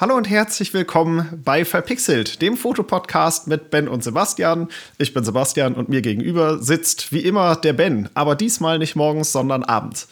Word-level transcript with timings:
Hallo 0.00 0.14
und 0.16 0.30
herzlich 0.30 0.72
willkommen 0.74 1.42
bei 1.44 1.64
Verpixelt, 1.64 2.40
dem 2.40 2.56
Fotopodcast 2.56 3.48
mit 3.48 3.70
Ben 3.70 3.88
und 3.88 4.04
Sebastian. 4.04 4.68
Ich 4.96 5.12
bin 5.12 5.24
Sebastian 5.24 5.74
und 5.74 5.88
mir 5.88 6.02
gegenüber 6.02 6.62
sitzt 6.62 7.10
wie 7.10 7.18
immer 7.18 7.56
der 7.56 7.72
Ben, 7.72 8.08
aber 8.14 8.36
diesmal 8.36 8.78
nicht 8.78 8.94
morgens, 8.94 9.32
sondern 9.32 9.64
abends. 9.64 10.06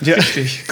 Ja. 0.00 0.14
Richtig. 0.14 0.64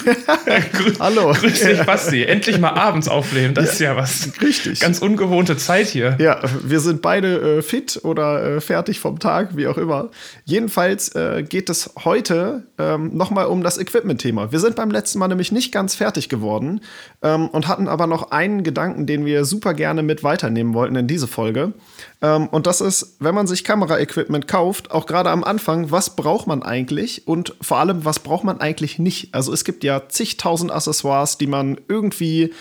Hallo. 1.01 1.33
Grüß 1.33 1.61
dich, 1.61 1.83
Basti. 1.83 2.23
Endlich 2.25 2.59
mal 2.59 2.71
abends 2.71 3.09
aufnehmen. 3.09 3.55
Das 3.55 3.67
ja. 3.67 3.73
ist 3.73 3.79
ja 3.81 3.97
was. 3.97 4.31
Richtig. 4.41 4.81
Ganz 4.81 5.01
ungewohnte 5.01 5.57
Zeit 5.57 5.89
hier. 5.89 6.17
Ja, 6.19 6.41
wir 6.63 6.81
sind 6.81 7.03
beide 7.03 7.59
äh, 7.59 7.63
fit 7.63 8.01
oder 8.05 8.57
äh, 8.57 8.61
fertig 8.61 9.01
vom 9.01 9.19
Tag, 9.19 9.57
wie 9.57 9.67
auch 9.67 9.79
immer. 9.79 10.11
Jedenfalls 10.45 11.15
äh, 11.15 11.43
geht 11.43 11.69
es 11.71 11.91
heute 12.05 12.63
ähm, 12.79 13.17
nochmal 13.17 13.47
um 13.47 13.63
das 13.63 13.79
Equipment-Thema. 13.79 14.53
Wir 14.53 14.61
sind 14.61 14.77
beim 14.77 14.91
letzten 14.91 15.19
Mal 15.19 15.29
nämlich 15.29 15.53
nicht 15.53 15.73
ganz 15.73 15.97
fertig 15.97 16.29
geworden 16.29 16.81
ähm, 17.23 17.49
und 17.49 17.69
hatten 17.69 17.89
aber 17.89 18.07
noch 18.07 18.31
einen 18.31 18.63
Gedanken, 18.63 19.07
den 19.07 19.27
wir 19.27 19.45
super 19.45 19.75
gerne 19.75 20.03
mit 20.03 20.23
weiternehmen 20.23 20.73
wollten 20.73 20.95
in 20.95 21.07
diese 21.07 21.27
Folge. 21.27 21.73
Ähm, 22.21 22.49
und 22.49 22.67
das 22.67 22.81
ist, 22.81 23.17
wenn 23.21 23.35
man 23.35 23.47
sich 23.47 23.65
Kamera-Equipment 23.65 24.49
kauft, 24.49 24.91
auch 24.91 25.07
gerade 25.07 25.31
am 25.31 25.45
Anfang, 25.45 25.91
was 25.91 26.17
braucht 26.17 26.47
man 26.47 26.63
eigentlich 26.63 27.29
und 27.29 27.55
vor 27.61 27.79
allem, 27.79 28.05
was 28.05 28.21
braucht 28.21 28.45
man 28.45 28.61
eigentlich 28.61 28.99
nicht. 28.99 29.35
Also 29.35 29.53
es 29.53 29.65
gibt 29.65 29.85
ja 29.85 30.09
zigtausend 30.09 30.73
Accessoires, 30.73 31.39
die 31.39 31.47
man 31.47 31.79
irgendwie 31.87 32.53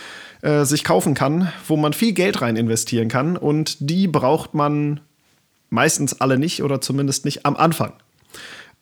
äh, 0.42 0.64
sich 0.66 0.84
kaufen 0.84 1.16
kann, 1.16 1.52
wo 1.68 1.76
man 1.76 1.94
viel 1.94 2.14
Geld 2.14 2.42
rein 2.42 2.56
investieren 2.56 3.08
kann 3.10 3.36
und 3.36 3.78
die 3.80 4.08
braucht 4.08 4.54
man 4.54 5.00
meistens 5.70 6.22
alle 6.22 6.38
nicht 6.38 6.62
oder 6.64 6.80
zumindest 6.80 7.26
nicht 7.26 7.46
am 7.46 7.58
Anfang. 7.58 7.94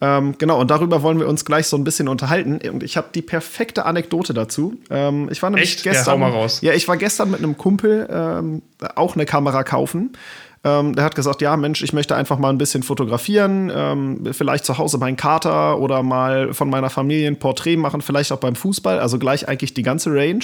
Ähm, 0.01 0.35
genau, 0.37 0.59
und 0.59 0.69
darüber 0.69 1.03
wollen 1.03 1.19
wir 1.19 1.27
uns 1.27 1.45
gleich 1.45 1.67
so 1.67 1.77
ein 1.77 1.85
bisschen 1.85 2.09
unterhalten. 2.09 2.59
Und 2.69 2.83
ich 2.83 2.97
habe 2.97 3.07
die 3.15 3.21
perfekte 3.21 3.85
Anekdote 3.85 4.33
dazu. 4.33 4.75
Ähm, 4.89 5.29
ich 5.31 5.41
war 5.41 5.49
nämlich 5.49 5.75
Echt? 5.75 5.83
gestern. 5.83 6.19
Ja. 6.19 6.47
Ja, 6.61 6.73
ich 6.73 6.87
war 6.89 6.97
gestern 6.97 7.31
mit 7.31 7.39
einem 7.39 7.57
Kumpel 7.57 8.07
ähm, 8.11 8.61
auch 8.95 9.15
eine 9.15 9.25
Kamera 9.25 9.63
kaufen. 9.63 10.11
Ähm, 10.65 10.95
der 10.95 11.05
hat 11.05 11.13
gesagt, 11.13 11.43
ja 11.43 11.55
Mensch, 11.57 11.83
ich 11.83 11.93
möchte 11.93 12.15
einfach 12.15 12.39
mal 12.39 12.49
ein 12.49 12.57
bisschen 12.57 12.81
fotografieren, 12.81 13.71
ähm, 13.73 14.21
vielleicht 14.31 14.65
zu 14.65 14.79
Hause 14.79 14.97
meinen 14.97 15.15
Kater 15.15 15.77
oder 15.77 16.01
mal 16.01 16.55
von 16.55 16.71
meiner 16.71 16.89
Familie 16.89 17.27
ein 17.27 17.37
Porträt 17.37 17.77
machen, 17.77 18.01
vielleicht 18.01 18.31
auch 18.31 18.39
beim 18.39 18.55
Fußball, 18.55 18.97
also 18.99 19.19
gleich 19.19 19.47
eigentlich 19.47 19.75
die 19.75 19.83
ganze 19.83 20.09
Range. 20.09 20.43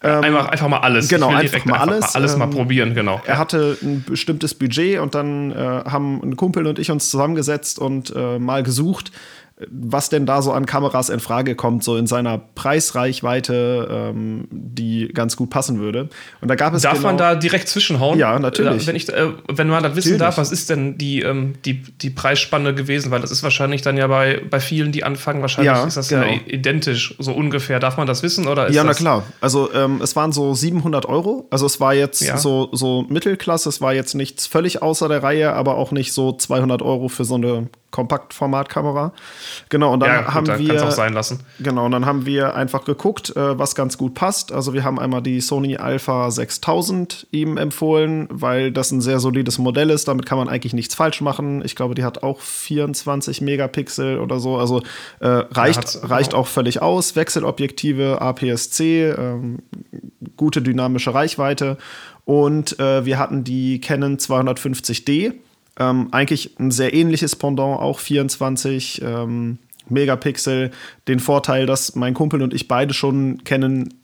Ähm, 0.00 0.22
einfach, 0.22 0.46
einfach 0.46 0.68
mal 0.68 0.78
alles. 0.78 1.08
Genau, 1.08 1.30
einfach 1.30 1.64
mal 1.64 1.78
alles. 1.78 2.04
Einfach 2.04 2.14
mal 2.14 2.20
alles 2.20 2.36
mal 2.36 2.44
ähm, 2.44 2.50
probieren, 2.52 2.94
genau. 2.94 3.20
Er 3.26 3.36
hatte 3.36 3.76
ein 3.82 4.04
bestimmtes 4.06 4.54
Budget 4.54 5.00
und 5.00 5.16
dann 5.16 5.50
äh, 5.50 5.54
haben 5.56 6.20
ein 6.22 6.36
Kumpel 6.36 6.64
und 6.68 6.78
ich 6.78 6.92
uns 6.92 7.10
zusammengesetzt 7.10 7.80
und 7.80 8.14
äh, 8.14 8.38
mal 8.38 8.62
gesucht, 8.62 9.10
was 9.68 10.08
denn 10.08 10.24
da 10.24 10.40
so 10.40 10.52
an 10.52 10.66
Kameras 10.66 11.08
in 11.08 11.18
Frage 11.18 11.56
kommt, 11.56 11.82
so 11.82 11.96
in 11.96 12.06
seiner 12.06 12.38
Preisreichweite, 12.38 13.88
ähm, 13.90 14.46
die 14.50 15.08
ganz 15.08 15.36
gut 15.36 15.50
passen 15.50 15.80
würde. 15.80 16.08
Und 16.40 16.48
da 16.48 16.54
gab 16.54 16.74
es 16.74 16.82
Darf 16.82 16.94
genau 16.94 17.08
man 17.08 17.18
da 17.18 17.34
direkt 17.34 17.68
zwischenhauen? 17.68 18.18
Ja, 18.18 18.38
natürlich. 18.38 18.84
Äh, 18.84 18.86
wenn, 18.86 18.96
ich, 18.96 19.08
äh, 19.08 19.32
wenn 19.48 19.68
man 19.68 19.82
das 19.82 19.96
wissen 19.96 20.12
natürlich. 20.12 20.20
darf, 20.20 20.38
was 20.38 20.52
ist 20.52 20.70
denn 20.70 20.96
die, 20.96 21.22
ähm, 21.22 21.54
die, 21.64 21.82
die 21.82 22.10
Preisspanne 22.10 22.72
gewesen? 22.74 23.10
Weil 23.10 23.20
das 23.20 23.32
ist 23.32 23.42
wahrscheinlich 23.42 23.82
dann 23.82 23.96
ja 23.96 24.06
bei, 24.06 24.40
bei 24.48 24.60
vielen, 24.60 24.92
die 24.92 25.02
anfangen, 25.02 25.40
wahrscheinlich 25.40 25.74
ja, 25.74 25.84
ist 25.84 25.96
das 25.96 26.08
genau. 26.08 26.26
ja 26.26 26.38
identisch, 26.46 27.16
so 27.18 27.32
ungefähr. 27.32 27.80
Darf 27.80 27.96
man 27.96 28.06
das 28.06 28.22
wissen? 28.22 28.46
Oder 28.46 28.70
ja, 28.70 28.84
na 28.84 28.94
klar. 28.94 29.24
Also 29.40 29.72
ähm, 29.74 30.00
es 30.02 30.14
waren 30.14 30.30
so 30.30 30.54
700 30.54 31.06
Euro. 31.06 31.48
Also 31.50 31.66
es 31.66 31.80
war 31.80 31.94
jetzt 31.94 32.20
ja. 32.20 32.36
so, 32.36 32.68
so 32.72 33.04
Mittelklasse. 33.08 33.68
Es 33.68 33.80
war 33.80 33.92
jetzt 33.92 34.14
nichts 34.14 34.46
völlig 34.46 34.82
außer 34.82 35.08
der 35.08 35.24
Reihe, 35.24 35.52
aber 35.52 35.76
auch 35.76 35.90
nicht 35.90 36.12
so 36.12 36.32
200 36.32 36.80
Euro 36.82 37.08
für 37.08 37.24
so 37.24 37.34
eine 37.34 37.68
Kompaktformatkamera. 37.90 39.12
Genau, 39.70 39.94
und 39.94 40.00
dann 40.00 40.10
ja, 40.10 40.20
gut, 40.22 40.34
haben 40.34 40.46
dann 40.46 40.58
wir. 40.58 40.84
auch 40.84 40.90
sein 40.90 41.14
lassen. 41.14 41.40
Genau, 41.58 41.86
und 41.86 41.92
dann 41.92 42.04
haben 42.04 42.26
wir 42.26 42.54
einfach 42.54 42.84
geguckt, 42.84 43.34
äh, 43.34 43.58
was 43.58 43.74
ganz 43.74 43.96
gut 43.96 44.14
passt. 44.14 44.52
Also, 44.52 44.74
wir 44.74 44.84
haben 44.84 44.98
einmal 44.98 45.22
die 45.22 45.40
Sony 45.40 45.76
Alpha 45.76 46.30
6000 46.30 47.26
ihm 47.30 47.56
empfohlen, 47.56 48.28
weil 48.30 48.72
das 48.72 48.90
ein 48.90 49.00
sehr 49.00 49.20
solides 49.20 49.58
Modell 49.58 49.88
ist. 49.88 50.06
Damit 50.06 50.26
kann 50.26 50.36
man 50.36 50.48
eigentlich 50.48 50.74
nichts 50.74 50.94
falsch 50.94 51.22
machen. 51.22 51.62
Ich 51.64 51.76
glaube, 51.76 51.94
die 51.94 52.04
hat 52.04 52.22
auch 52.22 52.40
24 52.40 53.40
Megapixel 53.40 54.18
oder 54.18 54.38
so. 54.38 54.58
Also, 54.58 54.82
äh, 55.20 55.28
reicht, 55.28 55.94
ja, 55.94 56.06
reicht 56.06 56.34
auch 56.34 56.46
völlig 56.46 56.82
aus. 56.82 57.16
Wechselobjektive, 57.16 58.20
APS-C, 58.20 59.10
ähm, 59.10 59.60
gute 60.36 60.60
dynamische 60.60 61.14
Reichweite. 61.14 61.78
Und 62.26 62.78
äh, 62.78 63.06
wir 63.06 63.18
hatten 63.18 63.44
die 63.44 63.80
Canon 63.80 64.18
250D 64.18 65.32
ähm, 65.78 66.08
eigentlich 66.12 66.58
ein 66.58 66.70
sehr 66.70 66.92
ähnliches 66.94 67.36
Pendant, 67.36 67.80
auch 67.80 67.98
24 67.98 69.02
ähm, 69.02 69.58
Megapixel. 69.88 70.70
Den 71.06 71.20
Vorteil, 71.20 71.66
dass 71.66 71.94
mein 71.94 72.14
Kumpel 72.14 72.42
und 72.42 72.54
ich 72.54 72.68
beide 72.68 72.94
schon 72.94 73.44
kennen, 73.44 73.94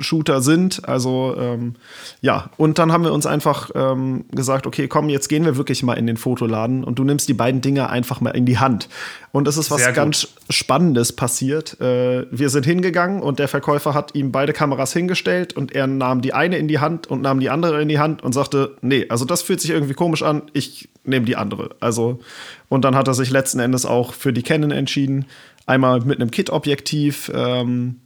Shooter 0.00 0.40
sind. 0.40 0.88
Also 0.88 1.34
ähm, 1.38 1.74
ja, 2.20 2.50
und 2.56 2.78
dann 2.78 2.92
haben 2.92 3.04
wir 3.04 3.12
uns 3.12 3.26
einfach 3.26 3.70
ähm, 3.74 4.24
gesagt, 4.30 4.66
okay, 4.66 4.88
komm, 4.88 5.08
jetzt 5.08 5.28
gehen 5.28 5.44
wir 5.44 5.56
wirklich 5.56 5.82
mal 5.82 5.94
in 5.94 6.06
den 6.06 6.16
Fotoladen 6.16 6.84
und 6.84 6.98
du 6.98 7.04
nimmst 7.04 7.28
die 7.28 7.34
beiden 7.34 7.60
Dinge 7.60 7.90
einfach 7.90 8.20
mal 8.20 8.30
in 8.30 8.46
die 8.46 8.58
Hand. 8.58 8.88
Und 9.32 9.48
es 9.48 9.56
ist 9.56 9.70
was 9.70 9.92
ganz 9.94 10.28
Spannendes 10.48 11.12
passiert. 11.12 11.80
Äh, 11.80 12.26
wir 12.30 12.50
sind 12.50 12.64
hingegangen 12.64 13.20
und 13.20 13.38
der 13.38 13.48
Verkäufer 13.48 13.94
hat 13.94 14.14
ihm 14.14 14.32
beide 14.32 14.52
Kameras 14.52 14.92
hingestellt 14.92 15.54
und 15.54 15.72
er 15.74 15.86
nahm 15.86 16.20
die 16.20 16.34
eine 16.34 16.56
in 16.56 16.68
die 16.68 16.78
Hand 16.78 17.06
und 17.08 17.20
nahm 17.20 17.40
die 17.40 17.50
andere 17.50 17.82
in 17.82 17.88
die 17.88 17.98
Hand 17.98 18.22
und 18.22 18.32
sagte, 18.32 18.76
nee, 18.80 19.06
also 19.08 19.24
das 19.24 19.42
fühlt 19.42 19.60
sich 19.60 19.70
irgendwie 19.70 19.94
komisch 19.94 20.22
an, 20.22 20.42
ich 20.52 20.88
nehme 21.04 21.26
die 21.26 21.36
andere. 21.36 21.70
Also, 21.80 22.20
und 22.68 22.84
dann 22.84 22.94
hat 22.94 23.08
er 23.08 23.14
sich 23.14 23.30
letzten 23.30 23.60
Endes 23.60 23.86
auch 23.86 24.14
für 24.14 24.32
die 24.32 24.42
Canon 24.42 24.70
entschieden. 24.70 25.26
Einmal 25.66 26.00
mit 26.00 26.20
einem 26.20 26.30
Kit-Objektiv, 26.30 27.30
ähm, 27.34 28.00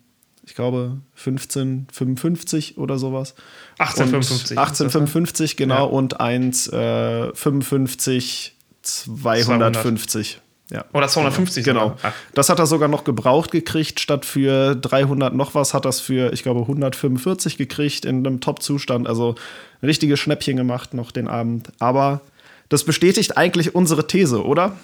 ich 0.48 0.54
glaube 0.54 0.96
1555 1.18 2.78
oder 2.78 2.98
sowas. 2.98 3.34
1855. 3.78 4.58
1855, 4.58 5.56
genau, 5.56 5.74
ja. 5.74 5.82
und 5.82 6.20
eins 6.20 6.68
äh, 6.72 7.34
55 7.34 8.56
250. 8.80 10.40
Ja. 10.70 10.84
Oder 10.92 11.08
250. 11.08 11.64
Genau. 11.64 11.96
Das 12.34 12.48
hat 12.48 12.58
er 12.58 12.66
sogar 12.66 12.88
noch 12.88 13.04
gebraucht 13.04 13.50
gekriegt. 13.50 14.00
Statt 14.00 14.24
für 14.24 14.74
300 14.74 15.34
noch 15.34 15.54
was 15.54 15.74
hat 15.74 15.84
er 15.84 15.90
es 15.90 16.00
für, 16.00 16.32
ich 16.32 16.42
glaube, 16.42 16.60
145 16.60 17.56
gekriegt 17.56 18.04
in 18.04 18.26
einem 18.26 18.40
Top-Zustand. 18.40 19.06
Also 19.06 19.34
ein 19.82 19.86
richtiges 19.86 20.18
Schnäppchen 20.18 20.56
gemacht 20.56 20.94
noch 20.94 21.10
den 21.10 21.28
Abend. 21.28 21.72
Aber 21.78 22.20
das 22.68 22.84
bestätigt 22.84 23.36
eigentlich 23.36 23.74
unsere 23.74 24.06
These, 24.06 24.44
oder? 24.44 24.76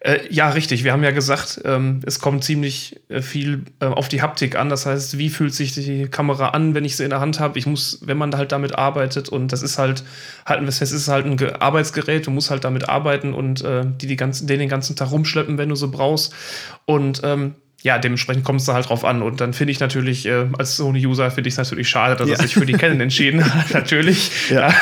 Äh, 0.00 0.20
ja, 0.30 0.50
richtig. 0.50 0.84
Wir 0.84 0.92
haben 0.92 1.02
ja 1.02 1.10
gesagt, 1.10 1.60
ähm, 1.64 2.00
es 2.06 2.20
kommt 2.20 2.44
ziemlich 2.44 3.00
äh, 3.08 3.20
viel 3.20 3.64
äh, 3.80 3.86
auf 3.86 4.08
die 4.08 4.22
Haptik 4.22 4.56
an. 4.56 4.68
Das 4.68 4.86
heißt, 4.86 5.18
wie 5.18 5.30
fühlt 5.30 5.54
sich 5.54 5.74
die 5.74 6.06
Kamera 6.06 6.50
an, 6.50 6.74
wenn 6.74 6.84
ich 6.84 6.96
sie 6.96 7.04
in 7.04 7.10
der 7.10 7.20
Hand 7.20 7.40
habe? 7.40 7.58
Ich 7.58 7.66
muss, 7.66 8.00
wenn 8.02 8.16
man 8.16 8.34
halt 8.36 8.52
damit 8.52 8.76
arbeitet 8.76 9.28
und 9.28 9.52
das 9.52 9.62
ist 9.62 9.78
halt, 9.78 10.04
halten 10.46 10.64
wir 10.64 10.68
es 10.68 10.80
ist 10.80 11.08
halt 11.08 11.26
ein 11.26 11.56
Arbeitsgerät. 11.60 12.26
Du 12.26 12.30
musst 12.30 12.50
halt 12.50 12.64
damit 12.64 12.88
arbeiten 12.88 13.34
und 13.34 13.62
äh, 13.62 13.84
die, 13.84 14.06
die 14.06 14.16
ganzen, 14.16 14.46
den 14.46 14.60
den 14.60 14.68
ganzen 14.68 14.94
Tag 14.94 15.10
rumschleppen, 15.10 15.58
wenn 15.58 15.68
du 15.68 15.74
so 15.74 15.90
brauchst. 15.90 16.32
Und 16.86 17.22
ähm, 17.24 17.56
ja, 17.84 17.98
dementsprechend 17.98 18.44
kommt 18.44 18.60
es 18.60 18.66
da 18.66 18.72
halt 18.72 18.88
drauf 18.88 19.04
an. 19.04 19.20
Und 19.20 19.42
dann 19.42 19.52
finde 19.52 19.70
ich 19.72 19.78
natürlich, 19.78 20.24
äh, 20.24 20.46
als 20.56 20.76
Sony-User 20.76 21.30
finde 21.30 21.48
ich 21.48 21.54
es 21.54 21.58
natürlich 21.58 21.86
schade, 21.86 22.16
dass 22.16 22.30
ja. 22.30 22.36
er 22.36 22.42
sich 22.42 22.54
für 22.54 22.64
die 22.64 22.72
Canon 22.72 22.98
entschieden 22.98 23.44
hat, 23.54 23.74
natürlich. 23.74 24.30
Ja. 24.48 24.72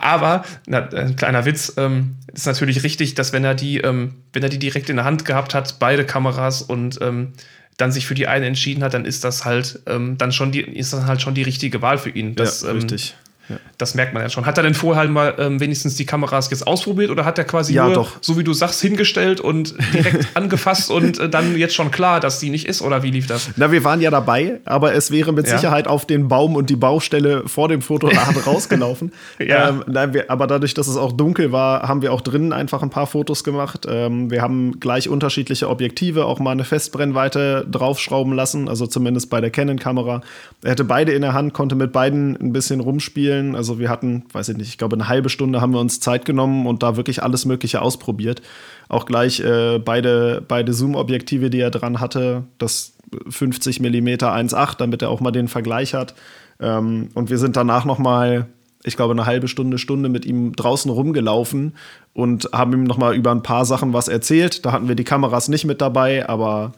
Aber, 0.00 0.44
na, 0.66 0.88
ein 0.90 1.16
kleiner 1.16 1.44
Witz, 1.44 1.74
ähm, 1.76 2.14
ist 2.32 2.46
natürlich 2.46 2.84
richtig, 2.84 3.16
dass 3.16 3.32
wenn 3.32 3.42
er 3.42 3.56
die, 3.56 3.78
ähm, 3.78 4.14
wenn 4.32 4.44
er 4.44 4.48
die 4.48 4.60
direkt 4.60 4.88
in 4.90 4.96
der 4.96 5.04
Hand 5.04 5.24
gehabt 5.24 5.54
hat, 5.54 5.80
beide 5.80 6.06
Kameras 6.06 6.62
und 6.62 7.00
ähm, 7.02 7.32
dann 7.76 7.90
sich 7.90 8.06
für 8.06 8.14
die 8.14 8.28
eine 8.28 8.46
entschieden 8.46 8.84
hat, 8.84 8.94
dann 8.94 9.06
ist 9.06 9.24
das 9.24 9.44
halt 9.44 9.80
ähm, 9.86 10.16
dann 10.16 10.30
schon 10.30 10.52
die, 10.52 10.60
ist 10.60 10.92
das 10.92 11.06
halt 11.06 11.20
schon 11.20 11.34
die 11.34 11.42
richtige 11.42 11.82
Wahl 11.82 11.98
für 11.98 12.10
ihn. 12.10 12.36
Das, 12.36 12.62
ja, 12.62 12.70
richtig. 12.70 13.16
Ähm, 13.50 13.58
das 13.80 13.94
merkt 13.94 14.14
man 14.14 14.22
ja 14.22 14.28
schon. 14.28 14.46
Hat 14.46 14.56
er 14.58 14.62
denn 14.62 14.74
vorher 14.74 15.00
halt 15.00 15.10
mal 15.10 15.34
ähm, 15.38 15.60
wenigstens 15.60 15.96
die 15.96 16.06
Kameras 16.06 16.50
jetzt 16.50 16.66
ausprobiert 16.66 17.10
oder 17.10 17.24
hat 17.24 17.38
er 17.38 17.44
quasi 17.44 17.74
ja, 17.74 17.86
nur, 17.86 17.94
doch. 17.94 18.12
so 18.20 18.38
wie 18.38 18.44
du 18.44 18.52
sagst, 18.52 18.80
hingestellt 18.80 19.40
und 19.40 19.74
direkt 19.94 20.28
angefasst 20.34 20.90
und 20.90 21.18
äh, 21.18 21.28
dann 21.28 21.56
jetzt 21.56 21.74
schon 21.74 21.90
klar, 21.90 22.20
dass 22.20 22.40
die 22.40 22.50
nicht 22.50 22.66
ist? 22.66 22.82
Oder 22.82 23.02
wie 23.02 23.10
lief 23.10 23.26
das? 23.26 23.50
Na, 23.56 23.72
wir 23.72 23.84
waren 23.84 24.00
ja 24.00 24.10
dabei, 24.10 24.60
aber 24.64 24.94
es 24.94 25.10
wäre 25.10 25.32
mit 25.32 25.46
ja. 25.46 25.56
Sicherheit 25.56 25.88
auf 25.88 26.06
den 26.06 26.28
Baum 26.28 26.56
und 26.56 26.70
die 26.70 26.76
Baustelle 26.76 27.44
vor 27.46 27.68
dem 27.68 27.82
Fotoladen 27.82 28.36
rausgelaufen. 28.46 29.12
ja. 29.38 29.70
Ähm, 29.70 29.84
nein, 29.86 30.14
wir, 30.14 30.30
aber 30.30 30.46
dadurch, 30.46 30.74
dass 30.74 30.88
es 30.88 30.96
auch 30.96 31.12
dunkel 31.12 31.52
war, 31.52 31.88
haben 31.88 32.02
wir 32.02 32.12
auch 32.12 32.20
drinnen 32.20 32.52
einfach 32.52 32.82
ein 32.82 32.90
paar 32.90 33.06
Fotos 33.06 33.44
gemacht. 33.44 33.86
Ähm, 33.88 34.30
wir 34.30 34.42
haben 34.42 34.80
gleich 34.80 35.08
unterschiedliche 35.08 35.68
Objektive, 35.68 36.26
auch 36.26 36.38
mal 36.38 36.52
eine 36.52 36.64
Festbrennweite 36.64 37.66
draufschrauben 37.70 38.32
lassen, 38.32 38.68
also 38.68 38.86
zumindest 38.86 39.30
bei 39.30 39.40
der 39.40 39.50
Canon-Kamera. 39.50 40.22
Er 40.62 40.70
hatte 40.70 40.84
beide 40.84 41.12
in 41.12 41.22
der 41.22 41.32
Hand, 41.32 41.54
konnte 41.54 41.74
mit 41.74 41.92
beiden 41.92 42.36
ein 42.36 42.52
bisschen 42.52 42.80
rumspielen. 42.80 43.56
Also 43.56 43.69
wir 43.78 43.88
hatten, 43.88 44.24
weiß 44.32 44.50
ich 44.50 44.56
nicht, 44.56 44.68
ich 44.68 44.78
glaube 44.78 44.96
eine 44.96 45.08
halbe 45.08 45.28
Stunde 45.28 45.60
haben 45.60 45.72
wir 45.72 45.80
uns 45.80 46.00
Zeit 46.00 46.24
genommen 46.24 46.66
und 46.66 46.82
da 46.82 46.96
wirklich 46.96 47.22
alles 47.22 47.44
Mögliche 47.44 47.82
ausprobiert. 47.82 48.42
Auch 48.88 49.06
gleich 49.06 49.40
äh, 49.40 49.78
beide, 49.78 50.42
beide 50.46 50.72
Zoom-Objektive, 50.72 51.50
die 51.50 51.60
er 51.60 51.70
dran 51.70 52.00
hatte, 52.00 52.44
das 52.58 52.94
50 53.28 53.80
mm 53.80 54.08
1.8, 54.08 54.78
damit 54.78 55.02
er 55.02 55.10
auch 55.10 55.20
mal 55.20 55.30
den 55.30 55.48
Vergleich 55.48 55.94
hat. 55.94 56.14
Ähm, 56.58 57.10
und 57.14 57.30
wir 57.30 57.38
sind 57.38 57.56
danach 57.56 57.84
noch 57.84 57.98
mal 57.98 58.46
ich 58.82 58.96
glaube, 58.96 59.12
eine 59.12 59.26
halbe 59.26 59.48
Stunde, 59.48 59.78
Stunde 59.78 60.08
mit 60.08 60.24
ihm 60.24 60.56
draußen 60.56 60.90
rumgelaufen 60.90 61.74
und 62.14 62.48
haben 62.52 62.72
ihm 62.72 62.84
noch 62.84 62.96
mal 62.96 63.14
über 63.14 63.30
ein 63.30 63.42
paar 63.42 63.64
Sachen 63.64 63.92
was 63.92 64.08
erzählt. 64.08 64.64
Da 64.64 64.72
hatten 64.72 64.88
wir 64.88 64.94
die 64.94 65.04
Kameras 65.04 65.48
nicht 65.48 65.66
mit 65.66 65.80
dabei, 65.80 66.28
aber 66.28 66.72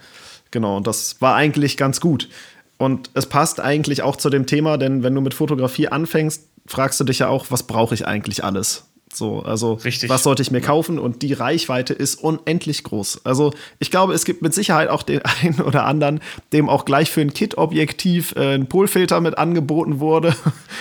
genau, 0.51 0.77
und 0.77 0.87
das 0.87 1.21
war 1.21 1.37
eigentlich 1.37 1.77
ganz 1.77 2.01
gut. 2.01 2.29
Und 2.77 3.11
es 3.15 3.27
passt 3.27 3.61
eigentlich 3.61 4.03
auch 4.03 4.17
zu 4.17 4.29
dem 4.29 4.47
Thema, 4.47 4.77
denn 4.77 5.05
wenn 5.05 5.15
du 5.15 5.21
mit 5.21 5.35
Fotografie 5.35 5.89
anfängst, 5.89 6.49
fragst 6.67 7.01
du 7.01 7.05
dich 7.05 7.21
ja 7.21 7.29
auch, 7.29 7.47
was 7.51 7.65
brauche 7.65 7.95
ich 7.95 8.07
eigentlich 8.07 8.45
alles? 8.45 8.92
So, 9.15 9.43
also 9.43 9.75
Richtig. 9.75 10.09
was 10.09 10.23
sollte 10.23 10.41
ich 10.43 10.51
mir 10.51 10.61
kaufen? 10.63 10.99
Und 10.99 11.21
die 11.23 11.33
Reichweite 11.35 11.93
ist 11.93 12.15
unendlich 12.23 12.83
groß. 12.83 13.21
Also 13.25 13.53
ich 13.79 13.91
glaube, 13.91 14.15
es 14.15 14.25
gibt 14.25 14.41
mit 14.43 14.55
Sicherheit 14.55 14.89
auch 14.89 15.03
den 15.03 15.21
einen 15.43 15.61
oder 15.61 15.85
anderen, 15.85 16.21
dem 16.53 16.69
auch 16.69 16.85
gleich 16.85 17.11
für 17.11 17.21
ein 17.21 17.33
Kit-Objektiv 17.35 18.35
äh, 18.37 18.55
ein 18.55 18.67
Polfilter 18.69 19.21
mit 19.21 19.37
angeboten 19.39 20.01
wurde. 20.01 20.35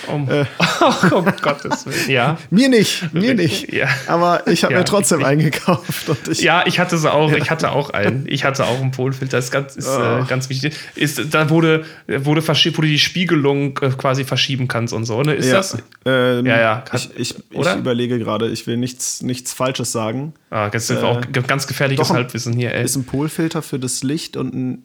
Um, 0.07 0.29
äh, 0.29 0.45
oh, 0.81 1.15
um 1.17 1.25
Gottes 1.41 1.85
Willen. 1.85 2.09
Ja. 2.09 2.37
Mir 2.49 2.69
nicht, 2.69 3.13
mir 3.13 3.33
nicht. 3.35 3.71
Ja. 3.73 3.87
Aber 4.07 4.47
ich 4.47 4.63
habe 4.63 4.73
Ja, 4.73 4.79
mir 4.79 4.85
trotzdem 4.85 5.19
richtig. 5.23 5.31
eingekauft. 5.39 6.09
Und 6.09 6.27
ich, 6.29 6.41
Ja, 6.41 6.63
ich 6.65 6.79
hatte 6.79 6.97
sie 6.97 7.11
auch. 7.11 7.31
Ich 7.33 7.51
hatte 7.51 7.71
auch 7.71 7.89
einen. 7.89 8.25
Ich 8.27 8.43
hatte 8.45 8.65
auch 8.65 8.79
einen 8.79 8.91
Polfilter. 8.91 9.37
Das 9.37 9.45
ist 9.45 9.51
ganz, 9.51 9.75
ist, 9.75 9.87
äh, 9.87 10.21
Oh. 10.21 10.25
ganz 10.27 10.49
wichtig. 10.49 10.73
Ist, 10.95 11.33
da 11.33 11.49
wurde, 11.49 11.83
wurde 12.07 12.41
verschiebt, 12.41 12.77
wo 12.77 12.81
du 12.81 12.87
die 12.87 12.99
Spiegelung 12.99 13.77
äh, 13.81 13.89
quasi 13.89 14.23
verschieben 14.23 14.67
kannst 14.67 14.93
und 14.93 15.05
so. 15.05 15.21
Ne? 15.21 15.33
Ist 15.33 15.47
ja, 15.47 15.53
das? 15.55 15.77
ähm, 16.05 16.45
Ja, 16.45 16.59
ja. 16.59 16.83
Ich, 16.93 17.09
ich, 17.17 17.35
ich 17.49 17.57
Oder? 17.57 17.75
überlege 17.75 18.20
gerade, 18.23 18.49
ich 18.49 18.67
will 18.67 18.77
nichts, 18.77 19.21
nichts 19.21 19.53
Falsches 19.53 19.91
sagen. 19.91 20.33
Ah, 20.49 20.69
jetzt 20.73 20.87
sind 20.87 21.01
wir 21.01 21.07
auch 21.09 21.21
ganz 21.47 21.67
gefährliches 21.67 22.07
doch, 22.07 22.13
Halbwissen 22.15 22.53
hier, 22.53 22.73
ey. 22.73 22.83
Ist 22.85 22.95
ein 22.95 23.03
Polfilter 23.05 23.61
für 23.61 23.79
das 23.79 24.03
Licht 24.03 24.37
und 24.37 24.53
ein. 24.53 24.83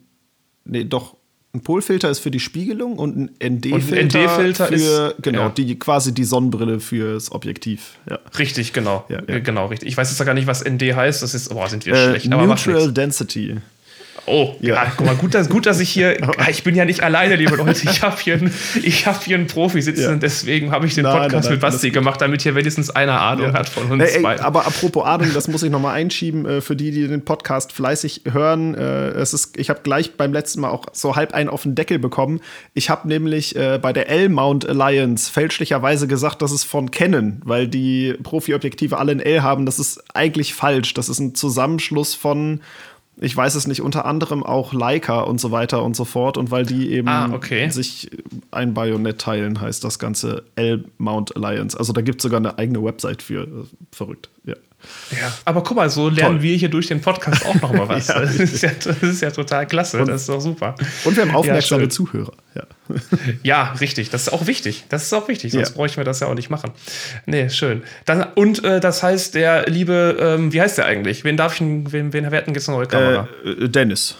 Nee, 0.65 0.83
doch. 0.83 1.15
Ein 1.53 1.61
Polfilter 1.61 2.09
ist 2.09 2.19
für 2.19 2.29
die 2.29 2.41
Spiegelung 2.41 2.99
und 2.99 3.17
ein 3.17 3.55
ND-Filter 3.55 4.19
ND-Filter 4.19 4.67
für 4.67 4.73
ist- 4.75 5.23
genau 5.23 5.43
ja. 5.43 5.49
die 5.49 5.79
quasi 5.79 6.13
die 6.13 6.25
Sonnenbrille 6.25 6.79
fürs 6.79 7.31
Objektiv. 7.31 7.95
Ja. 8.09 8.19
Richtig, 8.37 8.73
genau. 8.73 9.05
Ja. 9.09 9.19
Äh, 9.27 9.41
Genau, 9.41 9.67
richtig. 9.67 9.87
Ich 9.89 9.97
weiß 9.97 10.09
jetzt 10.11 10.23
gar 10.25 10.33
nicht, 10.33 10.45
was 10.45 10.63
ND 10.63 10.93
heißt. 10.93 11.23
Das 11.23 11.33
ist, 11.33 11.49
boah, 11.49 11.67
sind 11.69 11.85
wir 11.85 11.93
Äh, 11.93 12.09
schlecht. 12.19 12.29
Neutral. 12.29 12.91
Density. 12.91 13.55
Oh, 14.27 14.55
ja. 14.59 14.75
Ja. 14.75 14.91
guck 14.95 15.05
mal, 15.07 15.15
gut, 15.15 15.33
dass, 15.33 15.49
gut, 15.49 15.65
dass 15.65 15.79
ich 15.79 15.89
hier, 15.89 16.17
ich 16.49 16.63
bin 16.63 16.75
ja 16.75 16.83
nicht 16.85 17.01
alleine, 17.01 17.35
liebe 17.37 17.55
Leute. 17.55 17.89
Ich 17.89 18.01
habe 18.01 18.17
hier, 18.21 18.35
einen- 18.35 18.53
ich 18.83 19.07
hab 19.07 19.23
hier 19.23 19.37
einen 19.37 19.47
Profi 19.47 19.81
sitzen 19.81 20.01
Ja. 20.03 20.09
und 20.11 20.21
deswegen 20.21 20.71
habe 20.71 20.85
ich 20.85 20.95
den 20.95 21.03
Nein, 21.03 21.13
Podcast 21.13 21.33
nein, 21.33 21.41
nein, 21.43 21.51
mit 21.53 21.61
Basti 21.61 21.89
gemacht, 21.91 22.21
damit 22.21 22.41
hier 22.41 22.53
wenigstens 22.53 22.89
einer 22.89 23.21
Ahnung 23.21 23.53
hat 23.53 23.69
von 23.69 23.89
uns 23.89 24.03
ey, 24.03 24.21
beiden. 24.21 24.43
aber 24.43 24.67
apropos 24.67 25.05
Ahnung, 25.05 25.29
das 25.33 25.47
muss 25.47 25.63
ich 25.63 25.71
noch 25.71 25.79
mal 25.79 25.93
einschieben 25.93 26.45
äh, 26.45 26.61
für 26.61 26.75
die, 26.75 26.91
die 26.91 27.07
den 27.07 27.23
Podcast 27.23 27.71
fleißig 27.71 28.23
hören. 28.31 28.75
Äh, 28.75 29.09
es 29.11 29.33
ist, 29.33 29.57
ich 29.57 29.69
habe 29.69 29.79
gleich 29.81 30.15
beim 30.17 30.33
letzten 30.33 30.59
Mal 30.59 30.69
auch 30.71 30.85
so 30.91 31.15
halb 31.15 31.33
einen 31.33 31.49
auf 31.49 31.63
den 31.63 31.75
Deckel 31.75 31.97
bekommen. 31.97 32.41
Ich 32.73 32.89
habe 32.89 33.07
nämlich 33.07 33.55
äh, 33.55 33.79
bei 33.81 33.93
der 33.93 34.09
L-Mount 34.09 34.67
Alliance 34.67 35.31
fälschlicherweise 35.31 36.05
gesagt, 36.07 36.41
das 36.41 36.51
ist 36.51 36.65
von 36.65 36.91
Canon, 36.91 37.41
weil 37.45 37.67
die 37.69 38.13
Profi-Objektive 38.23 38.97
alle 38.97 39.13
ein 39.13 39.19
L 39.21 39.41
haben. 39.41 39.65
Das 39.65 39.79
ist 39.79 40.03
eigentlich 40.13 40.53
falsch. 40.53 40.93
Das 40.93 41.07
ist 41.07 41.19
ein 41.19 41.33
Zusammenschluss 41.33 42.13
von 42.13 42.59
ich 43.19 43.35
weiß 43.35 43.55
es 43.55 43.65
nicht, 43.67 43.81
unter 43.81 44.05
anderem 44.05 44.43
auch 44.43 44.73
Leica 44.73 45.21
und 45.21 45.41
so 45.41 45.51
weiter 45.51 45.83
und 45.83 45.95
so 45.95 46.05
fort. 46.05 46.37
Und 46.37 46.51
weil 46.51 46.65
die 46.65 46.91
eben 46.91 47.07
Ah, 47.07 47.29
okay. 47.33 47.69
sich 47.69 48.09
ein 48.51 48.73
Bajonett 48.73 49.19
teilen, 49.19 49.59
heißt 49.59 49.83
das 49.83 49.97
Ganze 49.99 50.43
L-Mount 50.55 51.35
Alliance. 51.35 51.77
Also 51.77 51.93
da 51.93 52.01
gibt 52.01 52.19
es 52.19 52.23
sogar 52.23 52.39
eine 52.39 52.57
eigene 52.57 52.83
Website 52.83 53.21
für. 53.23 53.43
Äh, 53.43 53.47
Verrückt, 53.91 54.29
ja. 54.43 54.53
Ja, 55.11 55.33
aber 55.45 55.63
guck 55.63 55.75
mal, 55.75 55.89
so 55.89 56.07
lernen 56.09 56.35
Toll. 56.37 56.41
wir 56.43 56.55
hier 56.55 56.69
durch 56.69 56.87
den 56.87 57.01
Podcast 57.01 57.45
auch 57.45 57.55
noch 57.55 57.73
mal 57.73 57.87
was. 57.89 58.07
Ja, 58.09 58.19
das, 58.21 58.35
ist 58.35 58.61
ja, 58.61 58.69
das 58.83 59.01
ist 59.01 59.21
ja 59.21 59.31
total 59.31 59.65
klasse, 59.65 59.99
Und- 59.99 60.07
das 60.07 60.21
ist 60.21 60.29
doch 60.29 60.39
super. 60.39 60.75
Und 61.03 61.15
wir 61.15 61.23
haben 61.23 61.35
aufmerksame 61.35 61.81
schön. 61.83 61.89
Zuhörer. 61.91 62.33
Ja. 62.55 62.63
Ja, 63.43 63.73
richtig, 63.81 64.09
das 64.11 64.23
ist 64.23 64.29
auch 64.33 64.47
wichtig. 64.47 64.85
Das 64.89 65.03
ist 65.03 65.13
auch 65.13 65.27
wichtig, 65.27 65.51
sonst 65.51 65.69
Ja. 65.69 65.75
bräuchten 65.75 65.97
wir 65.97 66.03
das 66.05 66.19
ja 66.21 66.27
auch 66.27 66.33
nicht 66.35 66.49
machen. 66.49 66.71
Nee, 67.25 67.49
schön. 67.49 67.83
Dann, 68.05 68.23
und 68.35 68.63
äh, 68.63 68.79
das 68.79 69.03
heißt, 69.03 69.35
der 69.35 69.67
liebe, 69.69 70.17
ähm, 70.19 70.53
wie 70.53 70.61
heißt 70.61 70.77
der 70.77 70.85
eigentlich? 70.85 71.23
Wen 71.23 71.35
darf 71.37 71.55
ich, 71.55 71.61
wen, 71.61 72.13
wen, 72.13 72.31
wer 72.31 72.37
hat 72.39 72.47
denn 72.47 72.53
jetzt 72.53 72.69
eine 72.69 72.77
neue 72.77 72.87
Kamera? 72.87 73.27
Äh, 73.43 73.49
äh, 73.65 73.69
Dennis. 73.69 74.15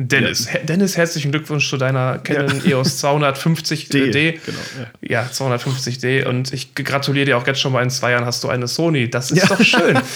Dennis. 0.00 0.48
He- 0.48 0.58
Dennis, 0.64 0.96
herzlichen 0.96 1.32
Glückwunsch 1.32 1.68
zu 1.68 1.76
deiner 1.76 2.18
Canon 2.18 2.62
EOS 2.64 3.02
250D. 3.04 3.88
D, 4.12 4.32
genau, 4.46 4.58
Ja, 5.00 5.24
250D. 5.24 6.24
Und 6.24 6.52
ich 6.52 6.74
gratuliere 6.76 7.26
dir 7.26 7.36
auch 7.36 7.46
jetzt 7.48 7.60
schon 7.60 7.72
mal 7.72 7.82
in 7.82 7.90
zwei 7.90 8.12
Jahren 8.12 8.24
hast 8.24 8.44
du 8.44 8.48
eine 8.48 8.68
Sony. 8.68 9.10
Das 9.10 9.32
ist 9.32 9.38
Ja. 9.38 9.46
doch 9.48 9.60
schön. 9.62 9.98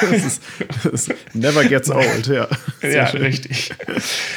Das 0.00 0.24
ist, 0.24 0.42
das 0.84 1.08
never 1.34 1.64
gets 1.64 1.90
old, 1.90 2.28
ja. 2.28 2.46
Sehr 2.80 2.92
ja, 2.94 3.06
schön. 3.08 3.22
richtig. 3.22 3.70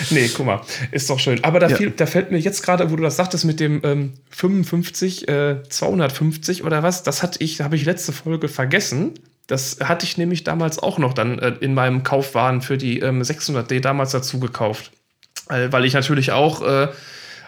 Nee, 0.10 0.30
guck 0.36 0.46
mal, 0.48 0.62
ist 0.92 1.10
doch 1.10 1.20
schön. 1.20 1.44
Aber 1.44 1.60
da, 1.60 1.68
Ja. 1.70 1.76
fiel, 1.78 1.92
da 1.92 2.06
fällt 2.08 2.32
mir 2.32 2.40
jetzt 2.40 2.64
gerade, 2.64 2.90
wo 2.92 2.96
du 2.96 3.04
das 3.04 3.16
sagtest 3.18 3.46
mit 3.46 3.60
dem 3.60 3.82
ähm, 3.84 4.14
55, 4.32 5.28
äh, 5.28 5.58
250 5.70 6.64
oder 6.64 6.82
was, 6.84 7.04
das 7.04 7.22
hatte 7.22 7.44
ich, 7.44 7.62
habe 7.62 7.76
ich 7.76 7.86
letzte 7.86 8.12
Folge 8.14 8.48
vergessen. 8.48 9.12
Das 9.52 9.80
hatte 9.84 10.06
ich 10.06 10.18
nämlich 10.18 10.46
damals 10.46 10.80
auch 10.80 10.98
noch 10.98 11.14
dann 11.14 11.38
äh, 11.38 11.50
in 11.60 11.74
meinem 11.74 12.04
Kaufwahn 12.04 12.62
für 12.62 12.78
die 12.78 13.00
ähm, 13.00 13.22
600D 13.22 13.82
damals 13.82 14.12
dazu 14.12 14.40
gekauft. 14.40 14.92
Äh, 15.50 15.68
weil 15.72 15.84
ich 15.84 15.94
natürlich 15.94 16.32
auch 16.32 16.62
äh, 16.62 16.88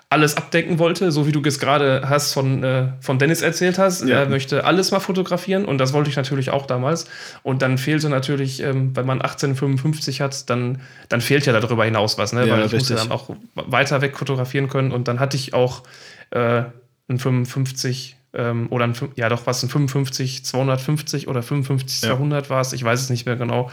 alles 0.10 0.36
abdecken 0.36 0.80
wollte, 0.80 1.14
so 1.14 1.26
wie 1.28 1.32
du 1.32 1.42
es 1.46 1.60
gerade 1.60 2.10
hast 2.10 2.34
von, 2.34 2.62
äh, 2.62 2.90
von 3.00 3.20
Dennis 3.20 3.42
erzählt 3.42 3.78
hast. 3.78 4.06
Ja. 4.06 4.20
Er 4.20 4.26
möchte 4.28 4.66
alles 4.66 4.92
mal 4.92 5.00
fotografieren 5.00 5.64
und 5.64 5.78
das 5.78 5.94
wollte 5.94 6.10
ich 6.10 6.18
natürlich 6.18 6.50
auch 6.50 6.66
damals. 6.66 7.08
Und 7.42 7.62
dann 7.62 7.78
fehlte 7.78 8.10
natürlich, 8.10 8.62
ähm, 8.62 8.94
wenn 8.98 9.06
man 9.06 9.22
1855 9.22 10.20
hat, 10.20 10.50
dann, 10.50 10.82
dann 11.08 11.22
fehlt 11.22 11.46
ja 11.46 11.58
darüber 11.58 11.86
hinaus 11.86 12.18
was, 12.18 12.34
ne? 12.34 12.46
Ja, 12.46 12.58
weil 12.58 12.66
ich 12.66 12.74
richtig. 12.74 12.98
dann 12.98 13.12
auch 13.12 13.30
weiter 13.56 14.02
weg 14.02 14.18
fotografieren 14.18 14.68
können. 14.68 14.92
Und 14.92 15.08
dann 15.08 15.22
hatte 15.22 15.38
ich 15.38 15.54
auch 15.54 15.84
äh, 16.32 16.64
ein 17.08 17.18
55 17.18 18.18
ähm, 18.34 18.68
oder 18.70 18.86
ein, 18.86 18.96
ja 19.16 19.30
doch, 19.30 19.46
was 19.46 19.64
ein 19.64 19.70
55 19.70 20.46
250 20.46 21.28
oder 21.28 21.44
55 21.44 22.02
Ja. 22.04 22.16
200 22.16 22.50
war 22.50 22.62
es, 22.62 22.74
ich 22.74 22.84
weiß 22.84 23.02
es 23.02 23.10
nicht 23.10 23.26
mehr 23.26 23.36
genau. 23.36 23.70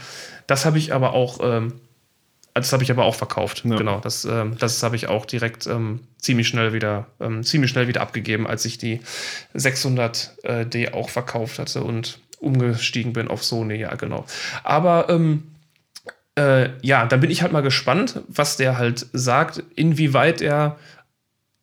Das 0.47 0.65
habe 0.65 0.77
ich 0.77 0.93
aber 0.93 1.13
auch 1.13 1.39
ähm, 1.41 1.73
das 2.53 2.73
habe 2.73 2.83
ich 2.83 2.91
aber 2.91 3.05
auch 3.05 3.15
verkauft. 3.15 3.63
Ja. 3.63 3.77
Genau, 3.77 3.99
das, 3.99 4.25
ähm, 4.25 4.57
das 4.59 4.83
habe 4.83 4.95
ich 4.95 5.07
auch 5.07 5.25
direkt 5.25 5.67
ähm, 5.67 6.01
ziemlich 6.17 6.47
schnell 6.47 6.73
wieder 6.73 7.07
ähm, 7.19 7.43
ziemlich 7.43 7.71
schnell 7.71 7.87
wieder 7.87 8.01
abgegeben, 8.01 8.45
als 8.45 8.65
ich 8.65 8.77
die 8.77 8.99
600D 9.55 10.93
auch 10.93 11.09
verkauft 11.09 11.59
hatte 11.59 11.81
und 11.81 12.19
umgestiegen 12.39 13.13
bin 13.13 13.29
auf 13.29 13.43
Sony. 13.43 13.75
Ja, 13.75 13.95
genau. 13.95 14.25
Aber 14.63 15.07
ähm, 15.09 15.43
äh, 16.35 16.69
ja, 16.81 17.05
dann 17.05 17.19
bin 17.19 17.29
ich 17.29 17.41
halt 17.41 17.51
mal 17.51 17.61
gespannt, 17.61 18.21
was 18.27 18.57
der 18.57 18.77
halt 18.77 19.05
sagt, 19.13 19.63
inwieweit 19.75 20.41
er 20.41 20.77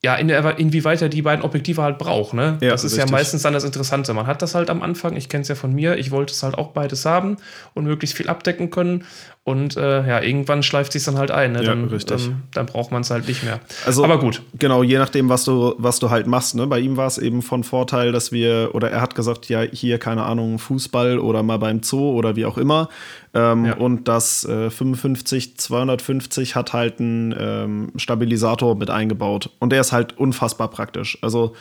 ja, 0.05 0.15
in 0.15 0.29
der, 0.29 0.59
inwieweit 0.59 1.03
er 1.03 1.09
die 1.09 1.23
beiden 1.23 1.45
Objektive 1.45 1.83
halt 1.83 1.99
braucht, 1.99 2.33
ne? 2.33 2.57
Ja, 2.61 2.71
das 2.71 2.85
ist 2.85 2.97
ja 2.97 3.03
richtig. 3.03 3.13
meistens 3.13 3.43
dann 3.43 3.53
das 3.53 3.65
Interessante. 3.65 4.15
Man 4.15 4.29
hat 4.29 4.43
das 4.43 4.55
halt 4.55 4.71
am 4.71 4.81
Anfang, 4.81 5.17
ich 5.17 5.29
kenne 5.29 5.43
es 5.43 5.49
ja 5.49 5.57
von 5.57 5.75
mir, 5.75 5.97
ich 5.97 6.13
wollte 6.13 6.33
es 6.33 6.43
halt 6.45 6.57
auch 6.57 6.69
beides 6.69 7.05
haben 7.05 7.37
und 7.75 7.85
möglichst 7.85 8.17
viel 8.17 8.29
abdecken 8.29 8.71
können. 8.71 9.05
Und 9.49 9.79
äh, 9.79 10.07
ja, 10.07 10.21
irgendwann 10.21 10.63
schleift 10.63 10.93
sich 10.93 11.05
dann 11.05 11.17
halt 11.17 11.31
ein. 11.31 11.53
Ne? 11.53 11.61
Ja, 11.61 11.71
dann, 11.71 11.87
richtig. 11.87 12.27
Ähm, 12.27 12.43
dann 12.53 12.67
braucht 12.67 12.93
man 12.93 13.01
es 13.01 13.11
halt 13.11 13.27
nicht 13.27 13.43
mehr. 13.43 13.61
Also, 13.87 14.05
Aber 14.05 14.19
gut. 14.19 14.43
Genau, 14.59 14.83
je 14.83 14.99
nachdem, 14.99 15.31
was 15.31 15.45
du, 15.45 15.75
was 15.79 15.99
du 16.01 16.11
halt 16.11 16.27
machst. 16.27 16.55
Ne? 16.55 16.67
Bei 16.67 16.79
ihm 16.79 16.99
war 16.99 17.07
es 17.07 17.17
eben 17.17 17.41
von 17.41 17.65
Vorteil, 17.65 18.13
dass 18.13 18.31
wir, 18.31 18.71
oder 18.75 18.91
er 18.91 19.01
hat 19.01 19.15
gesagt, 19.15 19.49
ja, 19.49 19.63
hier, 19.63 19.99
keine 19.99 20.25
Ahnung, 20.25 20.59
Fußball 20.59 21.19
oder 21.19 21.43
mal 21.43 21.59
beim 21.59 21.83
Zoo 21.83 22.11
oder 22.11 22.37
wie 22.37 22.45
auch 22.45 22.59
immer. 22.59 22.91
Ähm, 23.33 23.65
Ja. 23.65 23.77
Und 23.77 24.07
das 24.07 24.45
äh, 24.45 24.69
55, 24.69 25.57
250 25.57 26.55
hat 26.55 26.75
halt 26.75 27.01
einen 27.01 27.35
ähm, 27.39 27.93
Stabilisator 27.97 28.77
mit 28.77 28.91
eingebaut. 28.91 29.49
Und 29.61 29.71
der 29.73 29.81
ist 29.81 29.93
halt 29.93 30.19
unfassbar 30.19 30.69
praktisch. 30.69 31.17
Also 31.23 31.55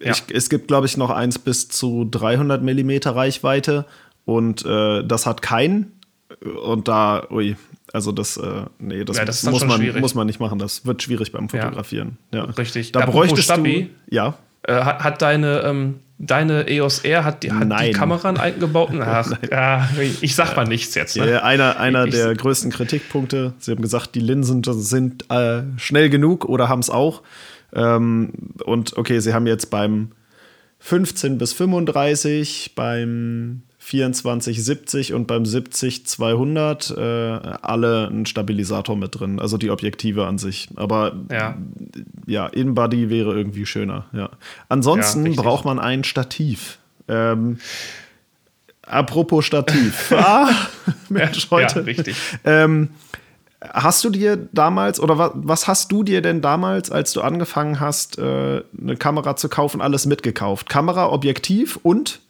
Ja. 0.00 0.12
ich, 0.12 0.22
es 0.32 0.48
gibt, 0.48 0.68
glaube 0.68 0.86
ich, 0.86 0.96
noch 0.96 1.10
eins 1.10 1.40
bis 1.40 1.68
zu 1.68 2.06
300 2.08 2.62
Millimeter 2.62 3.16
Reichweite. 3.16 3.86
Und 4.24 4.64
äh, 4.64 5.02
das 5.04 5.26
hat 5.26 5.42
keinen. 5.42 5.97
Und 6.62 6.88
da, 6.88 7.26
ui, 7.30 7.56
also 7.92 8.12
das, 8.12 8.36
äh, 8.36 8.62
nee, 8.78 9.04
das, 9.04 9.16
Ja, 9.16 9.24
das 9.24 9.42
muss, 9.44 9.64
man, 9.64 9.78
schwierig. 9.80 10.00
muss 10.00 10.14
man 10.14 10.26
nicht 10.26 10.40
machen. 10.40 10.58
Das 10.58 10.84
wird 10.84 11.02
schwierig 11.02 11.32
beim 11.32 11.48
Fotografieren. 11.48 12.18
Ja. 12.32 12.44
Richtig. 12.44 12.92
Da 12.92 13.00
Apropos 13.00 13.20
bräuchtest 13.28 13.44
Stabi, 13.44 13.90
du. 14.08 14.14
Ja. 14.14 14.34
Äh, 14.62 14.74
hat, 14.74 15.04
hat 15.04 15.22
deine, 15.22 15.60
ähm, 15.62 16.00
deine 16.18 16.68
EOS 16.68 17.00
R, 17.00 17.24
hat 17.24 17.42
die, 17.42 17.52
hat 17.52 17.80
die. 17.80 17.92
Kamera 17.92 18.28
einen 18.28 18.36
eingebauten? 18.38 19.00
Ach, 19.02 19.32
ja, 19.50 19.88
ich 20.20 20.34
sag 20.34 20.54
mal 20.56 20.66
nichts 20.66 20.94
jetzt. 20.94 21.16
Ne? 21.16 21.30
Ja, 21.30 21.42
einer 21.44 21.78
einer 21.80 22.04
Ich- 22.06 22.14
der 22.14 22.34
größten 22.34 22.70
Kritikpunkte. 22.70 23.54
Sie 23.58 23.70
haben 23.70 23.80
gesagt, 23.80 24.14
die 24.14 24.20
Linsen 24.20 24.62
sind 24.64 25.30
äh, 25.30 25.62
schnell 25.78 26.10
genug 26.10 26.44
oder 26.44 26.68
haben 26.68 26.80
es 26.80 26.90
auch. 26.90 27.22
Ähm, 27.72 28.32
und 28.64 28.96
okay, 28.98 29.20
sie 29.20 29.32
haben 29.32 29.46
jetzt 29.46 29.70
beim 29.70 30.12
15 30.80 31.38
bis 31.38 31.52
35, 31.54 32.72
beim 32.74 33.62
24 33.88 34.62
70 34.62 35.14
und 35.14 35.26
beim 35.26 35.46
70 35.46 36.06
200 36.06 36.90
äh, 36.90 37.00
alle 37.00 38.08
einen 38.08 38.26
Stabilisator 38.26 38.96
mit 38.96 39.18
drin, 39.18 39.40
also 39.40 39.56
die 39.56 39.70
Objektive 39.70 40.26
an 40.26 40.36
sich. 40.36 40.68
Aber 40.76 41.14
Ja. 41.30 41.56
ja, 42.26 42.46
In-Body 42.48 43.08
wäre 43.08 43.34
irgendwie 43.34 43.64
schöner. 43.64 44.04
Ja. 44.12 44.28
Ansonsten 44.68 45.24
Ja, 45.24 45.40
braucht 45.40 45.64
man 45.64 45.78
ein 45.78 46.04
Stativ. 46.04 46.78
Ähm, 47.08 47.60
apropos 48.82 49.46
Stativ. 49.46 50.12
ah, 50.16 50.50
Mensch, 51.08 51.50
heute. 51.50 51.78
Ja, 51.78 51.84
richtig. 51.86 52.14
Ähm, 52.44 52.90
hast 53.62 54.04
du 54.04 54.10
dir 54.10 54.36
damals, 54.52 55.00
oder 55.00 55.16
wa 55.16 55.32
was 55.34 55.66
hast 55.66 55.90
du 55.92 56.02
dir 56.02 56.20
denn 56.20 56.42
damals, 56.42 56.90
als 56.90 57.14
du 57.14 57.22
angefangen 57.22 57.80
hast, 57.80 58.18
äh, 58.18 58.62
eine 58.78 58.96
Kamera 58.98 59.34
zu 59.36 59.48
kaufen, 59.48 59.80
alles 59.80 60.04
mitgekauft? 60.04 60.68
Kamera, 60.68 61.10
Objektiv 61.10 61.78
und? 61.82 62.20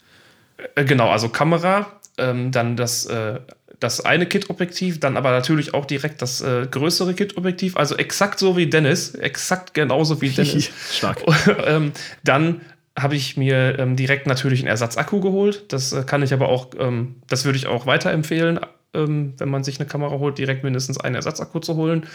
Äh, 0.75 0.85
Genau, 0.85 1.09
also 1.11 1.29
Kamera, 1.29 1.87
ähm, 2.17 2.51
dann 2.53 2.77
das, 2.77 3.07
äh, 3.07 3.41
das 3.81 4.05
eine 4.05 4.27
Kit-Objektiv, 4.27 5.01
dann 5.01 5.17
aber 5.17 5.31
natürlich 5.31 5.75
auch 5.75 5.85
direkt 5.85 6.21
das 6.23 6.41
äh, 6.41 6.67
größere 6.71 7.15
Kit-Objektiv, 7.15 7.77
also 7.77 7.97
exakt 7.97 8.39
so 8.39 8.57
wie 8.57 8.67
Dennis, 8.67 9.15
exakt 9.15 9.75
genauso 9.75 10.21
wie 10.21 10.31
Dennis. 10.31 10.71
Stark. 10.91 11.23
ähm, 11.67 11.93
dann 12.25 12.61
habe 12.99 13.15
ich 13.15 13.37
mir 13.37 13.79
ähm, 13.79 13.97
direkt 13.97 14.27
natürlich 14.27 14.61
einen 14.61 14.69
Ersatzakku 14.69 15.21
geholt. 15.21 15.73
Das 15.73 15.93
äh, 15.93 16.03
kann 16.03 16.23
ich 16.23 16.33
aber 16.33 16.49
auch, 16.49 16.69
ähm, 16.79 17.17
das 17.29 17.45
würde 17.45 17.57
ich 17.57 17.67
auch 17.67 17.87
weiterempfehlen, 17.87 18.61
ähm, 18.95 19.35
wenn 19.39 19.49
man 19.49 19.63
sich 19.63 19.79
eine 19.79 19.89
Kamera 19.89 20.19
holt, 20.19 20.39
direkt 20.39 20.65
mindestens 20.65 20.99
einen 20.99 21.15
Ersatzakku 21.15 21.61
zu 21.61 21.77
holen. 21.77 22.07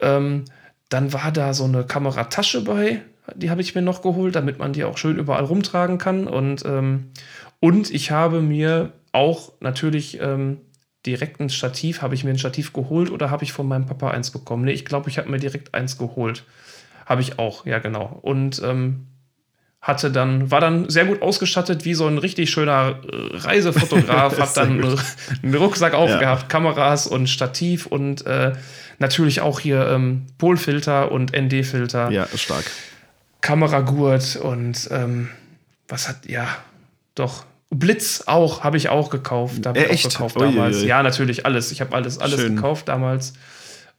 Ähm, 0.00 0.44
dann 0.88 1.12
war 1.12 1.32
da 1.32 1.54
so 1.54 1.64
eine 1.64 1.84
Kameratasche 1.84 2.62
bei, 2.62 3.02
die 3.34 3.50
habe 3.50 3.60
ich 3.60 3.74
mir 3.74 3.82
noch 3.82 4.02
geholt, 4.02 4.36
damit 4.36 4.58
man 4.58 4.72
die 4.72 4.84
auch 4.84 4.98
schön 4.98 5.18
überall 5.18 5.44
rumtragen 5.44 5.98
kann. 5.98 6.26
Und, 6.26 6.64
ähm, 6.64 7.10
und 7.60 7.90
ich 7.90 8.10
habe 8.10 8.40
mir 8.40 8.92
auch 9.12 9.52
natürlich 9.60 10.20
ähm, 10.20 10.58
direkt 11.06 11.40
ein 11.40 11.50
Stativ, 11.50 12.02
habe 12.02 12.14
ich 12.14 12.24
mir 12.24 12.30
ein 12.30 12.38
Stativ 12.38 12.72
geholt 12.72 13.10
oder 13.10 13.30
habe 13.30 13.44
ich 13.44 13.52
von 13.52 13.66
meinem 13.66 13.86
Papa 13.86 14.10
eins 14.10 14.30
bekommen? 14.30 14.64
Nee, 14.64 14.72
ich 14.72 14.84
glaube, 14.84 15.08
ich 15.08 15.18
habe 15.18 15.30
mir 15.30 15.38
direkt 15.38 15.74
eins 15.74 15.98
geholt. 15.98 16.44
Habe 17.06 17.22
ich 17.22 17.38
auch, 17.38 17.64
ja 17.64 17.78
genau. 17.78 18.18
Und 18.22 18.60
ähm, 18.64 19.06
hatte 19.80 20.10
dann, 20.10 20.50
war 20.50 20.60
dann 20.60 20.90
sehr 20.90 21.04
gut 21.04 21.22
ausgestattet, 21.22 21.84
wie 21.84 21.94
so 21.94 22.08
ein 22.08 22.18
richtig 22.18 22.50
schöner 22.50 22.98
äh, 23.10 23.36
Reisefotograf, 23.36 24.36
hat 24.40 24.56
dann 24.56 24.82
einen 25.42 25.54
Rucksack 25.54 25.94
aufgehabt, 25.94 26.42
ja. 26.42 26.48
Kameras 26.48 27.06
und 27.06 27.28
Stativ 27.28 27.86
und 27.86 28.26
äh, 28.26 28.52
natürlich 28.98 29.42
auch 29.42 29.60
hier 29.60 29.86
ähm, 29.88 30.26
Polfilter 30.38 31.12
und 31.12 31.32
ND-Filter. 31.36 32.10
Ja, 32.10 32.26
stark. 32.34 32.64
Kameragurt 33.40 34.36
und 34.36 34.88
ähm, 34.90 35.28
was 35.86 36.08
hat, 36.08 36.26
ja, 36.26 36.48
doch. 37.16 37.44
Blitz 37.70 38.24
auch, 38.26 38.62
habe 38.62 38.76
ich 38.76 38.88
auch 38.88 39.10
gekauft. 39.10 39.66
Habe 39.66 39.80
äh, 39.80 39.86
ich 39.86 39.90
echt? 39.90 40.06
auch 40.06 40.10
gekauft 40.12 40.40
damals. 40.40 40.84
Ja, 40.84 41.02
natürlich, 41.02 41.44
alles. 41.44 41.72
Ich 41.72 41.80
habe 41.80 41.94
alles, 41.96 42.18
alles 42.18 42.40
Schön. 42.40 42.54
gekauft 42.54 42.88
damals. 42.88 43.32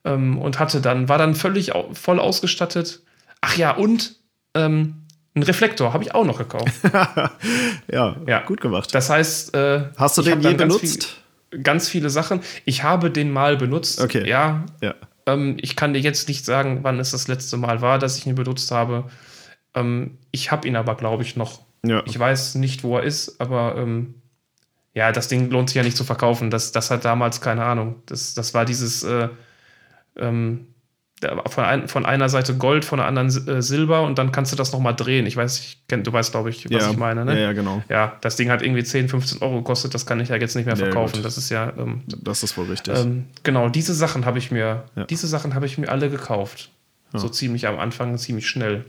Ähm, 0.05 0.37
und 0.39 0.59
hatte 0.59 0.79
dann, 0.79 1.09
war 1.09 1.17
dann 1.17 1.35
völlig 1.35 1.75
au 1.75 1.93
voll 1.93 2.19
ausgestattet. 2.19 3.01
Ach 3.41 3.57
ja, 3.57 3.71
und 3.71 4.15
ähm, 4.53 5.07
ein 5.35 5.43
Reflektor 5.43 5.93
habe 5.93 6.03
ich 6.03 6.15
auch 6.15 6.25
noch 6.25 6.37
gekauft. 6.37 6.73
ja, 7.91 8.15
ja, 8.25 8.39
gut 8.41 8.61
gemacht. 8.61 8.93
Das 8.95 9.09
heißt, 9.09 9.53
äh, 9.55 9.83
hast 9.97 10.17
du 10.17 10.21
den 10.21 10.41
je 10.41 10.53
benutzt? 10.53 11.21
Viel, 11.51 11.61
ganz 11.61 11.89
viele 11.89 12.09
Sachen. 12.09 12.41
Ich 12.65 12.83
habe 12.83 13.11
den 13.11 13.31
mal 13.31 13.57
benutzt. 13.57 14.01
Okay. 14.01 14.27
Ja. 14.27 14.65
ja. 14.81 14.95
Ähm, 15.27 15.57
ich 15.61 15.75
kann 15.75 15.93
dir 15.93 15.99
jetzt 15.99 16.27
nicht 16.27 16.45
sagen, 16.45 16.79
wann 16.81 16.99
es 16.99 17.11
das 17.11 17.27
letzte 17.27 17.57
Mal 17.57 17.81
war, 17.81 17.99
dass 17.99 18.17
ich 18.17 18.25
ihn 18.25 18.35
benutzt 18.35 18.71
habe. 18.71 19.05
Ähm, 19.75 20.17
ich 20.31 20.51
habe 20.51 20.67
ihn 20.67 20.75
aber, 20.75 20.95
glaube 20.95 21.23
ich, 21.23 21.35
noch. 21.35 21.66
Ja. 21.83 22.03
Ich 22.05 22.17
weiß 22.17 22.55
nicht, 22.55 22.83
wo 22.83 22.97
er 22.97 23.03
ist, 23.03 23.39
aber 23.39 23.75
ähm, 23.77 24.15
ja, 24.93 25.11
das 25.11 25.27
Ding 25.27 25.49
lohnt 25.49 25.69
sich 25.69 25.75
ja 25.75 25.83
nicht 25.83 25.97
zu 25.97 26.03
verkaufen. 26.03 26.49
Das, 26.49 26.71
das 26.71 26.89
hat 26.89 27.05
damals 27.05 27.41
keine 27.41 27.63
Ahnung. 27.63 28.01
Das, 28.05 28.33
das 28.33 28.53
war 28.53 28.65
dieses. 28.65 29.03
Äh, 29.03 29.29
ähm, 30.17 30.67
von, 31.47 31.63
ein, 31.63 31.87
von 31.87 32.05
einer 32.05 32.29
Seite 32.29 32.55
Gold, 32.57 32.85
von 32.85 32.99
der 32.99 33.07
anderen 33.07 33.29
äh, 33.47 33.61
Silber 33.61 34.03
und 34.03 34.19
dann 34.19 34.31
kannst 34.31 34.51
du 34.51 34.55
das 34.55 34.71
nochmal 34.71 34.95
drehen. 34.95 35.25
Ich 35.25 35.35
weiß, 35.35 35.59
ich 35.59 35.81
kenn, 35.87 36.03
du 36.03 36.13
weißt, 36.13 36.31
glaube 36.31 36.51
ich, 36.51 36.65
was 36.69 36.83
ja. 36.83 36.91
ich 36.91 36.97
meine. 36.97 37.25
Ne? 37.25 37.33
Ja, 37.33 37.39
ja, 37.39 37.53
genau. 37.53 37.81
Ja, 37.89 38.17
das 38.21 38.35
Ding 38.35 38.51
hat 38.51 38.61
irgendwie 38.61 38.83
10, 38.83 39.09
15 39.09 39.41
Euro 39.41 39.57
gekostet, 39.57 39.95
das 39.95 40.05
kann 40.05 40.19
ich 40.19 40.29
ja 40.29 40.35
jetzt 40.35 40.55
nicht 40.55 40.67
mehr 40.67 40.75
verkaufen. 40.75 41.17
Ja, 41.17 41.21
das 41.23 41.39
ist 41.39 41.49
ja. 41.49 41.73
Ähm, 41.75 42.03
das 42.05 42.43
ist 42.43 42.55
wohl 42.55 42.67
richtig. 42.67 42.95
Ähm, 42.95 43.25
genau, 43.41 43.67
diese 43.69 43.95
Sachen 43.95 44.25
habe 44.25 44.37
ich 44.37 44.51
mir, 44.51 44.83
diese 45.09 45.25
Sachen 45.27 45.55
habe 45.55 45.65
ich 45.65 45.79
mir 45.79 45.89
alle 45.89 46.09
gekauft. 46.09 46.69
So 47.13 47.29
ziemlich 47.29 47.67
am 47.67 47.79
Anfang, 47.79 48.15
ziemlich 48.17 48.47
schnell. 48.47 48.85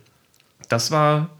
Das 0.68 0.90
war 0.90 1.30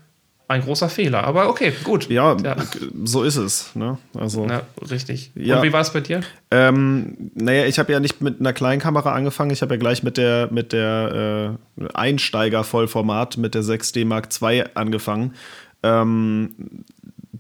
ein 0.49 0.63
großer 0.63 0.89
Fehler. 0.89 1.25
Aber 1.25 1.49
okay, 1.51 1.73
gut. 1.85 2.09
Ja, 2.09 2.37
ja. 2.43 2.57
so 3.05 3.23
ist 3.23 3.37
es. 3.37 3.77
Ne? 3.77 3.99
Also, 4.15 4.47
Na, 4.47 4.63
richtig. 4.91 5.31
Ja. 5.35 5.59
Und 5.59 5.63
wie 5.63 5.73
war 5.73 5.83
es 5.83 5.93
bei 5.93 6.01
dir? 6.01 6.23
Ähm, 6.51 7.31
naja, 7.35 7.67
ich 7.67 7.79
habe 7.79 7.93
ja 7.93 8.01
nicht 8.01 8.23
mit 8.23 8.41
einer 8.41 8.55
kleinen 8.55 8.81
Kamera 8.81 9.13
angefangen. 9.13 9.51
Ich 9.51 9.61
habe 9.61 9.75
ja 9.75 9.79
gleich 9.79 10.03
mit 10.03 10.17
der, 10.17 10.49
mit 10.51 10.73
der 10.73 11.59
äh, 11.79 11.89
Einsteiger-Vollformat, 11.93 13.37
mit 13.37 13.55
der 13.55 13.63
6D 13.63 14.07
Mark 14.07 14.29
II 14.41 14.65
angefangen. 14.75 15.35
Ähm, 15.83 16.85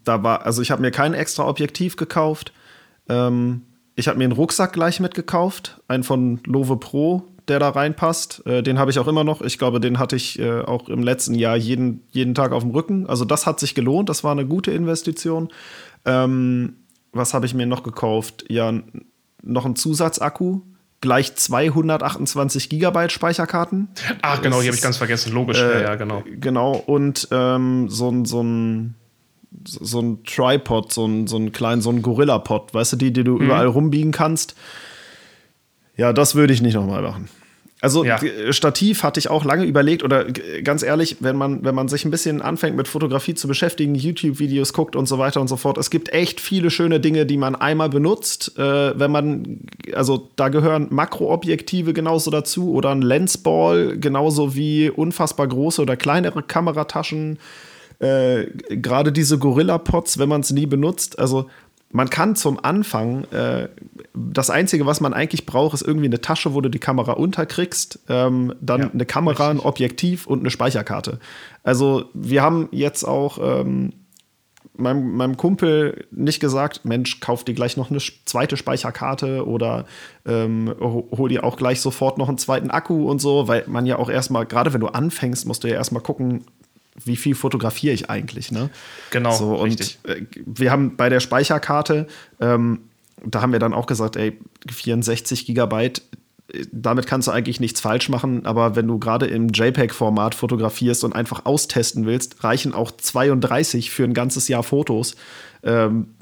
da 0.04 0.22
war, 0.22 0.44
also 0.44 0.60
ich 0.60 0.70
habe 0.70 0.82
mir 0.82 0.90
kein 0.90 1.14
extra 1.14 1.48
Objektiv 1.48 1.96
gekauft. 1.96 2.52
Ähm, 3.08 3.62
ich 3.96 4.06
habe 4.06 4.18
mir 4.18 4.24
einen 4.24 4.32
Rucksack 4.32 4.74
gleich 4.74 5.00
mitgekauft, 5.00 5.80
einen 5.88 6.04
von 6.04 6.40
Love 6.44 6.76
Pro, 6.76 7.24
der 7.48 7.58
da 7.58 7.70
reinpasst. 7.70 8.46
Äh, 8.46 8.62
den 8.62 8.78
habe 8.78 8.90
ich 8.90 8.98
auch 8.98 9.08
immer 9.08 9.24
noch. 9.24 9.42
Ich 9.42 9.58
glaube, 9.58 9.80
den 9.80 9.98
hatte 9.98 10.16
ich 10.16 10.38
äh, 10.38 10.60
auch 10.60 10.88
im 10.88 11.02
letzten 11.02 11.34
Jahr 11.34 11.56
jeden, 11.56 12.02
jeden 12.10 12.34
Tag 12.34 12.52
auf 12.52 12.62
dem 12.62 12.72
Rücken. 12.72 13.06
Also 13.06 13.24
das 13.24 13.46
hat 13.46 13.60
sich 13.60 13.74
gelohnt. 13.74 14.08
Das 14.08 14.24
war 14.24 14.32
eine 14.32 14.46
gute 14.46 14.70
Investition. 14.70 15.48
Ähm, 16.04 16.76
was 17.12 17.34
habe 17.34 17.46
ich 17.46 17.54
mir 17.54 17.66
noch 17.66 17.82
gekauft? 17.82 18.44
Ja, 18.48 18.72
noch 19.42 19.66
ein 19.66 19.76
Zusatzakku. 19.76 20.60
Gleich 21.00 21.36
228 21.36 22.68
Gigabyte 22.68 23.12
Speicherkarten. 23.12 23.88
Ach, 24.20 24.42
genau, 24.42 24.60
die 24.60 24.66
habe 24.66 24.76
ich 24.76 24.82
ganz 24.82 24.96
vergessen. 24.96 25.32
Logisch, 25.32 25.60
äh, 25.60 25.82
ja, 25.82 25.94
genau. 25.94 26.24
Genau, 26.26 26.72
und 26.72 27.28
ähm, 27.30 27.88
so 27.88 28.10
ein, 28.10 28.24
so 28.24 28.42
ein 28.42 28.94
so 29.64 30.00
ein 30.00 30.24
Tripod, 30.24 30.92
so 30.92 31.06
ein, 31.06 31.26
so 31.26 31.36
ein 31.36 31.52
kleinen, 31.52 31.80
so 31.80 31.90
ein 31.90 32.02
Gorilla-Pod, 32.02 32.74
weißt 32.74 32.92
du, 32.92 32.96
die, 32.96 33.12
die 33.12 33.24
du 33.24 33.36
mhm. 33.36 33.46
überall 33.46 33.66
rumbiegen 33.66 34.12
kannst. 34.12 34.54
Ja, 35.96 36.12
das 36.12 36.34
würde 36.34 36.52
ich 36.52 36.62
nicht 36.62 36.74
nochmal 36.74 37.02
machen. 37.02 37.28
Also 37.80 38.04
ja. 38.04 38.18
Stativ 38.50 39.04
hatte 39.04 39.20
ich 39.20 39.30
auch 39.30 39.44
lange 39.44 39.64
überlegt 39.64 40.02
oder 40.02 40.24
ganz 40.64 40.82
ehrlich, 40.82 41.18
wenn 41.20 41.36
man, 41.36 41.64
wenn 41.64 41.74
man 41.74 41.86
sich 41.86 42.04
ein 42.04 42.10
bisschen 42.10 42.42
anfängt 42.42 42.76
mit 42.76 42.88
Fotografie 42.88 43.34
zu 43.34 43.46
beschäftigen, 43.46 43.94
YouTube-Videos 43.94 44.72
guckt 44.72 44.96
und 44.96 45.06
so 45.06 45.18
weiter 45.18 45.40
und 45.40 45.46
so 45.46 45.56
fort, 45.56 45.78
es 45.78 45.90
gibt 45.90 46.12
echt 46.12 46.40
viele 46.40 46.70
schöne 46.70 46.98
Dinge, 46.98 47.24
die 47.24 47.36
man 47.36 47.54
einmal 47.54 47.88
benutzt. 47.88 48.58
Äh, 48.58 48.98
wenn 48.98 49.12
man, 49.12 49.60
also 49.94 50.28
da 50.34 50.48
gehören 50.48 50.88
Makroobjektive 50.90 51.92
genauso 51.92 52.32
dazu 52.32 52.72
oder 52.72 52.90
ein 52.90 53.02
Lensball 53.02 53.96
genauso 53.96 54.56
wie 54.56 54.90
unfassbar 54.90 55.46
große 55.46 55.80
oder 55.80 55.96
kleinere 55.96 56.42
Kamerataschen. 56.42 57.38
Äh, 58.00 58.46
Gerade 58.70 59.12
diese 59.12 59.38
Gorilla-Pods, 59.38 60.18
wenn 60.18 60.28
man 60.28 60.40
es 60.40 60.50
nie 60.50 60.66
benutzt, 60.66 61.18
also 61.18 61.46
man 61.90 62.10
kann 62.10 62.36
zum 62.36 62.62
Anfang, 62.62 63.24
äh, 63.32 63.68
das 64.14 64.50
Einzige, 64.50 64.84
was 64.84 65.00
man 65.00 65.14
eigentlich 65.14 65.46
braucht, 65.46 65.74
ist 65.74 65.82
irgendwie 65.82 66.06
eine 66.06 66.20
Tasche, 66.20 66.52
wo 66.52 66.60
du 66.60 66.68
die 66.68 66.78
Kamera 66.78 67.12
unterkriegst, 67.12 68.00
ähm, 68.08 68.54
dann 68.60 68.80
ja, 68.80 68.90
eine 68.90 69.06
Kamera, 69.06 69.48
richtig. 69.48 69.64
ein 69.64 69.68
Objektiv 69.68 70.26
und 70.26 70.40
eine 70.40 70.50
Speicherkarte. 70.50 71.18
Also 71.62 72.04
wir 72.12 72.42
haben 72.42 72.68
jetzt 72.72 73.04
auch 73.04 73.38
ähm, 73.40 73.92
meinem, 74.76 75.16
meinem 75.16 75.36
Kumpel 75.36 76.06
nicht 76.10 76.40
gesagt, 76.40 76.84
Mensch, 76.84 77.20
kauf 77.20 77.44
dir 77.44 77.54
gleich 77.54 77.76
noch 77.76 77.90
eine 77.90 78.00
zweite 78.24 78.56
Speicherkarte 78.56 79.46
oder 79.46 79.86
ähm, 80.26 80.74
hol 80.80 81.28
dir 81.28 81.44
auch 81.44 81.56
gleich 81.56 81.80
sofort 81.80 82.18
noch 82.18 82.28
einen 82.28 82.38
zweiten 82.38 82.70
Akku 82.70 83.08
und 83.08 83.20
so, 83.20 83.48
weil 83.48 83.64
man 83.66 83.86
ja 83.86 83.98
auch 83.98 84.10
erstmal, 84.10 84.46
gerade 84.46 84.72
wenn 84.74 84.80
du 84.80 84.88
anfängst, 84.88 85.46
musst 85.46 85.64
du 85.64 85.68
ja 85.68 85.74
erstmal 85.74 86.02
gucken, 86.02 86.44
wie 87.04 87.16
viel 87.16 87.34
fotografiere 87.34 87.94
ich 87.94 88.10
eigentlich, 88.10 88.50
ne? 88.50 88.70
Genau. 89.10 89.32
So, 89.32 89.54
und 89.56 89.68
richtig. 89.68 89.98
Äh, 90.04 90.22
wir 90.46 90.70
haben 90.70 90.96
bei 90.96 91.08
der 91.08 91.20
Speicherkarte, 91.20 92.06
ähm, 92.40 92.80
da 93.24 93.42
haben 93.42 93.52
wir 93.52 93.58
dann 93.58 93.74
auch 93.74 93.86
gesagt, 93.86 94.16
ey, 94.16 94.38
64 94.70 95.46
Gigabyte, 95.46 96.02
äh, 96.52 96.64
damit 96.72 97.06
kannst 97.06 97.28
du 97.28 97.32
eigentlich 97.32 97.60
nichts 97.60 97.80
falsch 97.80 98.08
machen, 98.08 98.46
aber 98.46 98.76
wenn 98.76 98.86
du 98.86 98.98
gerade 98.98 99.26
im 99.26 99.48
JPEG-Format 99.48 100.34
fotografierst 100.34 101.04
und 101.04 101.14
einfach 101.14 101.46
austesten 101.46 102.06
willst, 102.06 102.42
reichen 102.44 102.74
auch 102.74 102.90
32 102.90 103.90
für 103.90 104.04
ein 104.04 104.14
ganzes 104.14 104.48
Jahr 104.48 104.62
Fotos. 104.62 105.14
Ähm, 105.62 106.14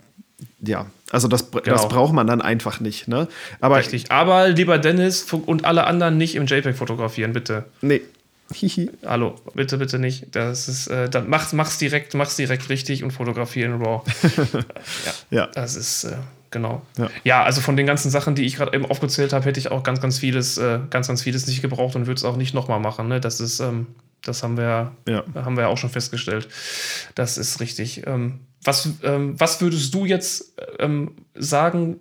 ja, 0.61 0.87
also 1.11 1.28
das, 1.28 1.50
genau. 1.50 1.62
das 1.64 1.88
braucht 1.88 2.12
man 2.12 2.26
dann 2.26 2.42
einfach 2.42 2.80
nicht. 2.80 3.09
Ne? 3.09 3.28
Aber 3.61 3.78
Richtig, 3.78 4.11
aber 4.11 4.49
lieber 4.49 4.78
Dennis 4.78 5.33
und 5.33 5.64
alle 5.64 5.87
anderen 5.87 6.18
nicht 6.18 6.35
im 6.35 6.47
JPEG 6.47 6.76
fotografieren, 6.76 7.33
bitte. 7.33 7.64
Nee, 7.80 8.02
Hallo, 9.07 9.37
bitte, 9.55 9.79
bitte 9.79 9.99
nicht. 9.99 10.35
Das 10.35 10.69
ist, 10.69 10.88
äh, 10.88 11.09
dann 11.09 11.29
mach's, 11.29 11.53
mach's 11.53 11.79
direkt, 11.79 12.15
mach's 12.15 12.37
direkt 12.37 12.69
richtig 12.69 13.03
und 13.03 13.11
fotografiere 13.11 13.75
in 13.75 13.83
RAW. 13.83 14.03
ja, 15.05 15.12
ja, 15.31 15.47
Das 15.49 15.76
ist, 15.76 16.05
äh, 16.05 16.17
genau. 16.50 16.83
Ja. 16.97 17.11
ja. 17.25 17.43
also 17.45 17.61
von 17.61 17.76
den 17.76 17.87
ganzen 17.87 18.11
Sachen, 18.11 18.35
die 18.35 18.45
ich 18.45 18.57
gerade 18.57 18.75
eben 18.75 18.87
aufgezählt 18.87 19.33
habe, 19.33 19.45
hätte 19.45 19.61
ich 19.61 19.71
auch 19.71 19.83
ganz, 19.83 20.00
ganz 20.00 20.19
vieles, 20.19 20.59
äh, 20.59 20.81
ganz, 20.91 21.09
ganz 21.09 21.23
vieles 21.23 21.47
nicht 21.47 21.62
gebraucht 21.62 21.97
und 21.97 22.07
würde 22.07 22.19
es 22.19 22.25
auch 22.25 22.37
nicht 22.37 22.55
nochmal 22.55 22.81
machen. 22.81 23.09
Ne? 23.09 23.21
Das 23.21 23.41
ist, 23.41 23.61
ähm, 23.61 23.88
das 24.23 24.43
haben 24.43 24.57
wir, 24.57 24.93
ja. 25.09 25.25
haben 25.35 25.57
wir 25.57 25.69
auch 25.69 25.79
schon 25.79 25.91
festgestellt. 25.91 26.49
Das 27.15 27.38
ist 27.38 27.61
richtig. 27.61 28.07
Ähm, 28.07 28.41
was, 28.62 28.88
ähm, 29.03 29.38
was 29.38 29.61
würdest 29.61 29.95
du 29.95 30.05
jetzt 30.05 30.55
ähm, 30.79 31.12
sagen, 31.35 32.00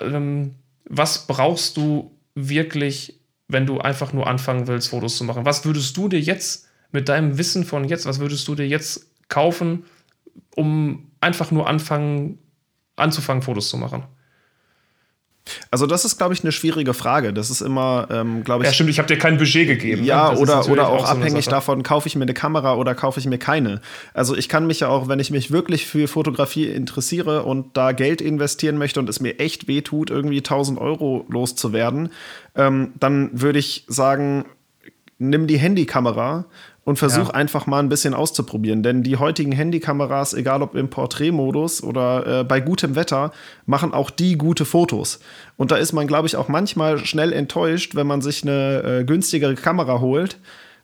ähm, 0.00 0.54
was 0.88 1.26
brauchst 1.26 1.76
du 1.76 2.10
wirklich 2.34 3.21
wenn 3.52 3.66
du 3.66 3.80
einfach 3.80 4.12
nur 4.12 4.26
anfangen 4.26 4.66
willst, 4.66 4.88
Fotos 4.88 5.16
zu 5.16 5.24
machen? 5.24 5.44
Was 5.44 5.64
würdest 5.64 5.96
du 5.96 6.08
dir 6.08 6.20
jetzt 6.20 6.68
mit 6.90 7.08
deinem 7.08 7.38
Wissen 7.38 7.64
von 7.64 7.84
jetzt, 7.84 8.06
was 8.06 8.18
würdest 8.18 8.46
du 8.48 8.54
dir 8.54 8.66
jetzt 8.66 9.06
kaufen, 9.28 9.84
um 10.56 11.10
einfach 11.20 11.50
nur 11.50 11.68
anfangen, 11.68 12.38
anzufangen, 12.96 13.42
Fotos 13.42 13.68
zu 13.68 13.76
machen? 13.76 14.04
Also 15.70 15.86
das 15.86 16.04
ist, 16.04 16.18
glaube 16.18 16.34
ich, 16.34 16.42
eine 16.42 16.52
schwierige 16.52 16.94
Frage. 16.94 17.32
Das 17.32 17.50
ist 17.50 17.60
immer, 17.60 18.06
ähm, 18.10 18.44
glaube 18.44 18.62
ich. 18.64 18.68
Ja, 18.68 18.74
stimmt, 18.74 18.90
ich 18.90 18.98
habe 18.98 19.08
dir 19.08 19.18
kein 19.18 19.38
Budget 19.38 19.66
gegeben. 19.66 20.04
Ja, 20.04 20.32
ne? 20.32 20.38
oder, 20.38 20.68
oder 20.68 20.88
auch, 20.88 21.02
auch 21.02 21.06
so 21.06 21.12
abhängig 21.12 21.46
davon, 21.46 21.82
kaufe 21.82 22.06
ich 22.06 22.14
mir 22.14 22.22
eine 22.22 22.34
Kamera 22.34 22.76
oder 22.76 22.94
kaufe 22.94 23.18
ich 23.18 23.26
mir 23.26 23.38
keine. 23.38 23.80
Also 24.14 24.36
ich 24.36 24.48
kann 24.48 24.66
mich 24.66 24.80
ja 24.80 24.88
auch, 24.88 25.08
wenn 25.08 25.18
ich 25.18 25.30
mich 25.30 25.50
wirklich 25.50 25.86
für 25.86 26.06
Fotografie 26.06 26.66
interessiere 26.66 27.42
und 27.42 27.76
da 27.76 27.92
Geld 27.92 28.20
investieren 28.20 28.78
möchte 28.78 29.00
und 29.00 29.08
es 29.08 29.20
mir 29.20 29.38
echt 29.40 29.66
wehtut, 29.66 30.10
irgendwie 30.10 30.38
1000 30.38 30.78
Euro 30.78 31.26
loszuwerden, 31.28 32.10
ähm, 32.54 32.92
dann 33.00 33.30
würde 33.32 33.58
ich 33.58 33.84
sagen, 33.88 34.44
nimm 35.18 35.46
die 35.46 35.58
Handykamera 35.58 36.46
und 36.84 36.98
versuch 36.98 37.28
ja. 37.28 37.34
einfach 37.34 37.66
mal 37.66 37.78
ein 37.78 37.88
bisschen 37.88 38.12
auszuprobieren. 38.12 38.82
Denn 38.82 39.02
die 39.02 39.16
heutigen 39.16 39.52
Handykameras, 39.52 40.34
egal 40.34 40.62
ob 40.62 40.74
im 40.74 40.90
Porträtmodus 40.90 41.82
oder 41.82 42.40
äh, 42.40 42.44
bei 42.44 42.60
gutem 42.60 42.96
Wetter, 42.96 43.32
machen 43.66 43.94
auch 43.94 44.10
die 44.10 44.36
gute 44.36 44.64
Fotos. 44.64 45.20
Und 45.56 45.70
da 45.70 45.76
ist 45.76 45.92
man, 45.92 46.06
glaube 46.06 46.26
ich, 46.26 46.36
auch 46.36 46.48
manchmal 46.48 46.98
schnell 46.98 47.32
enttäuscht, 47.32 47.94
wenn 47.94 48.06
man 48.06 48.20
sich 48.20 48.42
eine 48.42 48.82
äh, 48.82 49.04
günstigere 49.04 49.54
Kamera 49.54 50.00
holt. 50.00 50.38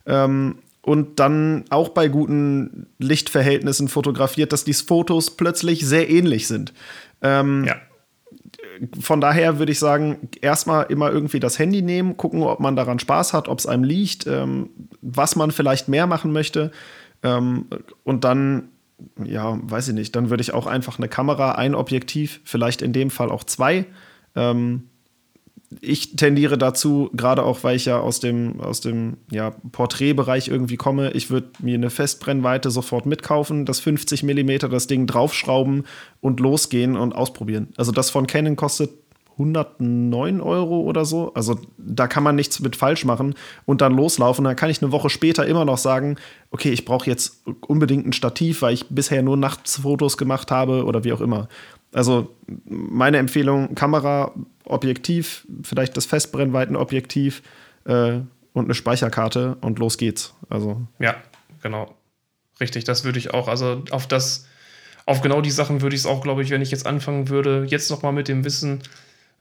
Ähm, 0.06 0.58
und 0.82 1.18
dann 1.18 1.64
auch 1.68 1.90
bei 1.90 2.08
guten 2.08 2.86
Lichtverhältnissen 2.98 3.88
fotografiert, 3.88 4.52
dass 4.52 4.64
die 4.64 4.72
Fotos 4.72 5.36
plötzlich 5.36 5.84
sehr 5.84 6.08
ähnlich 6.08 6.46
sind. 6.46 6.72
Ähm, 7.20 7.64
ja 7.64 7.74
von 9.00 9.20
daher 9.20 9.58
würde 9.58 9.72
ich 9.72 9.78
sagen, 9.78 10.28
erstmal 10.40 10.86
immer 10.86 11.10
irgendwie 11.10 11.40
das 11.40 11.58
Handy 11.58 11.82
nehmen, 11.82 12.16
gucken, 12.16 12.42
ob 12.42 12.60
man 12.60 12.76
daran 12.76 12.98
Spaß 12.98 13.32
hat, 13.32 13.48
ob 13.48 13.58
es 13.58 13.66
einem 13.66 13.84
liegt, 13.84 14.26
ähm, 14.26 14.70
was 15.00 15.36
man 15.36 15.50
vielleicht 15.50 15.88
mehr 15.88 16.06
machen 16.06 16.32
möchte. 16.32 16.70
Ähm, 17.22 17.66
und 18.04 18.24
dann, 18.24 18.68
ja, 19.24 19.58
weiß 19.62 19.88
ich 19.88 19.94
nicht, 19.94 20.14
dann 20.16 20.30
würde 20.30 20.40
ich 20.40 20.54
auch 20.54 20.66
einfach 20.66 20.98
eine 20.98 21.08
Kamera, 21.08 21.52
ein 21.52 21.74
Objektiv, 21.74 22.40
vielleicht 22.44 22.82
in 22.82 22.92
dem 22.92 23.10
Fall 23.10 23.30
auch 23.30 23.44
zwei. 23.44 23.86
Ähm, 24.34 24.88
ich 25.80 26.16
tendiere 26.16 26.56
dazu, 26.56 27.10
gerade 27.12 27.42
auch, 27.42 27.62
weil 27.62 27.76
ich 27.76 27.84
ja 27.84 28.00
aus 28.00 28.20
dem, 28.20 28.60
aus 28.60 28.80
dem 28.80 29.18
ja, 29.30 29.50
Porträtbereich 29.72 30.48
irgendwie 30.48 30.76
komme, 30.76 31.10
ich 31.12 31.30
würde 31.30 31.48
mir 31.60 31.74
eine 31.74 31.90
Festbrennweite 31.90 32.70
sofort 32.70 33.04
mitkaufen, 33.04 33.66
das 33.66 33.80
50 33.80 34.22
mm, 34.22 34.70
das 34.70 34.86
Ding 34.86 35.06
draufschrauben 35.06 35.84
und 36.20 36.40
losgehen 36.40 36.96
und 36.96 37.14
ausprobieren. 37.14 37.68
Also 37.76 37.92
das 37.92 38.08
von 38.08 38.26
Canon 38.26 38.56
kostet 38.56 38.90
109 39.38 40.40
Euro 40.40 40.80
oder 40.80 41.04
so. 41.04 41.32
Also 41.34 41.60
da 41.76 42.08
kann 42.08 42.24
man 42.24 42.34
nichts 42.34 42.58
mit 42.60 42.74
falsch 42.74 43.04
machen 43.04 43.34
und 43.66 43.80
dann 43.80 43.94
loslaufen. 43.94 44.44
Dann 44.44 44.56
kann 44.56 44.70
ich 44.70 44.82
eine 44.82 44.90
Woche 44.90 45.10
später 45.10 45.46
immer 45.46 45.64
noch 45.64 45.78
sagen, 45.78 46.16
okay, 46.50 46.70
ich 46.70 46.84
brauche 46.84 47.08
jetzt 47.08 47.42
unbedingt 47.66 48.06
ein 48.06 48.12
Stativ, 48.12 48.62
weil 48.62 48.74
ich 48.74 48.88
bisher 48.88 49.22
nur 49.22 49.36
Nachtsfotos 49.36 50.16
gemacht 50.16 50.50
habe 50.50 50.84
oder 50.84 51.04
wie 51.04 51.12
auch 51.12 51.20
immer. 51.20 51.48
Also 51.92 52.34
meine 52.64 53.18
Empfehlung, 53.18 53.74
Kamera, 53.74 54.32
Objektiv, 54.64 55.46
vielleicht 55.62 55.96
das 55.96 56.06
Festbrennweitenobjektiv 56.06 57.42
äh, 57.86 58.20
und 58.52 58.64
eine 58.64 58.74
Speicherkarte 58.74 59.56
und 59.60 59.78
los 59.78 59.96
geht's. 59.96 60.34
Also. 60.50 60.82
Ja, 60.98 61.16
genau. 61.62 61.94
Richtig, 62.60 62.84
das 62.84 63.04
würde 63.04 63.18
ich 63.18 63.32
auch. 63.32 63.48
Also 63.48 63.84
auf 63.90 64.06
das, 64.06 64.46
auf 65.06 65.22
genau 65.22 65.40
die 65.40 65.50
Sachen 65.50 65.80
würde 65.80 65.94
ich 65.94 66.02
es 66.02 66.06
auch, 66.06 66.22
glaube 66.22 66.42
ich, 66.42 66.50
wenn 66.50 66.60
ich 66.60 66.70
jetzt 66.70 66.86
anfangen 66.86 67.28
würde, 67.28 67.64
jetzt 67.68 67.90
nochmal 67.90 68.12
mit 68.12 68.28
dem 68.28 68.44
Wissen, 68.44 68.82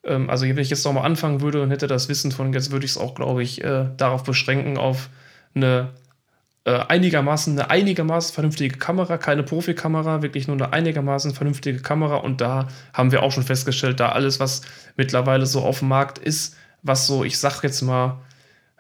ähm, 0.04 0.30
also 0.30 0.46
wenn 0.46 0.58
ich 0.58 0.70
jetzt 0.70 0.86
nochmal 0.86 1.06
anfangen 1.06 1.42
würde 1.42 1.62
und 1.62 1.72
hätte 1.72 1.88
das 1.88 2.10
Wissen 2.10 2.32
von 2.32 2.54
jetzt, 2.54 2.72
würde 2.72 2.86
ich 2.86 2.92
es 2.92 2.98
auch, 2.98 3.16
glaube 3.16 3.44
ich, 3.44 3.64
äh, 3.64 3.90
darauf 3.98 4.24
beschränken, 4.24 4.78
auf 4.78 5.10
eine 5.56 5.90
einigermaßen 6.72 7.58
eine 7.58 7.70
einigermaßen 7.70 8.34
vernünftige 8.34 8.78
Kamera, 8.78 9.18
keine 9.18 9.44
Profikamera, 9.44 10.22
wirklich 10.22 10.48
nur 10.48 10.58
eine 10.58 10.74
einigermaßen 10.74 11.34
vernünftige 11.34 11.80
Kamera. 11.80 12.18
Und 12.18 12.42
da 12.42 12.68
haben 12.94 13.12
wir 13.12 13.24
auch 13.24 13.32
schon 13.32 13.44
festgestellt, 13.44 14.00
da 14.00 14.10
alles, 14.10 14.40
was 14.40 14.64
mittlerweile 14.98 15.46
so 15.46 15.62
auf 15.62 15.80
dem 15.80 15.88
Markt 15.88 16.18
ist, 16.18 16.56
was 16.84 17.08
so, 17.08 17.24
ich 17.24 17.40
sag 17.40 17.64
jetzt 17.64 17.82
mal, 17.82 18.20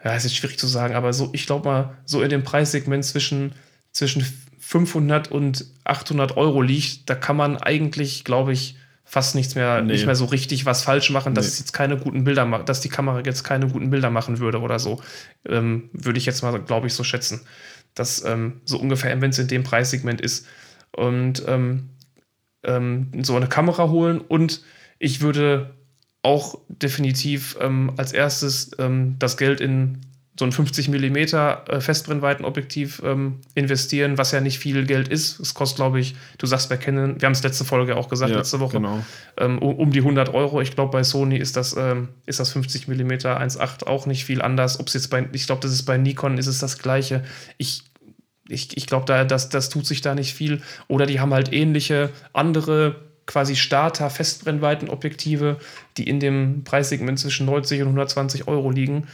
ja, 0.03 0.13
ist 0.15 0.25
jetzt 0.25 0.35
schwierig 0.35 0.59
zu 0.59 0.67
sagen, 0.67 0.95
aber 0.95 1.13
so, 1.13 1.29
ich 1.33 1.45
glaube 1.45 1.69
mal, 1.69 1.97
so 2.05 2.21
in 2.21 2.29
dem 2.29 2.43
Preissegment 2.43 3.05
zwischen, 3.05 3.53
zwischen 3.91 4.25
500 4.59 5.31
und 5.31 5.65
800 5.85 6.35
Euro 6.35 6.61
liegt, 6.61 7.09
da 7.09 7.15
kann 7.15 7.37
man 7.37 7.55
eigentlich, 7.55 8.25
glaube 8.25 8.51
ich, 8.51 8.75
fast 9.05 9.35
nichts 9.35 9.55
mehr, 9.55 9.81
nee. 9.81 9.93
nicht 9.93 10.05
mehr 10.05 10.15
so 10.15 10.25
richtig 10.25 10.65
was 10.65 10.83
falsch 10.83 11.09
machen, 11.11 11.33
dass 11.33 11.45
nee. 11.45 11.51
es 11.51 11.59
jetzt 11.59 11.71
keine 11.71 11.95
guten 11.95 12.25
Bilder 12.25 12.43
macht, 12.43 12.67
dass 12.67 12.81
die 12.81 12.89
Kamera 12.89 13.21
jetzt 13.25 13.45
keine 13.45 13.69
guten 13.69 13.89
Bilder 13.89 14.09
machen 14.09 14.39
würde 14.39 14.59
oder 14.59 14.79
so. 14.79 15.01
Ähm, 15.47 15.89
würde 15.93 16.19
ich 16.19 16.25
jetzt 16.25 16.43
mal, 16.43 16.59
glaube 16.59 16.87
ich, 16.87 16.93
so 16.93 17.05
schätzen 17.05 17.39
das 17.99 18.23
ähm, 18.25 18.61
so 18.65 18.79
ungefähr, 18.79 19.19
wenn 19.21 19.29
es 19.29 19.39
in 19.39 19.47
dem 19.47 19.63
Preissegment 19.63 20.21
ist. 20.21 20.45
Und 20.91 21.43
ähm, 21.47 21.89
ähm, 22.63 23.11
so 23.23 23.35
eine 23.35 23.47
Kamera 23.47 23.89
holen 23.89 24.19
und 24.19 24.61
ich 24.99 25.21
würde 25.21 25.75
auch 26.23 26.59
definitiv 26.67 27.57
ähm, 27.61 27.93
als 27.97 28.11
erstes 28.11 28.71
ähm, 28.79 29.15
das 29.19 29.37
Geld 29.37 29.61
in 29.61 30.01
so 30.37 30.45
ein 30.45 30.51
50 30.51 30.89
mm 30.89 31.17
äh, 31.17 31.81
Festbrennweitenobjektiv 31.81 33.01
ähm, 33.03 33.39
investieren, 33.55 34.17
was 34.17 34.31
ja 34.31 34.41
nicht 34.41 34.59
viel 34.59 34.85
Geld 34.85 35.07
ist. 35.07 35.39
Es 35.39 35.53
kostet, 35.53 35.77
glaube 35.77 35.99
ich, 35.99 36.15
du 36.37 36.45
sagst 36.45 36.69
bei 36.69 36.77
Canon, 36.77 37.19
wir 37.19 37.25
haben 37.25 37.33
es 37.33 37.43
letzte 37.43 37.65
Folge 37.65 37.95
auch 37.95 38.07
gesagt, 38.07 38.31
ja, 38.31 38.37
letzte 38.37 38.59
Woche, 38.59 38.77
genau. 38.77 39.03
ähm, 39.37 39.59
um 39.59 39.91
die 39.91 39.99
100 39.99 40.33
Euro. 40.33 40.61
Ich 40.61 40.75
glaube, 40.75 40.91
bei 40.91 41.03
Sony 41.03 41.37
ist 41.37 41.57
das, 41.57 41.75
ähm, 41.75 42.09
ist 42.25 42.39
das 42.39 42.51
50 42.51 42.87
mm 42.87 43.11
1.8 43.11 43.87
auch 43.87 44.05
nicht 44.05 44.25
viel 44.25 44.41
anders. 44.41 44.79
Ob 44.79 44.87
es 44.87 44.93
jetzt 44.93 45.09
bei, 45.09 45.27
ich 45.31 45.47
glaube, 45.47 45.61
das 45.61 45.71
ist 45.71 45.83
bei 45.83 45.97
Nikon, 45.97 46.37
ist 46.37 46.47
es 46.47 46.59
das 46.59 46.77
gleiche. 46.77 47.23
Ich 47.57 47.83
ich, 48.49 48.77
ich 48.77 48.87
glaube, 48.87 49.05
da, 49.05 49.25
das, 49.25 49.49
das 49.49 49.69
tut 49.69 49.85
sich 49.85 49.99
da 49.99 50.15
nicht 50.15 50.33
viel. 50.33 50.61
Oder 50.87 51.05
die 51.05 51.19
haben 51.19 51.33
halt 51.33 51.51
ähnliche 51.51 52.11
andere 52.31 52.95
quasi 53.25 53.55
Starter-Festbrennweitenobjektive, 53.55 55.57
die 55.97 56.07
in 56.07 56.19
dem 56.19 56.63
Preissegment 56.63 57.19
zwischen 57.19 57.45
90 57.45 57.81
und 57.81 57.89
120 57.89 58.47
Euro 58.47 58.71
liegen. 58.71 59.07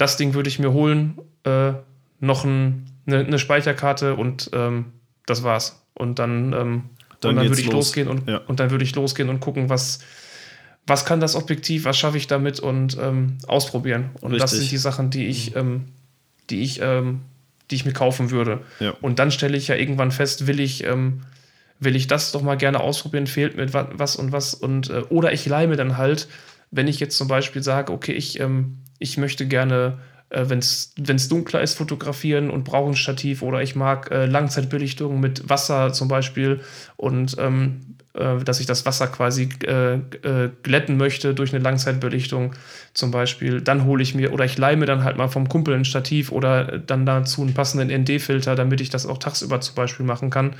Das 0.00 0.16
Ding 0.16 0.32
würde 0.32 0.48
ich 0.48 0.58
mir 0.58 0.72
holen, 0.72 1.18
äh, 1.44 1.72
noch 2.20 2.44
ein, 2.44 2.86
eine, 3.06 3.18
eine, 3.18 3.38
Speicherkarte 3.38 4.16
und 4.16 4.50
ähm, 4.54 4.86
das 5.26 5.42
war's. 5.42 5.84
Und 5.92 6.18
dann, 6.18 6.54
ähm, 6.54 6.84
dann, 7.20 7.36
dann 7.36 7.48
würde 7.48 7.60
ich 7.60 7.66
los. 7.66 7.74
losgehen 7.74 8.08
und, 8.08 8.26
ja. 8.26 8.38
und 8.38 8.60
dann 8.60 8.70
würde 8.70 8.82
ich 8.82 8.94
losgehen 8.94 9.28
und 9.28 9.40
gucken, 9.40 9.68
was, 9.68 10.00
was 10.86 11.04
kann 11.04 11.20
das 11.20 11.36
Objektiv, 11.36 11.84
was 11.84 11.98
schaffe 11.98 12.16
ich 12.16 12.26
damit 12.26 12.60
und 12.60 12.96
ähm, 12.98 13.36
ausprobieren. 13.46 14.08
Und 14.22 14.32
Richtig. 14.32 14.40
das 14.40 14.50
sind 14.52 14.70
die 14.70 14.78
Sachen, 14.78 15.10
die 15.10 15.26
ich, 15.26 15.54
ähm, 15.54 15.88
die 16.48 16.62
ich, 16.62 16.80
ähm, 16.80 17.20
die 17.70 17.74
ich 17.74 17.84
mir 17.84 17.92
kaufen 17.92 18.30
würde. 18.30 18.60
Ja. 18.78 18.94
Und 19.02 19.18
dann 19.18 19.30
stelle 19.30 19.58
ich 19.58 19.68
ja 19.68 19.74
irgendwann 19.74 20.12
fest, 20.12 20.46
will 20.46 20.60
ich, 20.60 20.82
ähm, 20.84 21.20
will 21.78 21.94
ich 21.94 22.06
das 22.06 22.32
doch 22.32 22.40
mal 22.40 22.56
gerne 22.56 22.80
ausprobieren, 22.80 23.26
fehlt 23.26 23.54
mir 23.54 23.70
was 23.72 24.16
und 24.16 24.32
was 24.32 24.54
und 24.54 24.88
äh, 24.88 25.02
oder 25.10 25.34
ich 25.34 25.44
leih 25.44 25.66
mir 25.66 25.76
dann 25.76 25.98
halt, 25.98 26.26
wenn 26.70 26.88
ich 26.88 27.00
jetzt 27.00 27.18
zum 27.18 27.28
Beispiel 27.28 27.62
sage, 27.62 27.92
okay, 27.92 28.12
ich, 28.12 28.40
ähm, 28.40 28.78
ich 29.00 29.18
möchte 29.18 29.48
gerne 29.48 29.98
äh, 30.30 30.48
wenn 30.48 30.58
es 30.60 31.28
dunkler 31.28 31.60
ist, 31.60 31.74
fotografieren 31.74 32.50
und 32.50 32.64
brauche 32.64 32.90
ein 32.90 32.96
Stativ 32.96 33.42
oder 33.42 33.62
ich 33.62 33.74
mag 33.74 34.10
äh, 34.12 34.26
Langzeitbelichtung 34.26 35.18
mit 35.18 35.48
Wasser 35.50 35.92
zum 35.92 36.06
Beispiel 36.06 36.60
und 36.96 37.36
ähm, 37.38 37.96
äh, 38.14 38.38
dass 38.38 38.60
ich 38.60 38.66
das 38.66 38.86
Wasser 38.86 39.08
quasi 39.08 39.48
äh, 39.64 39.94
äh, 39.94 40.50
glätten 40.62 40.96
möchte 40.96 41.34
durch 41.34 41.52
eine 41.52 41.62
Langzeitbelichtung 41.62 42.54
zum 42.94 43.10
Beispiel, 43.10 43.60
dann 43.60 43.84
hole 43.84 44.02
ich 44.02 44.14
mir 44.14 44.32
oder 44.32 44.44
ich 44.44 44.56
leihe 44.58 44.76
mir 44.76 44.86
dann 44.86 45.04
halt 45.04 45.16
mal 45.16 45.28
vom 45.28 45.48
Kumpel 45.48 45.74
ein 45.74 45.84
Stativ 45.84 46.32
oder 46.32 46.78
dann 46.78 47.06
dazu 47.06 47.42
einen 47.42 47.54
passenden 47.54 47.88
ND-Filter, 48.02 48.54
damit 48.54 48.80
ich 48.80 48.90
das 48.90 49.06
auch 49.06 49.18
tagsüber 49.18 49.60
zum 49.60 49.74
Beispiel 49.74 50.06
machen 50.06 50.30
kann. 50.30 50.56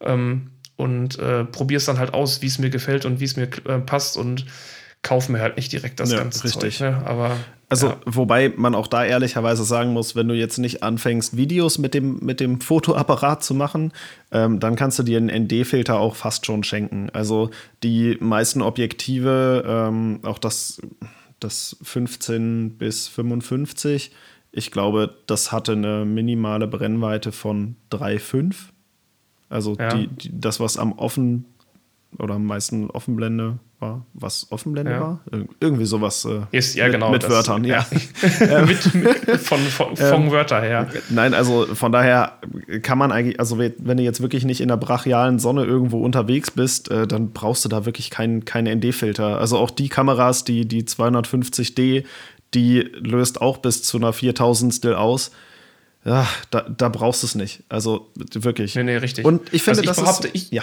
Ähm, 0.00 0.50
und 0.76 1.18
äh, 1.20 1.44
probiere 1.44 1.78
es 1.78 1.84
dann 1.84 1.98
halt 1.98 2.14
aus, 2.14 2.42
wie 2.42 2.46
es 2.46 2.58
mir 2.58 2.70
gefällt 2.70 3.04
und 3.04 3.20
wie 3.20 3.24
es 3.24 3.36
mir 3.36 3.48
äh, 3.68 3.78
passt 3.78 4.16
und 4.16 4.44
kaufe 5.02 5.30
mir 5.30 5.40
halt 5.40 5.56
nicht 5.56 5.70
direkt 5.72 6.00
das 6.00 6.10
ja, 6.10 6.18
ganze 6.18 6.42
richtig. 6.44 6.78
Zeug. 6.78 6.90
Ne? 6.90 7.02
Aber 7.06 7.36
also, 7.74 7.88
ja. 7.88 7.96
wobei 8.06 8.52
man 8.56 8.74
auch 8.74 8.86
da 8.86 9.04
ehrlicherweise 9.04 9.64
sagen 9.64 9.92
muss, 9.92 10.14
wenn 10.14 10.28
du 10.28 10.34
jetzt 10.34 10.58
nicht 10.58 10.82
anfängst, 10.82 11.36
Videos 11.36 11.78
mit 11.78 11.92
dem, 11.92 12.18
mit 12.20 12.38
dem 12.38 12.60
Fotoapparat 12.60 13.42
zu 13.42 13.54
machen, 13.54 13.92
ähm, 14.30 14.60
dann 14.60 14.76
kannst 14.76 14.98
du 14.98 15.02
dir 15.02 15.18
einen 15.18 15.44
ND-Filter 15.44 15.98
auch 15.98 16.14
fast 16.14 16.46
schon 16.46 16.62
schenken. 16.62 17.10
Also, 17.12 17.50
die 17.82 18.16
meisten 18.20 18.62
Objektive, 18.62 19.64
ähm, 19.66 20.20
auch 20.22 20.38
das, 20.38 20.80
das 21.40 21.76
15 21.82 22.78
bis 22.78 23.08
55, 23.08 24.12
ich 24.52 24.70
glaube, 24.70 25.16
das 25.26 25.50
hatte 25.50 25.72
eine 25.72 26.04
minimale 26.04 26.68
Brennweite 26.68 27.32
von 27.32 27.74
3,5. 27.90 28.54
Also, 29.48 29.76
ja. 29.76 29.88
die, 29.88 30.06
die, 30.06 30.30
das, 30.40 30.60
was 30.60 30.76
am 30.76 30.92
offen 30.92 31.46
oder 32.18 32.34
am 32.34 32.46
meisten 32.46 32.88
Offenblende 32.90 33.58
war, 33.84 34.06
was 34.14 34.50
Offenblende 34.50 34.92
ja. 34.92 35.00
war. 35.00 35.20
irgendwie 35.60 35.84
sowas 35.84 36.24
äh, 36.24 36.40
ist, 36.56 36.74
ja, 36.74 36.84
mit, 36.84 36.94
genau, 36.94 37.10
mit 37.10 37.22
das, 37.22 37.30
Wörtern, 37.30 37.64
ja. 37.64 37.86
ja. 38.40 38.62
mit, 38.66 38.94
mit, 38.94 39.40
von, 39.40 39.58
von, 39.58 39.96
von 39.96 40.22
ähm, 40.22 40.30
Wörter 40.30 40.60
her. 40.60 40.88
Nein, 41.10 41.34
also 41.34 41.66
von 41.74 41.92
daher 41.92 42.38
kann 42.82 42.98
man 42.98 43.12
eigentlich, 43.12 43.38
also 43.38 43.58
wenn 43.58 43.96
du 43.96 44.02
jetzt 44.02 44.20
wirklich 44.22 44.44
nicht 44.44 44.60
in 44.60 44.68
der 44.68 44.76
brachialen 44.76 45.38
Sonne 45.38 45.64
irgendwo 45.64 46.02
unterwegs 46.02 46.50
bist, 46.50 46.90
äh, 46.90 47.06
dann 47.06 47.32
brauchst 47.32 47.64
du 47.64 47.68
da 47.68 47.84
wirklich 47.86 48.10
keinen 48.10 48.44
kein 48.44 48.64
ND-Filter. 48.64 49.38
Also 49.38 49.58
auch 49.58 49.70
die 49.70 49.88
Kameras, 49.88 50.44
die, 50.44 50.66
die 50.66 50.84
250D, 50.84 52.04
die 52.54 52.80
löst 52.80 53.40
auch 53.40 53.58
bis 53.58 53.82
zu 53.82 53.98
einer 53.98 54.12
4000 54.12 54.74
Still 54.74 54.94
aus. 54.94 55.30
Ja, 56.04 56.28
da, 56.50 56.62
da 56.62 56.88
brauchst 56.90 57.22
du 57.22 57.26
es 57.26 57.34
nicht. 57.34 57.62
Also 57.68 58.10
wirklich. 58.34 58.74
Nee, 58.74 58.82
nee, 58.84 58.96
richtig. 58.96 59.24
Und 59.24 59.52
ich 59.52 59.62
finde, 59.62 59.80
also 59.80 59.82
ich 59.82 59.86
das 59.86 60.00
behaupte, 60.00 60.28
ist, 60.28 60.34
ich, 60.34 60.50
ja. 60.50 60.62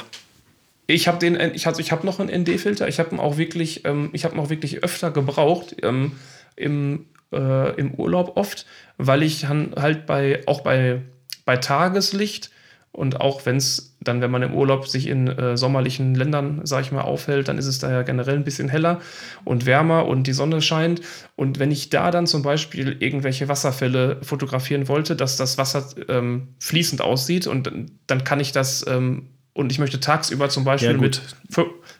Ich 0.88 1.08
habe 1.08 1.20
den, 1.20 1.40
ich, 1.54 1.68
also 1.68 1.80
ich 1.80 1.92
habe 1.92 2.06
noch 2.06 2.20
einen 2.20 2.44
ND-Filter. 2.44 2.88
Ich 2.88 3.00
habe 3.00 3.16
ihn 3.16 3.20
auch 3.20 3.38
wirklich, 3.38 3.86
ähm, 3.86 4.10
ich 4.14 4.26
habe 4.26 4.38
auch 4.40 4.50
wirklich 4.50 4.84
öfter 4.84 5.12
gebraucht 5.12 5.76
ähm, 5.84 6.14
im, 6.56 7.06
äh, 7.32 7.76
im 7.76 7.94
Urlaub 7.94 8.36
oft, 8.36 8.66
weil 8.98 9.24
ich 9.24 9.48
halt 9.48 10.06
bei 10.06 10.42
auch 10.48 10.62
bei 10.62 11.02
bei 11.46 11.58
Tageslicht 11.58 12.52
und 12.94 13.22
auch 13.22 13.46
wenn 13.46 13.56
es 13.56 13.96
dann, 14.02 14.20
wenn 14.20 14.32
man 14.32 14.42
im 14.42 14.54
Urlaub 14.54 14.88
sich 14.88 15.08
in 15.08 15.28
äh, 15.28 15.56
sommerlichen 15.56 16.14
Ländern, 16.14 16.62
sag 16.66 16.82
ich 16.82 16.92
mal, 16.92 17.02
aufhält, 17.02 17.48
dann 17.48 17.58
ist 17.58 17.68
es 17.68 17.80
da 17.80 17.90
ja 17.90 18.02
generell 18.02 18.36
ein 18.36 18.44
bisschen 18.44 18.68
heller 18.68 19.00
und 19.46 19.66
wärmer 19.66 20.08
und 20.08 20.28
die 20.28 20.34
Sonne 20.34 20.62
scheint. 20.62 21.02
Und 21.38 21.60
wenn 21.60 21.72
ich 21.72 21.90
da 21.90 22.12
dann 22.12 22.28
zum 22.28 22.42
Beispiel 22.42 22.98
irgendwelche 23.00 23.48
Wasserfälle 23.48 24.18
fotografieren 24.24 24.90
wollte, 24.90 25.16
dass 25.16 25.38
das 25.38 25.58
Wasser 25.58 25.86
ähm, 26.10 26.50
fließend 26.60 27.02
aussieht 27.02 27.48
und 27.48 27.72
dann 28.08 28.24
kann 28.26 28.42
ich 28.42 28.52
das 28.52 28.86
ähm, 28.88 29.30
und 29.54 29.72
ich 29.72 29.80
möchte 29.80 30.00
tagsüber 30.00 30.50
zum 30.50 30.64
Beispiel 30.64 30.92
ja, 30.92 30.98
mit 30.98 31.22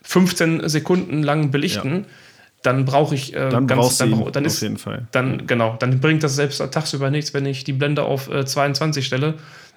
15 0.02 0.68
Sekunden 0.68 1.22
lang 1.22 1.50
belichten. 1.50 1.94
Ja 1.94 2.04
dann 2.64 2.84
brauche 2.84 3.16
ich 3.16 3.34
äh, 3.34 3.48
dann 3.50 3.66
ganz, 3.66 3.98
dann, 3.98 4.12
brauch, 4.12 4.30
dann 4.30 4.44
ist, 4.44 4.58
auf 4.58 4.62
jeden 4.62 4.76
Fall. 4.76 5.08
Dann 5.10 5.48
genau, 5.48 5.74
dann 5.80 5.98
bringt 5.98 6.22
das 6.22 6.36
selbst 6.36 6.58
tagsüber 6.58 7.10
nichts, 7.10 7.34
wenn 7.34 7.44
ich 7.44 7.64
die 7.64 7.72
Blende 7.72 8.04
auf 8.04 8.30
äh, 8.30 8.46
22 8.46 9.04
stelle 9.04 9.34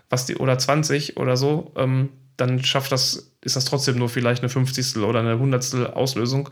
was 0.09 0.25
die, 0.25 0.37
oder 0.37 0.57
20 0.57 1.17
oder 1.17 1.37
so, 1.37 1.71
ähm, 1.75 2.09
dann 2.37 2.63
schafft 2.63 2.91
das, 2.91 3.31
ist 3.41 3.55
das 3.55 3.65
trotzdem 3.65 3.97
nur 3.97 4.09
vielleicht 4.09 4.41
eine 4.41 4.49
50. 4.49 4.97
oder 4.97 5.19
eine 5.19 5.31
100. 5.31 5.95
Auslösung. 5.95 6.49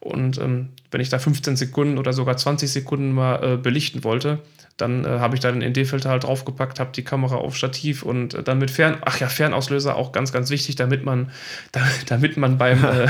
Und 0.00 0.38
ähm, 0.38 0.70
wenn 0.90 1.00
ich 1.00 1.08
da 1.08 1.18
15 1.18 1.56
Sekunden 1.56 1.98
oder 1.98 2.12
sogar 2.12 2.36
20 2.36 2.70
Sekunden 2.70 3.12
mal 3.12 3.42
äh, 3.42 3.56
belichten 3.56 4.04
wollte, 4.04 4.40
dann 4.76 5.04
äh, 5.04 5.08
habe 5.08 5.34
ich 5.34 5.40
da 5.40 5.50
den 5.50 5.62
ND-Filter 5.62 6.10
halt 6.10 6.24
draufgepackt, 6.24 6.80
habe 6.80 6.92
die 6.94 7.04
Kamera 7.04 7.36
auf 7.36 7.56
Stativ 7.56 8.02
und 8.02 8.34
äh, 8.34 8.42
dann 8.42 8.58
mit 8.58 8.70
Fern, 8.70 8.98
ach 9.02 9.20
ja, 9.20 9.28
Fernauslöser 9.28 9.96
auch 9.96 10.12
ganz, 10.12 10.32
ganz 10.32 10.50
wichtig, 10.50 10.76
damit 10.76 11.04
man, 11.04 11.30
damit 12.06 12.36
man 12.36 12.58
beim, 12.58 12.84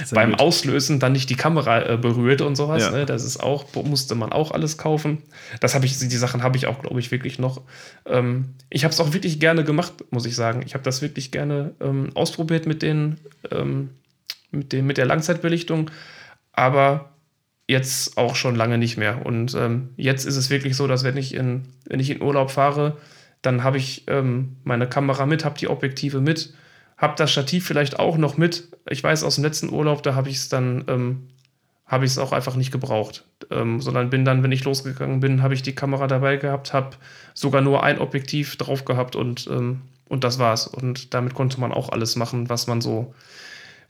äh, 0.00 0.14
beim 0.14 0.30
gut. 0.30 0.40
Auslösen 0.40 1.00
dann 1.00 1.12
nicht 1.12 1.30
die 1.30 1.36
Kamera 1.36 1.94
äh, 1.94 1.96
berührt 1.96 2.40
und 2.40 2.56
sowas. 2.56 2.82
Ja. 2.82 2.90
Ne? 2.90 3.06
Das 3.06 3.24
ist 3.24 3.42
auch, 3.42 3.66
musste 3.84 4.14
man 4.14 4.32
auch 4.32 4.50
alles 4.50 4.78
kaufen. 4.78 5.18
Das 5.60 5.74
habe 5.74 5.86
ich, 5.86 5.98
die 5.98 6.08
Sachen 6.16 6.42
habe 6.42 6.56
ich 6.56 6.66
auch, 6.66 6.80
glaube 6.80 7.00
ich, 7.00 7.10
wirklich 7.10 7.38
noch. 7.38 7.62
Ähm, 8.06 8.54
ich 8.70 8.84
habe 8.84 8.92
es 8.92 9.00
auch 9.00 9.12
wirklich 9.12 9.40
gerne 9.40 9.64
gemacht, 9.64 9.92
muss 10.10 10.26
ich 10.26 10.34
sagen. 10.34 10.62
Ich 10.64 10.74
habe 10.74 10.84
das 10.84 11.02
wirklich 11.02 11.30
gerne 11.30 11.72
ähm, 11.80 12.10
ausprobiert 12.14 12.66
mit 12.66 12.82
den, 12.82 13.18
ähm, 13.50 13.90
mit 14.50 14.72
dem, 14.72 14.86
mit 14.86 14.98
der 14.98 15.06
Langzeitbelichtung, 15.06 15.90
aber 16.52 17.10
jetzt 17.68 18.16
auch 18.16 18.34
schon 18.34 18.56
lange 18.56 18.78
nicht 18.78 18.96
mehr. 18.96 19.24
Und 19.26 19.54
ähm, 19.54 19.90
jetzt 19.96 20.24
ist 20.24 20.36
es 20.36 20.50
wirklich 20.50 20.74
so, 20.74 20.86
dass 20.86 21.04
wenn 21.04 21.16
ich 21.16 21.34
in, 21.34 21.66
wenn 21.84 22.00
ich 22.00 22.10
in 22.10 22.22
Urlaub 22.22 22.50
fahre, 22.50 22.96
dann 23.42 23.62
habe 23.62 23.76
ich 23.76 24.04
ähm, 24.08 24.56
meine 24.64 24.88
Kamera 24.88 25.26
mit, 25.26 25.44
habe 25.44 25.58
die 25.58 25.68
Objektive 25.68 26.20
mit 26.20 26.54
habe 26.98 27.14
das 27.16 27.30
Stativ 27.30 27.66
vielleicht 27.66 27.98
auch 27.98 28.18
noch 28.18 28.36
mit. 28.36 28.68
Ich 28.90 29.02
weiß 29.02 29.22
aus 29.22 29.36
dem 29.36 29.44
letzten 29.44 29.70
Urlaub, 29.70 30.02
da 30.02 30.14
habe 30.14 30.28
ich 30.28 30.36
es 30.36 30.48
dann, 30.48 30.84
ähm, 30.88 31.28
habe 31.86 32.04
ich 32.04 32.10
es 32.10 32.18
auch 32.18 32.32
einfach 32.32 32.56
nicht 32.56 32.72
gebraucht. 32.72 33.24
Ähm, 33.50 33.80
sondern 33.80 34.10
bin 34.10 34.24
dann, 34.24 34.42
wenn 34.42 34.52
ich 34.52 34.64
losgegangen 34.64 35.20
bin, 35.20 35.42
habe 35.42 35.54
ich 35.54 35.62
die 35.62 35.74
Kamera 35.74 36.06
dabei 36.08 36.36
gehabt, 36.36 36.74
habe 36.74 36.96
sogar 37.32 37.62
nur 37.62 37.82
ein 37.84 37.98
Objektiv 37.98 38.56
drauf 38.56 38.84
gehabt 38.84 39.16
und, 39.16 39.46
ähm, 39.46 39.82
und 40.08 40.24
das 40.24 40.38
war's. 40.38 40.66
Und 40.66 41.14
damit 41.14 41.34
konnte 41.34 41.60
man 41.60 41.72
auch 41.72 41.90
alles 41.90 42.16
machen, 42.16 42.48
was 42.50 42.66
man 42.66 42.80
so, 42.80 43.14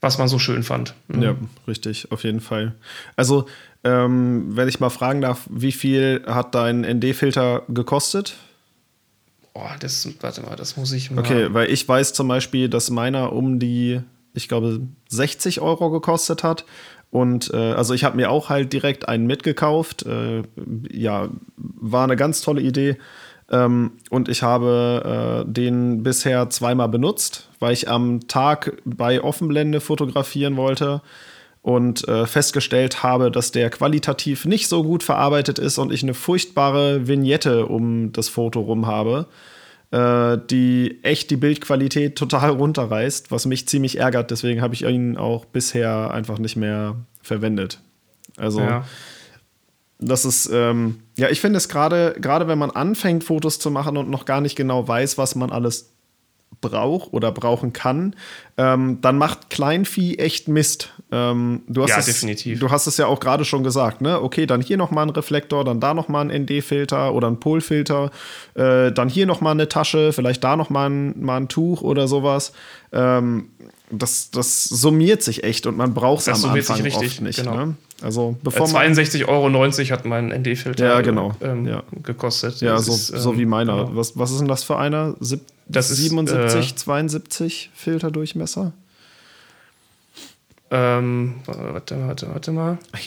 was 0.01 0.19
man 0.19 0.29
so 0.29 0.39
schön 0.39 0.63
fand. 0.63 0.95
Mhm. 1.09 1.23
Ja, 1.23 1.35
richtig, 1.67 2.13
auf 2.13 2.25
jeden 2.25 2.41
Fall. 2.41 2.75
Also, 3.17 3.47
ähm, 3.85 4.55
wenn 4.55 4.69
ich 4.69 4.81
mal 4.81 4.91
fragen 4.91 5.23
darf, 5.23 5.49
wie 5.51 5.73
viel 5.73 6.23
hat 6.27 6.55
dein 6.55 6.83
ND-Filter 6.83 7.63
gekostet? 7.69 8.37
Boah, 9.55 9.77
das, 9.81 10.09
warte 10.21 10.43
mal, 10.43 10.57
das 10.57 10.77
muss 10.77 10.93
ich 10.93 11.11
mal. 11.11 11.21
Okay, 11.21 11.49
weil 11.51 11.71
ich 11.71 11.87
weiß 11.89 12.13
zum 12.13 12.29
Beispiel, 12.29 12.69
dass 12.69 12.91
meiner 12.91 13.33
um 13.33 13.59
die, 13.59 14.01
ich 14.35 14.49
glaube, 14.49 14.81
60 15.09 15.61
Euro 15.61 15.91
gekostet 15.91 16.43
hat. 16.43 16.65
Und 17.11 17.53
äh, 17.55 17.57
also 17.57 17.95
ich 17.95 18.05
habe 18.05 18.17
mir 18.17 18.31
auch 18.31 18.51
halt 18.51 18.73
direkt 18.73 19.09
einen 19.09 19.27
mitgekauft. 19.27 20.05
Äh, 20.05 20.43
ja, 20.91 21.29
war 21.57 22.05
eine 22.05 22.17
ganz 22.17 22.43
tolle 22.43 22.61
Idee. 22.61 22.99
Ähm, 23.51 23.93
und 24.11 24.29
ich 24.29 24.43
habe 24.43 25.45
äh, 25.47 25.51
den 25.51 26.03
bisher 26.03 26.51
zweimal 26.51 26.89
benutzt, 26.89 27.49
weil 27.59 27.73
ich 27.73 27.89
am 27.89 28.29
Tag 28.29 28.77
bei 28.85 29.23
Offenblende 29.23 29.81
fotografieren 29.81 30.57
wollte 30.57 31.01
und 31.69 32.09
äh, 32.09 32.27
festgestellt 32.27 33.03
habe, 33.03 33.31
dass 33.31 33.53
der 33.53 33.69
qualitativ 33.69 34.47
nicht 34.47 34.69
so 34.69 34.83
gut 34.83 35.03
verarbeitet 35.03 35.59
ist 35.59 35.77
und 35.77 35.93
ich 35.93 36.03
eine 36.03 36.15
furchtbare 36.15 37.07
Vignette 37.07 37.67
um 37.67 38.11
das 38.11 38.31
Foto 38.31 38.61
rum 38.61 38.87
habe, 38.87 39.27
äh, 39.91 40.39
die 40.49 40.99
echt 41.03 41.31
die 41.31 41.37
Bildqualität 41.37 42.17
total 42.17 42.53
runterreißt, 42.53 43.31
was 43.31 43.45
mich 43.45 43.69
ziemlich 43.69 43.99
ärgert. 43.99 44.31
Deswegen 44.31 44.63
habe 44.63 44.73
ich 44.73 44.85
ihn 44.85 45.19
auch 45.19 45.45
bisher 45.45 46.11
einfach 46.11 46.39
nicht 46.39 46.57
mehr 46.57 46.97
verwendet. 47.21 47.81
Also 48.39 48.61
ja. 48.61 48.87
das 49.99 50.25
ist, 50.25 50.49
ähm, 50.51 51.01
ja, 51.19 51.29
ich 51.29 51.43
finde 51.43 51.59
es 51.59 51.69
gerade, 51.69 52.17
gerade 52.19 52.49
wenn 52.49 52.59
man 52.59 52.71
anfängt, 52.71 53.25
Fotos 53.25 53.59
zu 53.59 53.71
machen 53.71 53.99
und 53.99 54.09
noch 54.09 54.25
gar 54.25 54.41
nicht 54.41 54.57
genau 54.57 54.89
weiß, 54.89 55.19
was 55.19 55.35
man 55.35 55.53
alles 55.53 55.91
braucht 56.63 57.13
oder 57.13 57.31
brauchen 57.31 57.75
kann, 57.75 58.17
ähm, 58.57 59.03
dann 59.03 59.19
macht 59.19 59.51
Kleinvieh 59.51 60.17
echt 60.17 60.49
Mist. 60.49 60.95
Ähm, 61.11 61.63
du 61.67 61.83
hast 61.83 61.91
ja, 61.91 61.99
es, 61.99 62.07
definitiv. 62.07 62.61
Du 62.61 62.71
hast 62.71 62.87
es 62.87 62.99
ja 62.99 63.07
auch 63.07 63.19
gerade 63.19 63.45
schon 63.45 63.63
gesagt, 63.63 64.03
ne? 64.03 64.21
Okay, 64.21 64.45
dann 64.45 64.61
hier 64.61 64.77
noch 64.77 64.91
mal 64.91 65.03
ein 65.03 65.11
Reflektor, 65.11 65.65
dann 65.65 65.81
da 65.81 65.95
noch 65.95 66.09
mal 66.09 66.29
ein 66.29 66.43
ND-Filter 66.43 67.15
oder 67.15 67.29
ein 67.29 67.41
Polfilter, 67.41 68.11
äh, 68.55 68.93
dann 68.93 69.09
hier 69.09 69.27
noch 69.27 69.41
mal 69.41 69.53
eine 69.53 69.69
Tasche, 69.69 70.13
vielleicht 70.13 70.45
da 70.45 70.57
noch 70.57 70.69
mal 70.69 70.91
ein, 70.91 71.23
mal 71.23 71.39
ein 71.39 71.49
Tuch 71.49 71.81
oder 71.81 72.09
sowas. 72.09 72.53
Ähm, 72.93 73.49
das, 73.91 74.31
das 74.31 74.65
summiert 74.65 75.23
sich 75.23 75.45
echt 75.45 75.67
und 75.67 75.77
man 75.77 75.95
braucht 75.95 76.27
es 76.27 76.29
am 76.29 76.51
Anfang 76.51 76.81
richtig, 76.83 77.13
oft 77.13 77.21
nicht. 77.23 77.39
Genau. 77.39 77.57
Ne? 77.57 77.75
Also 78.03 78.37
bevor 78.43 78.67
62,90 78.67 79.29
Euro 79.29 79.51
hat 79.93 80.05
mein 80.05 80.29
ND-Filter 80.29 80.85
ja, 80.85 81.01
genau. 81.01 81.35
ähm, 81.41 81.67
ja. 81.67 81.83
gekostet. 82.03 82.61
Ja, 82.61 82.79
so, 82.79 82.93
ist, 82.93 83.11
ähm, 83.11 83.19
so 83.19 83.39
wie 83.39 83.47
meiner. 83.47 83.87
Genau. 83.87 83.97
Was, 83.97 84.17
was 84.19 84.31
ist 84.31 84.41
denn 84.41 84.49
das 84.49 84.63
für 84.63 84.77
einer? 84.77 85.15
Sieb 85.21 85.41
das 85.67 85.89
77, 85.89 86.61
ist, 86.61 86.73
äh, 86.73 86.77
72 86.77 87.71
Filterdurchmesser? 87.75 88.73
Ähm, 90.71 91.37
warte, 91.47 92.01
warte, 92.01 92.29
warte 92.29 92.53
mal. 92.53 92.79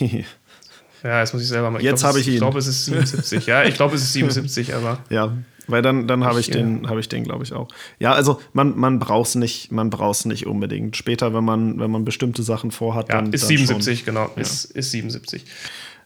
ja, 1.02 1.20
jetzt 1.20 1.32
muss 1.32 1.42
ich 1.42 1.48
selber 1.48 1.70
mal. 1.70 1.78
Ich 1.78 1.84
jetzt 1.84 2.04
habe 2.04 2.20
ich 2.20 2.26
ihn. 2.26 2.34
Ich 2.34 2.40
glaube, 2.40 2.58
es 2.58 2.66
ist 2.66 2.84
77. 2.86 3.46
ja, 3.46 3.64
ich 3.64 3.74
glaube, 3.74 3.94
es 3.94 4.02
ist 4.02 4.12
77, 4.12 4.74
aber. 4.74 4.98
Ja, 5.10 5.32
weil 5.68 5.80
dann, 5.80 6.08
dann 6.08 6.24
habe 6.24 6.40
ich, 6.40 6.48
ich 6.48 6.52
den, 6.52 6.88
habe 6.88 6.98
ich 7.00 7.08
den, 7.08 7.22
glaube 7.22 7.44
ich, 7.44 7.52
auch. 7.52 7.68
Ja, 8.00 8.12
also 8.12 8.40
man, 8.52 8.76
man 8.76 8.98
braucht 8.98 9.28
es 9.28 9.34
nicht, 9.36 9.70
man 9.70 9.90
nicht 10.24 10.46
unbedingt. 10.46 10.96
Später, 10.96 11.34
wenn 11.34 11.44
man, 11.44 11.78
wenn 11.78 11.90
man 11.90 12.04
bestimmte 12.04 12.42
Sachen 12.42 12.72
vorhat, 12.72 13.08
ja, 13.08 13.16
dann. 13.16 13.32
Ist 13.32 13.44
dann 13.44 13.48
77, 13.48 13.98
schon. 13.98 14.06
genau. 14.06 14.30
Ja. 14.34 14.42
Ist, 14.42 14.64
ist 14.64 14.90
77. 14.90 15.44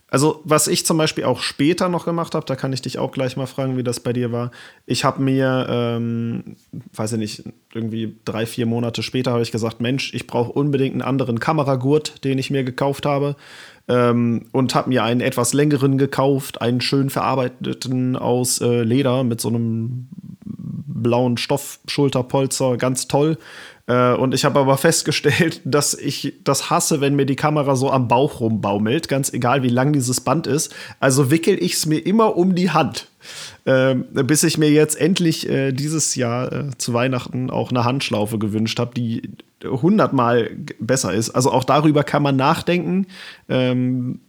Also, 0.09 0.41
was 0.45 0.69
ich 0.69 0.87
zum 0.87 0.99
Beispiel 0.99 1.25
auch 1.25 1.41
später 1.41 1.89
noch 1.89 2.05
gemacht 2.05 2.37
habe, 2.37 2.47
da 2.47 2.55
kann 2.55 2.73
ich 2.73 2.81
dich 2.81 2.99
auch 2.99 3.11
gleich 3.11 3.37
mal 3.37 3.47
fragen, 3.47 3.77
wie 3.77 3.83
das 3.83 3.99
bei 3.99 4.13
dir 4.13 4.31
war. 4.31 4.53
Ich 4.87 5.05
habe 5.05 5.21
mir, 5.21 5.67
ähm, 5.69 6.57
weiß 6.95 7.15
ich 7.15 7.19
nicht, 7.19 7.45
irgendwie 7.75 8.17
drei, 8.25 8.47
vier 8.47 8.67
Monate 8.67 9.03
später 9.03 9.33
habe 9.33 9.43
ich 9.43 9.51
gesagt, 9.51 9.81
Mensch, 9.81 10.15
ich 10.15 10.29
brauche 10.29 10.53
unbedingt 10.53 10.93
einen 10.93 11.03
anderen 11.03 11.41
Kameragurt, 11.41 12.23
den 12.23 12.39
ich 12.39 12.51
mir 12.53 12.63
gekauft 12.63 13.05
habe. 13.05 13.35
Ähm, 13.89 14.47
und 14.53 14.77
habe 14.77 14.91
mir 14.91 15.03
einen 15.03 15.21
etwas 15.21 15.53
längeren 15.53 15.99
gekauft, 15.99 16.61
einen 16.61 16.81
schön 16.81 17.11
verarbeiteten 17.11 18.17
aus 18.17 18.61
äh, 18.61 18.83
Leder 18.83 19.25
mit 19.25 19.41
so 19.41 19.49
einem 19.49 20.09
blauen 20.45 21.37
Stoffschulterpolster, 21.37 22.77
ganz 22.77 23.09
toll. 23.09 23.39
Äh, 23.87 24.15
und 24.15 24.35
ich 24.35 24.45
habe 24.45 24.59
aber 24.59 24.77
festgestellt, 24.77 25.61
dass 25.65 25.95
ich 25.95 26.35
das 26.45 26.71
hasse, 26.71 27.01
wenn 27.01 27.17
mir 27.17 27.27
die 27.27 27.37
Kamera 27.37 27.77
so 27.77 27.91
am 27.91 28.09
Bauch 28.09 28.41
rumbaumelt, 28.41 29.09
ganz 29.09 29.33
egal 29.33 29.63
wie 29.63 29.69
lang 29.69 29.93
dieses 29.93 30.21
Band 30.21 30.47
ist. 30.47 30.75
Also 31.01 31.31
wickel 31.31 31.63
ich 31.63 31.75
es 31.75 31.87
mir 31.87 31.99
immer 31.99 32.37
um 32.37 32.55
die 32.55 32.71
Hand. 32.71 33.09
Äh, 33.65 33.97
bis 33.97 34.45
ich 34.45 34.59
mir 34.59 34.71
jetzt 34.71 35.01
endlich 35.01 35.49
äh, 35.49 35.73
dieses 35.73 36.15
Jahr 36.15 36.53
äh, 36.53 36.65
zu 36.79 36.95
Weihnachten 36.95 37.51
auch 37.51 37.71
eine 37.71 37.85
Handschlaufe 37.85 38.39
gewünscht 38.39 38.79
habe, 38.79 38.95
die 38.95 39.31
hundertmal 39.65 40.51
besser 40.79 41.13
ist. 41.13 41.31
Also 41.31 41.51
auch 41.51 41.65
darüber 41.65 42.05
kann 42.05 42.23
man 42.23 42.37
nachdenken. 42.37 43.07
Ähm, 43.49 44.21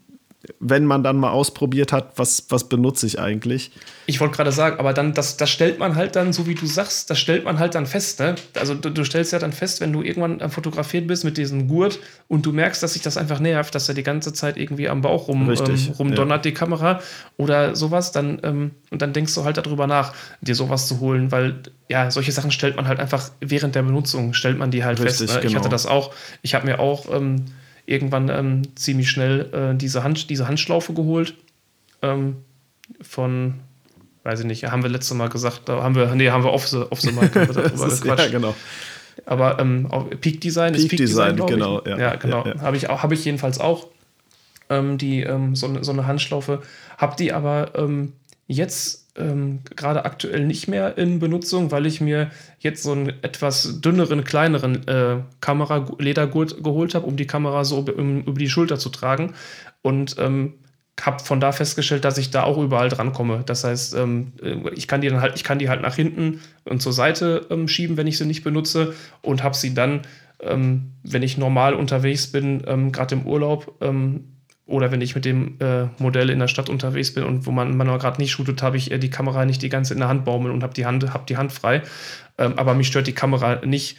wenn 0.59 0.85
man 0.85 1.03
dann 1.03 1.17
mal 1.17 1.31
ausprobiert 1.31 1.91
hat, 1.91 2.13
was, 2.17 2.45
was 2.49 2.69
benutze 2.69 3.07
ich 3.07 3.19
eigentlich. 3.19 3.71
Ich 4.05 4.19
wollte 4.21 4.35
gerade 4.35 4.51
sagen, 4.51 4.79
aber 4.79 4.93
dann, 4.93 5.13
das, 5.13 5.35
das 5.35 5.49
stellt 5.49 5.79
man 5.79 5.95
halt 5.95 6.15
dann, 6.15 6.31
so 6.31 6.45
wie 6.45 6.53
du 6.53 6.67
sagst, 6.67 7.09
das 7.09 7.19
stellt 7.19 7.43
man 7.43 7.57
halt 7.57 7.73
dann 7.73 7.87
fest. 7.87 8.19
Ne? 8.19 8.35
Also 8.55 8.75
du, 8.75 8.91
du 8.91 9.03
stellst 9.03 9.33
ja 9.33 9.39
dann 9.39 9.51
fest, 9.51 9.81
wenn 9.81 9.91
du 9.91 10.03
irgendwann 10.03 10.47
fotografiert 10.51 11.07
bist 11.07 11.25
mit 11.25 11.37
diesem 11.37 11.67
Gurt 11.67 11.99
und 12.27 12.45
du 12.45 12.51
merkst, 12.51 12.81
dass 12.83 12.93
sich 12.93 13.01
das 13.01 13.17
einfach 13.17 13.39
nervt, 13.39 13.73
dass 13.73 13.89
er 13.89 13.95
die 13.95 14.03
ganze 14.03 14.31
Zeit 14.31 14.57
irgendwie 14.57 14.89
am 14.89 15.01
Bauch 15.01 15.27
rum, 15.27 15.49
ähm, 15.49 15.93
rumdonnert, 15.97 16.45
ja. 16.45 16.51
die 16.51 16.53
Kamera 16.53 17.01
oder 17.37 17.75
sowas, 17.75 18.11
dann, 18.11 18.39
ähm, 18.43 18.71
und 18.91 19.01
dann 19.01 19.13
denkst 19.13 19.33
du 19.33 19.43
halt 19.43 19.57
darüber 19.57 19.87
nach, 19.87 20.13
dir 20.41 20.55
sowas 20.55 20.87
zu 20.87 20.99
holen, 20.99 21.31
weil 21.31 21.63
ja, 21.89 22.11
solche 22.11 22.31
Sachen 22.31 22.51
stellt 22.51 22.75
man 22.75 22.87
halt 22.87 22.99
einfach 22.99 23.31
während 23.39 23.73
der 23.73 23.81
Benutzung, 23.81 24.33
stellt 24.33 24.59
man 24.59 24.69
die 24.69 24.83
halt 24.83 24.99
Richtig, 24.99 25.17
fest. 25.17 25.33
Ne? 25.33 25.39
Genau. 25.41 25.49
Ich 25.49 25.55
hatte 25.55 25.63
genau. 25.63 25.71
das 25.71 25.87
auch, 25.87 26.13
ich 26.43 26.53
habe 26.53 26.67
mir 26.67 26.79
auch 26.79 27.11
ähm, 27.11 27.45
irgendwann 27.87 28.29
ähm, 28.29 28.75
ziemlich 28.75 29.09
schnell 29.09 29.49
äh, 29.53 29.75
diese, 29.75 30.03
Hand, 30.03 30.29
diese 30.29 30.47
Handschlaufe 30.47 30.93
geholt. 30.93 31.33
Ähm, 32.03 32.35
von, 33.01 33.55
weiß 34.23 34.41
ich 34.41 34.45
nicht, 34.45 34.65
haben 34.65 34.83
wir 34.83 34.89
letztes 34.89 35.17
Mal 35.17 35.29
gesagt, 35.29 35.61
da 35.65 35.81
haben 35.81 35.95
wir, 35.95 36.13
nee, 36.13 36.29
haben 36.29 36.43
wir 36.43 36.53
off 36.53 36.67
the, 36.67 36.83
off 36.89 37.01
the 37.01 37.11
mic 37.11 37.31
darüber 37.33 37.63
ist, 37.87 38.05
Ja, 38.05 38.27
genau. 38.27 38.55
Aber 39.25 39.59
ähm, 39.59 39.89
Peak 40.21 40.41
Design 40.41 40.73
Peak 40.73 40.83
ist 40.83 40.89
Peak 40.89 40.97
Design, 40.99 41.37
Design 41.37 41.49
genau. 41.49 41.81
Ja, 41.85 41.97
ja 41.97 42.15
genau. 42.15 42.45
Ja, 42.45 42.53
ja. 42.55 42.61
Habe 42.61 42.77
ich, 42.77 42.83
hab 42.87 43.11
ich 43.11 43.25
jedenfalls 43.25 43.59
auch 43.59 43.87
ähm, 44.69 44.97
die, 44.97 45.21
ähm, 45.21 45.55
so, 45.55 45.67
ne, 45.67 45.83
so 45.83 45.91
eine 45.91 46.05
Handschlaufe. 46.05 46.61
Habe 46.97 47.15
die 47.17 47.33
aber 47.33 47.71
ähm, 47.75 48.13
jetzt 48.47 49.06
ähm, 49.17 49.59
gerade 49.75 50.05
aktuell 50.05 50.45
nicht 50.45 50.67
mehr 50.67 50.97
in 50.97 51.19
Benutzung, 51.19 51.71
weil 51.71 51.85
ich 51.85 52.01
mir 52.01 52.31
jetzt 52.59 52.83
so 52.83 52.91
einen 52.91 53.09
etwas 53.21 53.81
dünneren, 53.81 54.23
kleineren 54.23 54.87
äh, 54.87 55.17
Kamera-Ledergurt 55.41 56.63
geholt 56.63 56.95
habe, 56.95 57.05
um 57.05 57.17
die 57.17 57.27
Kamera 57.27 57.65
so 57.65 57.79
um, 57.79 58.21
über 58.21 58.39
die 58.39 58.49
Schulter 58.49 58.77
zu 58.79 58.89
tragen. 58.89 59.33
Und 59.81 60.15
ähm, 60.19 60.53
habe 61.01 61.23
von 61.23 61.39
da 61.39 61.51
festgestellt, 61.51 62.05
dass 62.05 62.17
ich 62.17 62.31
da 62.31 62.43
auch 62.43 62.57
überall 62.57 62.89
drankomme. 62.89 63.43
Das 63.45 63.63
heißt, 63.63 63.95
ähm, 63.95 64.33
äh, 64.41 64.69
ich 64.73 64.87
kann 64.87 65.01
die 65.01 65.09
dann 65.09 65.21
halt, 65.21 65.35
ich 65.35 65.43
kann 65.43 65.59
die 65.59 65.69
halt 65.69 65.81
nach 65.81 65.95
hinten 65.95 66.41
und 66.63 66.81
zur 66.81 66.93
Seite 66.93 67.45
ähm, 67.49 67.67
schieben, 67.67 67.97
wenn 67.97 68.07
ich 68.07 68.17
sie 68.17 68.25
nicht 68.25 68.43
benutze, 68.43 68.93
und 69.21 69.43
habe 69.43 69.55
sie 69.55 69.73
dann, 69.73 70.01
ähm, 70.39 70.93
wenn 71.03 71.23
ich 71.23 71.37
normal 71.37 71.75
unterwegs 71.75 72.27
bin, 72.27 72.63
ähm, 72.65 72.91
gerade 72.91 73.15
im 73.15 73.27
Urlaub, 73.27 73.77
ähm, 73.81 74.36
oder 74.67 74.91
wenn 74.91 75.01
ich 75.01 75.15
mit 75.15 75.25
dem 75.25 75.55
äh, 75.59 75.85
Modell 75.97 76.29
in 76.29 76.39
der 76.39 76.49
Stadt 76.49 76.69
unterwegs 76.69 77.13
bin 77.13 77.23
und 77.23 77.45
wo 77.45 77.51
man, 77.51 77.75
man 77.77 77.87
gerade 77.99 78.21
nicht 78.21 78.31
shootet, 78.31 78.61
habe 78.61 78.77
ich 78.77 78.91
äh, 78.91 78.99
die 78.99 79.09
Kamera 79.09 79.45
nicht 79.45 79.61
die 79.61 79.69
ganze 79.69 79.93
in 79.93 79.99
der 80.01 80.09
Hand 80.09 80.25
baumeln 80.25 80.53
und 80.53 80.61
habe 80.61 80.73
die 80.73 80.85
Hand, 80.85 81.13
hab 81.13 81.25
die 81.25 81.37
Hand 81.37 81.53
frei. 81.53 81.81
Ähm, 82.37 82.53
aber 82.57 82.73
mich 82.73 82.87
stört 82.87 83.07
die 83.07 83.13
Kamera 83.13 83.65
nicht, 83.65 83.97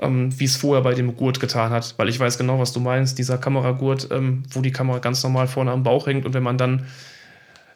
ähm, 0.00 0.38
wie 0.38 0.44
es 0.44 0.56
vorher 0.56 0.82
bei 0.82 0.94
dem 0.94 1.16
Gurt 1.16 1.38
getan 1.38 1.70
hat, 1.70 1.94
weil 1.98 2.08
ich 2.08 2.18
weiß 2.18 2.36
genau, 2.36 2.58
was 2.58 2.72
du 2.72 2.80
meinst. 2.80 3.18
Dieser 3.18 3.38
Kameragurt, 3.38 4.08
ähm, 4.10 4.42
wo 4.50 4.60
die 4.60 4.72
Kamera 4.72 4.98
ganz 4.98 5.22
normal 5.22 5.46
vorne 5.46 5.70
am 5.70 5.84
Bauch 5.84 6.08
hängt 6.08 6.26
und 6.26 6.34
wenn 6.34 6.42
man 6.42 6.58
dann 6.58 6.86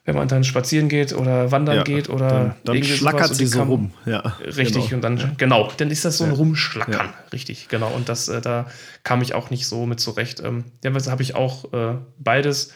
wenn 0.05 0.17
man 0.17 0.27
dann 0.27 0.43
spazieren 0.43 0.89
geht 0.89 1.13
oder 1.13 1.53
wandern 1.53 1.77
ja, 1.77 1.83
geht 1.85 2.09
oder 2.09 2.57
dann, 2.65 2.77
dann 2.77 2.85
schlackert 2.85 3.35
sie 3.35 3.47
so 3.47 3.63
rum. 3.63 3.93
Ja, 4.05 4.37
richtig, 4.41 4.89
genau. 4.89 4.95
und 4.95 5.03
dann, 5.03 5.37
genau, 5.37 5.71
dann 5.77 5.91
ist 5.91 6.05
das 6.05 6.19
so 6.19 6.25
ein 6.25 6.33
Rumschlackern. 6.33 7.13
Richtig, 7.33 7.69
genau. 7.69 7.91
Und 7.91 8.09
das, 8.09 8.29
äh, 8.29 8.41
da 8.41 8.67
kam 9.05 9.23
ich 9.23 9.35
auch 9.35 9.51
nicht 9.51 9.69
so 9.69 9.87
mit 9.87 10.01
zurecht. 10.01 10.41
Ähm, 10.41 10.65
ja, 10.83 10.93
habe 10.93 11.23
ich 11.23 11.37
auch 11.37 11.73
äh, 11.73 11.95
beides, 12.19 12.73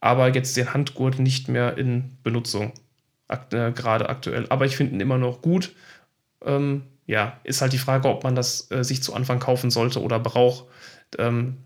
aber 0.00 0.34
jetzt 0.34 0.56
den 0.56 0.72
Handgurt 0.72 1.18
nicht 1.18 1.48
mehr 1.48 1.76
in 1.76 2.16
Benutzung. 2.22 2.72
Akt, 3.28 3.52
äh, 3.52 3.72
gerade 3.72 4.08
aktuell. 4.08 4.46
Aber 4.48 4.64
ich 4.64 4.76
finde 4.76 4.94
ihn 4.94 5.00
immer 5.00 5.18
noch 5.18 5.42
gut. 5.42 5.74
Ähm, 6.44 6.84
ja, 7.06 7.38
ist 7.44 7.60
halt 7.60 7.74
die 7.74 7.78
Frage, 7.78 8.08
ob 8.08 8.24
man 8.24 8.34
das 8.34 8.70
äh, 8.70 8.82
sich 8.82 9.02
zu 9.02 9.14
Anfang 9.14 9.40
kaufen 9.40 9.70
sollte 9.70 10.00
oder 10.00 10.18
braucht. 10.18 10.64
Ähm, 11.18 11.58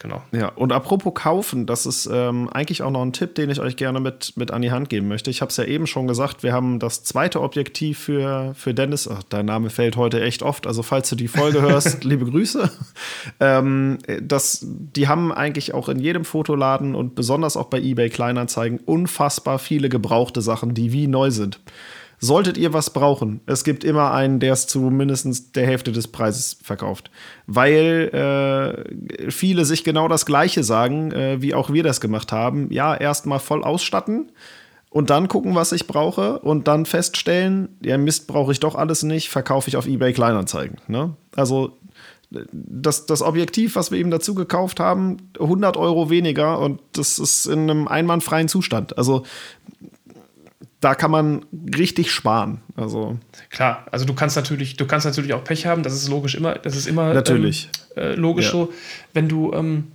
genau. 0.00 0.22
Ja, 0.32 0.48
und 0.48 0.72
apropos 0.72 1.14
kaufen, 1.14 1.66
das 1.66 1.86
ist 1.86 2.08
ähm, 2.12 2.48
eigentlich 2.48 2.82
auch 2.82 2.90
noch 2.90 3.02
ein 3.02 3.12
Tipp, 3.12 3.34
den 3.34 3.50
ich 3.50 3.60
euch 3.60 3.76
gerne 3.76 4.00
mit, 4.00 4.34
mit 4.36 4.50
an 4.50 4.62
die 4.62 4.70
Hand 4.70 4.88
geben 4.88 5.08
möchte. 5.08 5.30
Ich 5.30 5.40
habe 5.40 5.50
es 5.50 5.56
ja 5.56 5.64
eben 5.64 5.86
schon 5.86 6.06
gesagt, 6.06 6.42
wir 6.42 6.52
haben 6.52 6.78
das 6.78 7.04
zweite 7.04 7.40
Objektiv 7.40 7.98
für, 7.98 8.54
für 8.54 8.74
Dennis. 8.74 9.08
Ach, 9.08 9.22
dein 9.28 9.46
Name 9.46 9.70
fällt 9.70 9.96
heute 9.96 10.22
echt 10.22 10.42
oft, 10.42 10.66
also 10.66 10.82
falls 10.82 11.08
du 11.10 11.16
die 11.16 11.28
Folge 11.28 11.62
hörst, 11.62 12.04
liebe 12.04 12.26
Grüße. 12.26 12.70
Ähm, 13.40 13.98
das, 14.22 14.64
die 14.66 15.08
haben 15.08 15.32
eigentlich 15.32 15.74
auch 15.74 15.88
in 15.88 15.98
jedem 15.98 16.24
Fotoladen 16.24 16.94
und 16.94 17.14
besonders 17.14 17.56
auch 17.56 17.66
bei 17.66 17.80
eBay 17.80 18.10
Kleinanzeigen 18.10 18.78
unfassbar 18.84 19.58
viele 19.58 19.88
gebrauchte 19.88 20.40
Sachen, 20.40 20.74
die 20.74 20.92
wie 20.92 21.06
neu 21.06 21.30
sind. 21.30 21.60
Solltet 22.18 22.56
ihr 22.56 22.72
was 22.72 22.90
brauchen, 22.90 23.40
es 23.46 23.62
gibt 23.62 23.84
immer 23.84 24.12
einen, 24.12 24.40
der 24.40 24.54
es 24.54 24.66
zu 24.66 24.80
mindestens 24.80 25.52
der 25.52 25.66
Hälfte 25.66 25.92
des 25.92 26.08
Preises 26.08 26.56
verkauft. 26.62 27.10
Weil 27.46 28.86
äh, 29.28 29.30
viele 29.30 29.64
sich 29.64 29.84
genau 29.84 30.08
das 30.08 30.24
Gleiche 30.24 30.64
sagen, 30.64 31.12
äh, 31.12 31.42
wie 31.42 31.54
auch 31.54 31.70
wir 31.70 31.82
das 31.82 32.00
gemacht 32.00 32.32
haben. 32.32 32.72
Ja, 32.72 32.94
erstmal 32.94 33.38
voll 33.38 33.62
ausstatten 33.62 34.30
und 34.88 35.10
dann 35.10 35.28
gucken, 35.28 35.54
was 35.54 35.72
ich 35.72 35.86
brauche 35.86 36.38
und 36.38 36.68
dann 36.68 36.86
feststellen, 36.86 37.76
ja, 37.82 37.98
Mist, 37.98 38.26
brauche 38.26 38.52
ich 38.52 38.60
doch 38.60 38.76
alles 38.76 39.02
nicht, 39.02 39.28
verkaufe 39.28 39.68
ich 39.68 39.76
auf 39.76 39.86
eBay 39.86 40.14
Kleinanzeigen. 40.14 40.78
Ne? 40.88 41.14
Also 41.34 41.76
das, 42.30 43.06
das 43.06 43.22
Objektiv, 43.22 43.76
was 43.76 43.90
wir 43.90 43.98
eben 43.98 44.10
dazu 44.10 44.34
gekauft 44.34 44.80
haben, 44.80 45.18
100 45.38 45.76
Euro 45.76 46.10
weniger 46.10 46.58
und 46.60 46.80
das 46.92 47.18
ist 47.18 47.46
in 47.46 47.70
einem 47.70 47.88
einwandfreien 47.88 48.48
Zustand. 48.48 48.96
Also 48.98 49.24
da 50.80 50.94
kann 50.94 51.10
man 51.10 51.46
richtig 51.76 52.10
sparen. 52.10 52.60
Also 52.74 53.18
klar, 53.50 53.86
also 53.90 54.04
du 54.04 54.14
kannst 54.14 54.36
natürlich, 54.36 54.76
du 54.76 54.86
kannst 54.86 55.06
natürlich 55.06 55.32
auch 55.32 55.42
Pech 55.42 55.66
haben. 55.66 55.82
Das 55.82 55.94
ist 55.94 56.08
logisch 56.08 56.34
immer, 56.34 56.54
das 56.56 56.76
ist 56.76 56.86
immer 56.86 57.14
natürlich 57.14 57.70
ähm, 57.96 58.02
äh, 58.02 58.14
logisch 58.14 58.46
ja. 58.46 58.52
so, 58.52 58.72
wenn 59.14 59.28
du 59.28 59.52
ähm, 59.52 59.92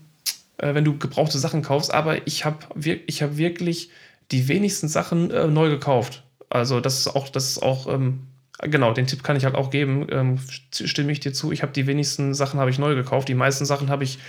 äh, 0.58 0.74
wenn 0.74 0.86
du 0.86 0.98
gebrauchte 0.98 1.38
Sachen 1.38 1.62
kaufst. 1.62 1.94
Aber 1.94 2.26
ich 2.28 2.46
habe 2.46 2.58
ich 3.06 3.22
habe 3.22 3.38
wirklich 3.38 3.90
die 4.32 4.48
wenigsten 4.48 4.88
Sachen 4.88 5.30
äh, 5.32 5.48
neu 5.48 5.70
gekauft. 5.70 6.24
Also 6.50 6.80
das 6.80 7.00
ist 7.00 7.08
auch 7.16 7.30
das 7.30 7.50
ist 7.50 7.64
auch 7.64 7.88
ähm, 7.88 8.28
genau 8.62 8.94
den 8.94 9.08
Tipp 9.08 9.24
kann 9.24 9.36
ich 9.36 9.46
halt 9.46 9.56
auch 9.56 9.70
geben. 9.70 10.08
Ähm, 10.12 10.40
stimme 10.72 11.12
ich 11.12 11.20
dir 11.20 11.34
zu. 11.34 11.52
Ich 11.52 11.62
habe 11.62 11.74
die 11.74 11.88
wenigsten 11.88 12.34
Sachen 12.34 12.60
habe 12.60 12.72
ich 12.72 12.80
neu 12.80 12.96
gekauft. 12.96 13.28
Die 13.28 13.36
meisten 13.36 13.66
Sachen 13.66 13.90
habe 13.90 14.04
ich 14.04 14.20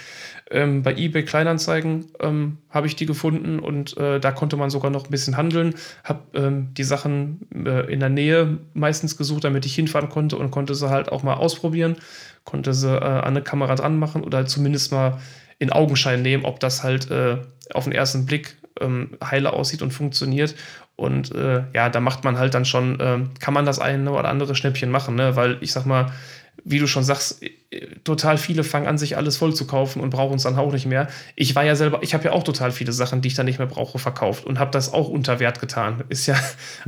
ähm, 0.52 0.82
bei 0.82 0.94
eBay 0.94 1.24
Kleinanzeigen 1.24 2.06
ähm, 2.20 2.58
habe 2.70 2.86
ich 2.86 2.94
die 2.94 3.06
gefunden 3.06 3.58
und 3.58 3.96
äh, 3.96 4.20
da 4.20 4.32
konnte 4.32 4.56
man 4.56 4.70
sogar 4.70 4.90
noch 4.90 5.04
ein 5.04 5.10
bisschen 5.10 5.36
handeln. 5.36 5.74
Habe 6.04 6.20
ähm, 6.34 6.74
die 6.74 6.84
Sachen 6.84 7.40
äh, 7.54 7.92
in 7.92 8.00
der 8.00 8.10
Nähe 8.10 8.58
meistens 8.74 9.16
gesucht, 9.16 9.44
damit 9.44 9.66
ich 9.66 9.74
hinfahren 9.74 10.08
konnte 10.08 10.36
und 10.36 10.50
konnte 10.50 10.74
sie 10.74 10.90
halt 10.90 11.10
auch 11.10 11.22
mal 11.22 11.34
ausprobieren. 11.34 11.96
Konnte 12.44 12.74
sie 12.74 12.94
äh, 12.94 13.00
an 13.00 13.24
eine 13.24 13.42
Kamera 13.42 13.74
dran 13.74 13.98
machen 13.98 14.22
oder 14.22 14.46
zumindest 14.46 14.92
mal 14.92 15.18
in 15.58 15.70
Augenschein 15.70 16.22
nehmen, 16.22 16.44
ob 16.44 16.60
das 16.60 16.82
halt 16.82 17.10
äh, 17.10 17.38
auf 17.72 17.84
den 17.84 17.92
ersten 17.92 18.26
Blick 18.26 18.56
ähm, 18.80 19.10
heile 19.24 19.52
aussieht 19.52 19.80
und 19.82 19.92
funktioniert. 19.92 20.54
Und 20.96 21.34
äh, 21.34 21.64
ja, 21.72 21.88
da 21.88 22.00
macht 22.00 22.24
man 22.24 22.38
halt 22.38 22.54
dann 22.54 22.64
schon, 22.64 23.00
äh, 23.00 23.20
kann 23.40 23.54
man 23.54 23.64
das 23.64 23.78
eine 23.78 24.10
oder 24.12 24.28
andere 24.28 24.54
Schnäppchen 24.54 24.90
machen, 24.90 25.14
ne? 25.14 25.36
weil 25.36 25.58
ich 25.60 25.72
sag 25.72 25.86
mal, 25.86 26.12
wie 26.64 26.78
du 26.78 26.86
schon 26.86 27.02
sagst, 27.02 27.42
total 28.04 28.38
viele 28.38 28.64
fangen 28.64 28.86
an, 28.86 28.98
sich 28.98 29.16
alles 29.16 29.36
voll 29.36 29.54
zu 29.54 29.66
kaufen 29.66 30.00
und 30.00 30.10
brauchen 30.10 30.36
es 30.36 30.42
dann 30.42 30.56
auch 30.56 30.72
nicht 30.72 30.86
mehr. 30.86 31.08
Ich 31.34 31.54
war 31.54 31.64
ja 31.64 31.74
selber, 31.74 32.02
ich 32.02 32.14
habe 32.14 32.24
ja 32.24 32.32
auch 32.32 32.44
total 32.44 32.70
viele 32.70 32.92
Sachen, 32.92 33.20
die 33.20 33.28
ich 33.28 33.34
dann 33.34 33.46
nicht 33.46 33.58
mehr 33.58 33.66
brauche, 33.66 33.98
verkauft 33.98 34.44
und 34.44 34.58
habe 34.58 34.70
das 34.70 34.92
auch 34.92 35.08
unter 35.08 35.40
Wert 35.40 35.60
getan. 35.60 36.04
Ist 36.08 36.26
ja, 36.26 36.36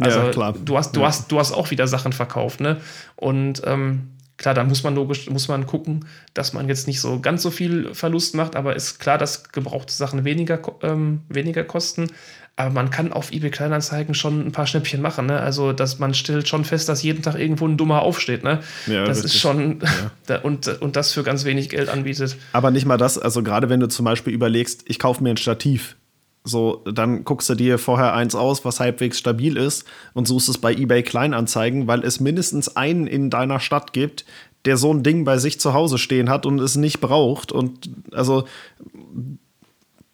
also 0.01 0.21
ja, 0.21 0.31
klar. 0.31 0.53
du 0.53 0.77
hast, 0.77 0.95
du 0.95 1.01
ja. 1.01 1.07
hast, 1.07 1.33
du 1.33 1.39
hast 1.39 1.53
auch 1.53 1.71
wieder 1.71 1.87
Sachen 1.87 2.13
verkauft, 2.13 2.61
ne? 2.61 2.81
Und 3.17 3.63
ähm, 3.65 4.11
klar, 4.37 4.55
da 4.55 4.65
muss 4.65 4.83
man 4.83 4.95
logisch, 4.95 5.29
muss 5.31 5.49
man 5.49 5.67
gucken, 5.67 6.07
dass 6.35 6.53
man 6.53 6.69
jetzt 6.69 6.87
nicht 6.87 7.01
so 7.01 7.21
ganz 7.21 7.43
so 7.43 7.51
viel 7.51 7.95
Verlust 7.95 8.35
macht, 8.35 8.57
aber 8.57 8.77
ist 8.77 8.99
klar, 8.99 9.19
dass 9.19 9.51
gebrauchte 9.51 9.93
Sachen 9.93 10.25
weniger, 10.25 10.61
ähm, 10.83 11.23
weniger 11.29 11.65
kosten. 11.65 12.09
Aber 12.57 12.71
man 12.71 12.91
kann 12.91 13.13
auf 13.13 13.33
eBay 13.33 13.51
Kleinanzeigen 13.51 14.15
schon 14.15 14.47
ein 14.47 14.53
paar 14.53 14.67
Schnäppchen 14.69 15.03
machen. 15.03 15.27
Ne? 15.27 15.41
Also, 15.41 15.73
dass 15.73 15.99
man 15.99 16.15
stellt 16.15 16.47
schon 16.47 16.65
fest, 16.65 16.89
dass 16.89 17.03
jeden 17.03 17.23
Tag 17.23 17.37
irgendwo 17.37 17.67
ein 17.67 17.77
Dummer 17.77 18.03
aufsteht. 18.03 18.45
Ne? 18.45 18.61
Ja, 18.87 19.05
das 19.05 19.19
richtig. 19.19 19.35
ist 19.35 19.41
schon 19.41 19.81
ja. 20.29 20.37
und, 20.43 20.69
und 20.81 20.95
das 20.95 21.13
für 21.13 21.25
ganz 21.25 21.45
wenig 21.45 21.69
Geld 21.69 21.89
anbietet. 21.89 22.37
Aber 22.53 22.71
nicht 22.71 22.87
mal 22.87 22.97
das. 22.97 23.19
Also, 23.19 23.43
gerade 23.43 23.71
wenn 23.71 23.81
du 23.81 23.89
zum 23.89 24.05
Beispiel 24.05 24.33
überlegst, 24.33 24.85
ich 24.87 25.01
kaufe 25.01 25.23
mir 25.23 25.31
ein 25.31 25.37
Stativ. 25.37 25.97
So, 26.45 26.85
dann 26.85 27.25
guckst 27.25 27.49
du 27.49 27.55
dir 27.55 27.79
vorher 27.79 28.15
eins 28.15 28.35
aus, 28.35 28.65
was 28.65 28.79
halbwegs 28.79 29.19
stabil 29.19 29.57
ist 29.57 29.85
und 30.13 30.29
suchst 30.29 30.51
es 30.51 30.59
bei 30.59 30.73
eBay 30.73 31.03
Kleinanzeigen, 31.03 31.87
weil 31.87 32.05
es 32.05 32.21
mindestens 32.21 32.77
einen 32.77 33.07
in 33.07 33.31
deiner 33.31 33.61
Stadt 33.61 33.95
gibt, 33.95 34.27
der 34.65 34.77
so 34.77 34.93
ein 34.93 35.03
Ding 35.03 35.25
bei 35.25 35.39
sich 35.39 35.59
zu 35.59 35.73
Hause 35.73 35.99
stehen 35.99 36.29
hat 36.29 36.47
und 36.47 36.61
es 36.61 36.77
nicht 36.77 37.01
braucht. 37.01 37.51
Und 37.51 37.91
also 38.13 38.45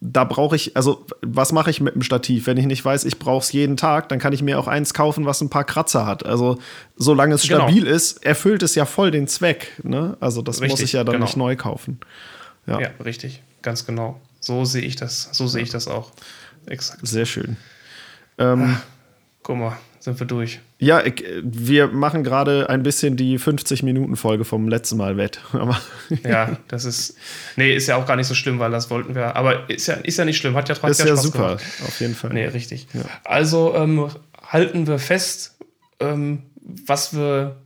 da 0.01 0.25
brauche 0.25 0.57
ich, 0.57 0.77
also 0.77 1.05
was 1.21 1.53
mache 1.53 1.71
ich 1.71 1.81
mit 1.81 1.95
dem 1.95 2.03
Stativ? 2.03 2.47
Wenn 2.47 2.57
ich 2.57 2.65
nicht 2.65 2.83
weiß, 2.83 3.05
ich 3.05 3.19
brauche 3.19 3.43
es 3.45 3.53
jeden 3.53 3.77
Tag, 3.77 4.09
dann 4.09 4.19
kann 4.19 4.33
ich 4.33 4.43
mir 4.43 4.59
auch 4.59 4.67
eins 4.67 4.95
kaufen, 4.95 5.27
was 5.27 5.43
ein 5.43 5.51
paar 5.51 5.65
Kratzer 5.65 6.07
hat. 6.07 6.25
Also 6.25 6.59
solange 6.97 7.35
es 7.35 7.43
genau. 7.43 7.67
stabil 7.67 7.87
ist, 7.87 8.25
erfüllt 8.25 8.63
es 8.63 8.75
ja 8.75 8.87
voll 8.87 9.11
den 9.11 9.29
Zweck. 9.29 9.73
Ne? 9.83 10.17
Also 10.19 10.41
das 10.41 10.63
richtig, 10.63 10.71
muss 10.71 10.81
ich 10.81 10.93
ja 10.95 11.05
dann 11.05 11.15
genau. 11.15 11.27
nicht 11.27 11.37
neu 11.37 11.55
kaufen. 11.55 12.01
Ja. 12.67 12.81
ja, 12.81 12.89
richtig, 13.05 13.43
ganz 13.61 13.85
genau. 13.85 14.19
So 14.41 14.65
sehe 14.65 14.83
ich 14.83 14.97
das. 14.97 15.29
So 15.33 15.47
sehe 15.47 15.63
ich 15.63 15.71
das 15.71 15.87
auch. 15.87 16.13
Exakt. 16.65 17.07
Sehr 17.07 17.27
schön. 17.27 17.59
Ähm, 18.39 18.77
Ach, 18.77 18.83
guck 19.43 19.57
mal, 19.59 19.77
sind 19.99 20.19
wir 20.19 20.27
durch. 20.27 20.61
Ja, 20.81 21.05
ich, 21.05 21.23
wir 21.43 21.89
machen 21.89 22.25
gerade 22.25 22.71
ein 22.71 22.83
bisschen 22.83 23.17
die 23.17 23.39
50-Minuten-Folge 23.39 24.47
vom 24.47 24.67
letzten 24.67 24.97
Mal 24.97 25.19
wett. 25.19 25.41
ja, 26.25 26.57
das 26.69 26.87
ist. 26.87 27.17
Nee, 27.57 27.75
ist 27.75 27.87
ja 27.87 27.97
auch 27.97 28.07
gar 28.07 28.17
nicht 28.17 28.27
so 28.27 28.35
schlimm, 28.35 28.59
weil 28.59 28.71
das 28.71 28.89
wollten 28.89 29.15
wir. 29.15 29.37
Aber 29.37 29.69
ist 29.69 29.89
ja, 29.89 29.95
ist 29.95 30.17
ja 30.17 30.25
nicht 30.25 30.39
schlimm, 30.39 30.57
hat 30.57 30.71
ja 30.71 30.75
trotzdem 30.75 31.07
Ist 31.07 31.11
ja 31.11 31.17
super, 31.17 31.57
gemacht. 31.57 31.65
auf 31.87 32.01
jeden 32.01 32.15
Fall. 32.15 32.33
Nee, 32.33 32.47
richtig. 32.47 32.89
Ja. 32.95 33.03
Also 33.25 33.75
ähm, 33.77 34.09
halten 34.43 34.87
wir 34.87 34.99
fest, 34.99 35.59
ähm, 36.01 36.45
was 36.87 37.15
wir 37.15 37.57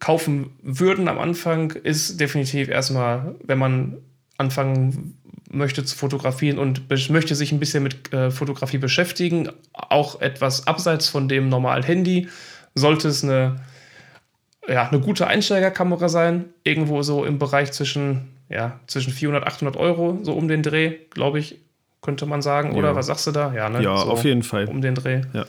kaufen 0.00 0.50
würden 0.62 1.06
am 1.06 1.20
Anfang, 1.20 1.70
ist 1.70 2.18
definitiv 2.18 2.68
erstmal, 2.68 3.36
wenn 3.44 3.58
man 3.58 3.98
anfangen 4.36 5.16
möchte 5.52 5.84
zu 5.84 5.96
fotografieren 5.96 6.58
und 6.58 6.88
möchte 7.10 7.34
sich 7.34 7.52
ein 7.52 7.60
bisschen 7.60 7.82
mit 7.82 8.12
äh, 8.12 8.30
Fotografie 8.30 8.78
beschäftigen, 8.78 9.50
auch 9.72 10.20
etwas 10.20 10.66
abseits 10.66 11.08
von 11.08 11.28
dem 11.28 11.48
normalen 11.48 11.82
Handy, 11.82 12.28
sollte 12.74 13.08
es 13.08 13.22
eine, 13.22 13.60
ja, 14.68 14.88
eine 14.88 15.00
gute 15.00 15.26
Einsteigerkamera 15.26 16.08
sein, 16.08 16.46
irgendwo 16.64 17.02
so 17.02 17.24
im 17.24 17.38
Bereich 17.38 17.72
zwischen, 17.72 18.30
ja, 18.48 18.80
zwischen 18.86 19.12
400, 19.12 19.46
800 19.46 19.76
Euro, 19.76 20.18
so 20.22 20.32
um 20.32 20.48
den 20.48 20.62
Dreh, 20.62 20.98
glaube 21.10 21.38
ich, 21.38 21.58
könnte 22.00 22.26
man 22.26 22.42
sagen, 22.42 22.72
oder? 22.72 22.96
Was 22.96 23.06
sagst 23.06 23.26
du 23.28 23.30
da? 23.30 23.54
Ja, 23.54 23.68
ne? 23.68 23.82
ja 23.82 23.96
so 23.96 24.10
auf 24.10 24.24
jeden 24.24 24.42
Fall. 24.42 24.66
Um 24.66 24.82
den 24.82 24.96
Dreh. 24.96 25.22
Ja. 25.32 25.46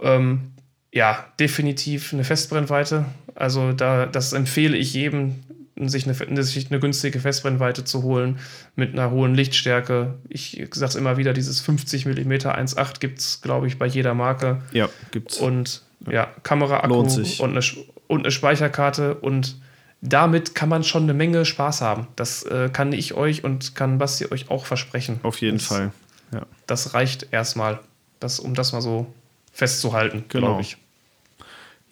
Ähm, 0.00 0.52
ja, 0.90 1.26
definitiv 1.38 2.12
eine 2.12 2.24
Festbrennweite. 2.24 3.04
Also 3.34 3.72
da, 3.72 4.06
das 4.06 4.32
empfehle 4.32 4.76
ich 4.76 4.94
jedem, 4.94 5.36
sich 5.76 6.06
eine, 6.06 6.42
sich 6.42 6.70
eine 6.70 6.80
günstige 6.80 7.18
Festbrennweite 7.18 7.84
zu 7.84 8.02
holen 8.02 8.38
mit 8.76 8.92
einer 8.92 9.10
hohen 9.10 9.34
Lichtstärke. 9.34 10.14
Ich 10.28 10.62
sage 10.72 10.90
es 10.90 10.94
immer 10.94 11.16
wieder, 11.16 11.32
dieses 11.32 11.60
50 11.60 12.06
mm 12.06 12.32
1.8 12.32 13.00
gibt 13.00 13.20
es, 13.20 13.40
glaube 13.40 13.66
ich, 13.66 13.78
bei 13.78 13.86
jeder 13.86 14.14
Marke. 14.14 14.60
Ja, 14.72 14.88
gibt's. 15.10 15.38
Und 15.38 15.82
ja, 16.10 16.28
Kamera-Akku 16.42 16.94
und 16.94 17.42
eine, 17.42 17.60
und 18.08 18.20
eine 18.20 18.30
Speicherkarte 18.30 19.14
und 19.14 19.56
damit 20.02 20.54
kann 20.56 20.68
man 20.68 20.82
schon 20.82 21.04
eine 21.04 21.14
Menge 21.14 21.44
Spaß 21.44 21.80
haben. 21.80 22.08
Das 22.16 22.42
äh, 22.42 22.68
kann 22.72 22.92
ich 22.92 23.14
euch 23.14 23.44
und 23.44 23.76
kann 23.76 23.98
Basti 23.98 24.26
euch 24.30 24.50
auch 24.50 24.66
versprechen. 24.66 25.20
Auf 25.22 25.40
jeden 25.40 25.58
das, 25.58 25.66
Fall. 25.66 25.92
Ja. 26.32 26.44
Das 26.66 26.94
reicht 26.94 27.28
erstmal, 27.30 27.78
das, 28.18 28.40
um 28.40 28.54
das 28.54 28.72
mal 28.72 28.82
so 28.82 29.06
festzuhalten, 29.52 30.24
genau. 30.28 30.48
glaube 30.48 30.62
ich. 30.62 30.76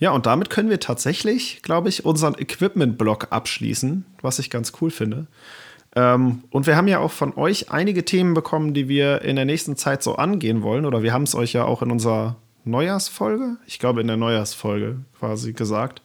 Ja, 0.01 0.13
und 0.13 0.25
damit 0.25 0.49
können 0.49 0.71
wir 0.71 0.81
tatsächlich, 0.81 1.61
glaube 1.63 1.91
ich, 1.91 2.07
unseren 2.07 2.35
Equipment-Block 2.35 3.29
abschließen, 3.31 4.07
was 4.23 4.39
ich 4.39 4.49
ganz 4.49 4.73
cool 4.81 4.91
finde. 4.91 5.27
Ähm, 5.95 6.43
und 6.51 6.67
wir 6.67 6.77
haben 6.77 6.89
ja 6.89 7.01
auch 7.01 7.11
von 7.11 7.37
euch 7.37 7.71
einige 7.71 8.05
Themen 8.07 8.33
bekommen, 8.33 8.73
die 8.73 8.89
wir 8.89 9.21
in 9.21 9.37
der 9.37 9.45
nächsten 9.45 9.77
Zeit 9.77 10.03
so 10.03 10.17
angehen 10.17 10.63
wollen. 10.63 10.87
Oder 10.87 11.03
wir 11.03 11.13
haben 11.13 11.25
es 11.25 11.35
euch 11.35 11.53
ja 11.53 11.65
auch 11.65 11.83
in 11.83 11.91
unserer 11.91 12.37
Neujahrsfolge, 12.65 13.57
ich 13.67 13.79
glaube 13.79 14.01
in 14.01 14.07
der 14.07 14.17
Neujahrsfolge 14.17 14.97
quasi 15.19 15.53
gesagt, 15.53 16.03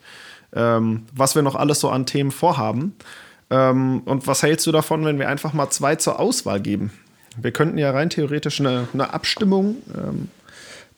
ähm, 0.53 1.03
was 1.13 1.35
wir 1.35 1.41
noch 1.41 1.55
alles 1.55 1.79
so 1.79 1.89
an 1.89 2.05
Themen 2.05 2.31
vorhaben. 2.31 2.95
Ähm, 3.49 4.01
und 4.03 4.27
was 4.27 4.43
hältst 4.43 4.67
du 4.67 4.73
davon, 4.73 5.05
wenn 5.05 5.19
wir 5.19 5.29
einfach 5.29 5.53
mal 5.53 5.69
zwei 5.69 5.95
zur 5.95 6.19
Auswahl 6.19 6.59
geben? 6.59 6.91
Wir 7.37 7.51
könnten 7.51 7.77
ja 7.77 7.91
rein 7.91 8.09
theoretisch 8.09 8.59
eine, 8.59 8.89
eine 8.93 9.13
Abstimmung 9.13 9.77
ähm, 9.95 10.29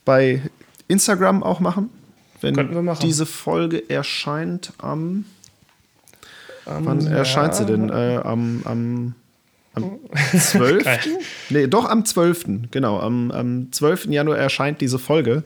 bei 0.04 0.42
Instagram 0.88 1.44
auch 1.44 1.60
machen 1.60 1.90
wenn 2.40 2.96
diese 3.02 3.26
Folge 3.26 3.88
erscheint 3.88 4.72
am. 4.78 5.24
Um, 6.66 6.84
wann 6.84 7.00
ja. 7.00 7.10
erscheint 7.10 7.54
sie 7.54 7.64
denn? 7.64 7.88
Äh, 7.88 8.20
am, 8.22 8.60
am 8.64 9.14
am 9.84 10.40
12. 10.40 10.86
nee, 11.50 11.66
doch 11.66 11.84
am 11.84 12.04
12. 12.04 12.70
Genau, 12.70 13.00
am, 13.00 13.30
am 13.30 13.72
12. 13.72 14.06
Januar 14.06 14.38
erscheint 14.38 14.80
diese 14.80 14.98
Folge. 14.98 15.42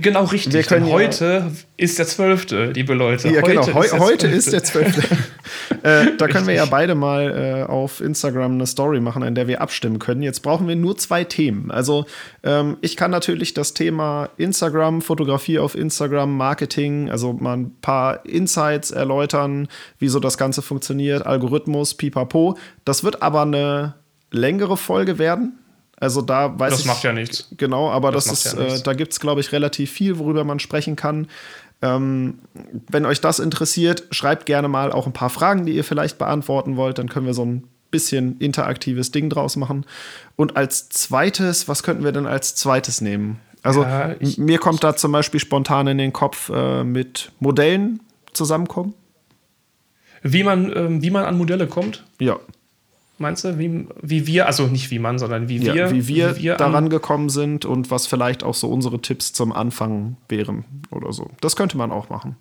Genau, 0.00 0.24
richtig. 0.24 0.52
Wir 0.52 0.62
können 0.62 0.86
heute 0.86 1.52
ist 1.82 1.98
der 1.98 2.06
12., 2.06 2.74
liebe 2.74 2.94
Leute. 2.94 3.28
Ja, 3.28 3.40
genau, 3.40 3.62
heute 3.62 3.72
genau. 3.72 3.80
Ist, 3.82 3.98
heute 3.98 4.26
ist 4.28 4.52
der 4.52 4.62
12. 4.62 4.98
äh, 5.82 6.16
da 6.16 6.28
können 6.28 6.46
wir 6.46 6.54
ja 6.54 6.64
beide 6.64 6.94
mal 6.94 7.64
äh, 7.66 7.68
auf 7.68 8.00
Instagram 8.00 8.52
eine 8.52 8.66
Story 8.66 9.00
machen, 9.00 9.24
in 9.24 9.34
der 9.34 9.48
wir 9.48 9.60
abstimmen 9.60 9.98
können. 9.98 10.22
Jetzt 10.22 10.40
brauchen 10.40 10.68
wir 10.68 10.76
nur 10.76 10.96
zwei 10.96 11.24
Themen. 11.24 11.72
Also, 11.72 12.06
ähm, 12.44 12.76
ich 12.82 12.96
kann 12.96 13.10
natürlich 13.10 13.52
das 13.54 13.74
Thema 13.74 14.28
Instagram, 14.36 15.02
Fotografie 15.02 15.58
auf 15.58 15.74
Instagram, 15.74 16.36
Marketing, 16.36 17.10
also 17.10 17.32
mal 17.32 17.56
ein 17.56 17.74
paar 17.80 18.24
Insights 18.26 18.92
erläutern, 18.92 19.66
wie 19.98 20.08
so 20.08 20.20
das 20.20 20.38
Ganze 20.38 20.62
funktioniert, 20.62 21.26
Algorithmus, 21.26 21.94
pipapo. 21.94 22.56
Das 22.84 23.04
wird 23.04 23.22
aber 23.22 23.42
eine 23.42 23.94
längere 24.30 24.76
Folge 24.76 25.18
werden. 25.18 25.58
Also 26.02 26.20
da 26.20 26.58
weiß 26.58 26.70
das 26.70 26.80
ich. 26.80 26.86
Das 26.86 26.94
macht 26.94 27.04
ja 27.04 27.12
nichts. 27.12 27.48
Genau, 27.56 27.90
aber 27.90 28.10
das, 28.10 28.24
das 28.24 28.46
ist, 28.46 28.58
ja 28.58 28.64
äh, 28.64 28.82
da 28.82 28.92
gibt 28.92 29.12
es, 29.12 29.20
glaube 29.20 29.40
ich, 29.40 29.52
relativ 29.52 29.90
viel, 29.90 30.18
worüber 30.18 30.42
man 30.42 30.58
sprechen 30.58 30.96
kann. 30.96 31.28
Ähm, 31.80 32.40
wenn 32.88 33.06
euch 33.06 33.20
das 33.20 33.38
interessiert, 33.38 34.04
schreibt 34.10 34.46
gerne 34.46 34.66
mal 34.66 34.90
auch 34.90 35.06
ein 35.06 35.12
paar 35.12 35.30
Fragen, 35.30 35.64
die 35.64 35.74
ihr 35.74 35.84
vielleicht 35.84 36.18
beantworten 36.18 36.76
wollt. 36.76 36.98
Dann 36.98 37.08
können 37.08 37.26
wir 37.26 37.34
so 37.34 37.44
ein 37.44 37.68
bisschen 37.92 38.38
interaktives 38.40 39.12
Ding 39.12 39.30
draus 39.30 39.54
machen. 39.54 39.86
Und 40.34 40.56
als 40.56 40.88
zweites, 40.88 41.68
was 41.68 41.84
könnten 41.84 42.02
wir 42.02 42.12
denn 42.12 42.26
als 42.26 42.56
zweites 42.56 43.00
nehmen? 43.00 43.38
Also 43.62 43.82
ja, 43.82 44.16
ich, 44.18 44.38
mir 44.38 44.58
kommt 44.58 44.82
da 44.82 44.96
zum 44.96 45.12
Beispiel 45.12 45.38
spontan 45.38 45.86
in 45.86 45.98
den 45.98 46.12
Kopf 46.12 46.50
äh, 46.52 46.82
mit 46.82 47.30
Modellen 47.38 48.00
zusammenkommen. 48.32 48.94
Wie 50.22 50.42
man, 50.42 50.74
ähm, 50.74 51.02
wie 51.02 51.10
man 51.10 51.24
an 51.24 51.38
Modelle 51.38 51.68
kommt? 51.68 52.04
Ja 52.18 52.40
meinst 53.22 53.44
du? 53.44 53.58
Wie, 53.58 53.86
wie 54.02 54.26
wir, 54.26 54.46
also 54.46 54.66
nicht 54.66 54.90
wie 54.90 54.98
man, 54.98 55.18
sondern 55.18 55.48
wie 55.48 55.62
wir, 55.62 55.74
ja, 55.74 55.90
wie 55.90 56.06
wir, 56.06 56.36
wie 56.36 56.42
wir 56.42 56.56
daran 56.56 56.90
gekommen 56.90 57.30
sind 57.30 57.64
und 57.64 57.90
was 57.90 58.06
vielleicht 58.06 58.44
auch 58.44 58.54
so 58.54 58.68
unsere 58.68 59.00
Tipps 59.00 59.32
zum 59.32 59.52
Anfang 59.52 60.16
wären 60.28 60.64
oder 60.90 61.12
so. 61.12 61.30
Das 61.40 61.56
könnte 61.56 61.78
man 61.78 61.90
auch 61.90 62.10
machen. 62.10 62.36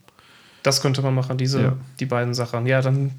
Das 0.63 0.81
könnte 0.81 1.01
man 1.01 1.15
machen, 1.15 1.37
diese, 1.37 1.61
ja. 1.61 1.73
die 1.99 2.05
beiden 2.05 2.33
Sachen. 2.33 2.67
Ja, 2.67 2.81
dann, 2.81 3.11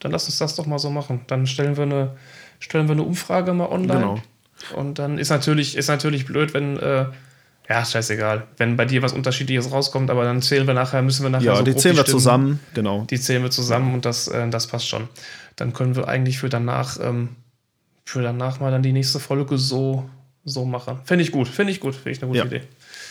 dann 0.00 0.12
lass 0.12 0.26
uns 0.26 0.38
das 0.38 0.54
doch 0.54 0.66
mal 0.66 0.78
so 0.78 0.90
machen. 0.90 1.22
Dann 1.26 1.46
stellen 1.46 1.76
wir 1.76 1.84
eine, 1.84 2.16
stellen 2.60 2.86
wir 2.86 2.92
eine 2.92 3.02
Umfrage 3.02 3.52
mal 3.52 3.68
online. 3.68 4.00
Genau. 4.00 4.18
Und 4.74 4.98
dann 4.98 5.18
ist 5.18 5.30
natürlich, 5.30 5.76
ist 5.76 5.88
natürlich 5.88 6.24
blöd, 6.26 6.54
wenn, 6.54 6.78
äh, 6.78 7.06
ja, 7.68 7.84
scheißegal, 7.84 8.46
wenn 8.58 8.76
bei 8.76 8.84
dir 8.84 9.02
was 9.02 9.12
Unterschiedliches 9.12 9.72
rauskommt, 9.72 10.10
aber 10.10 10.24
dann 10.24 10.42
zählen 10.42 10.66
wir 10.66 10.74
nachher, 10.74 11.02
müssen 11.02 11.24
wir 11.24 11.30
nachher. 11.30 11.46
Ja, 11.46 11.56
so 11.56 11.62
die 11.64 11.76
zählen 11.76 11.96
wir 11.96 12.04
zusammen, 12.04 12.60
genau. 12.74 13.06
Die 13.10 13.20
zählen 13.20 13.42
wir 13.42 13.50
zusammen 13.50 13.94
und 13.94 14.04
das, 14.04 14.28
äh, 14.28 14.48
das 14.48 14.66
passt 14.66 14.88
schon 14.88 15.08
dann 15.56 15.72
können 15.72 15.96
wir 15.96 16.06
eigentlich 16.06 16.38
für 16.38 16.48
danach, 16.48 16.98
ähm, 17.02 17.30
für 18.04 18.22
danach 18.22 18.60
mal 18.60 18.70
dann 18.70 18.82
die 18.82 18.92
nächste 18.92 19.18
Folge 19.18 19.58
so, 19.58 20.08
so 20.44 20.64
machen. 20.64 21.00
Finde 21.04 21.24
ich 21.24 21.32
gut, 21.32 21.48
finde 21.48 21.72
ich 21.72 21.80
gut, 21.80 21.94
finde 21.94 22.10
ich 22.10 22.22
eine 22.22 22.28
gute 22.28 22.38
ja. 22.38 22.44
Idee. 22.44 22.60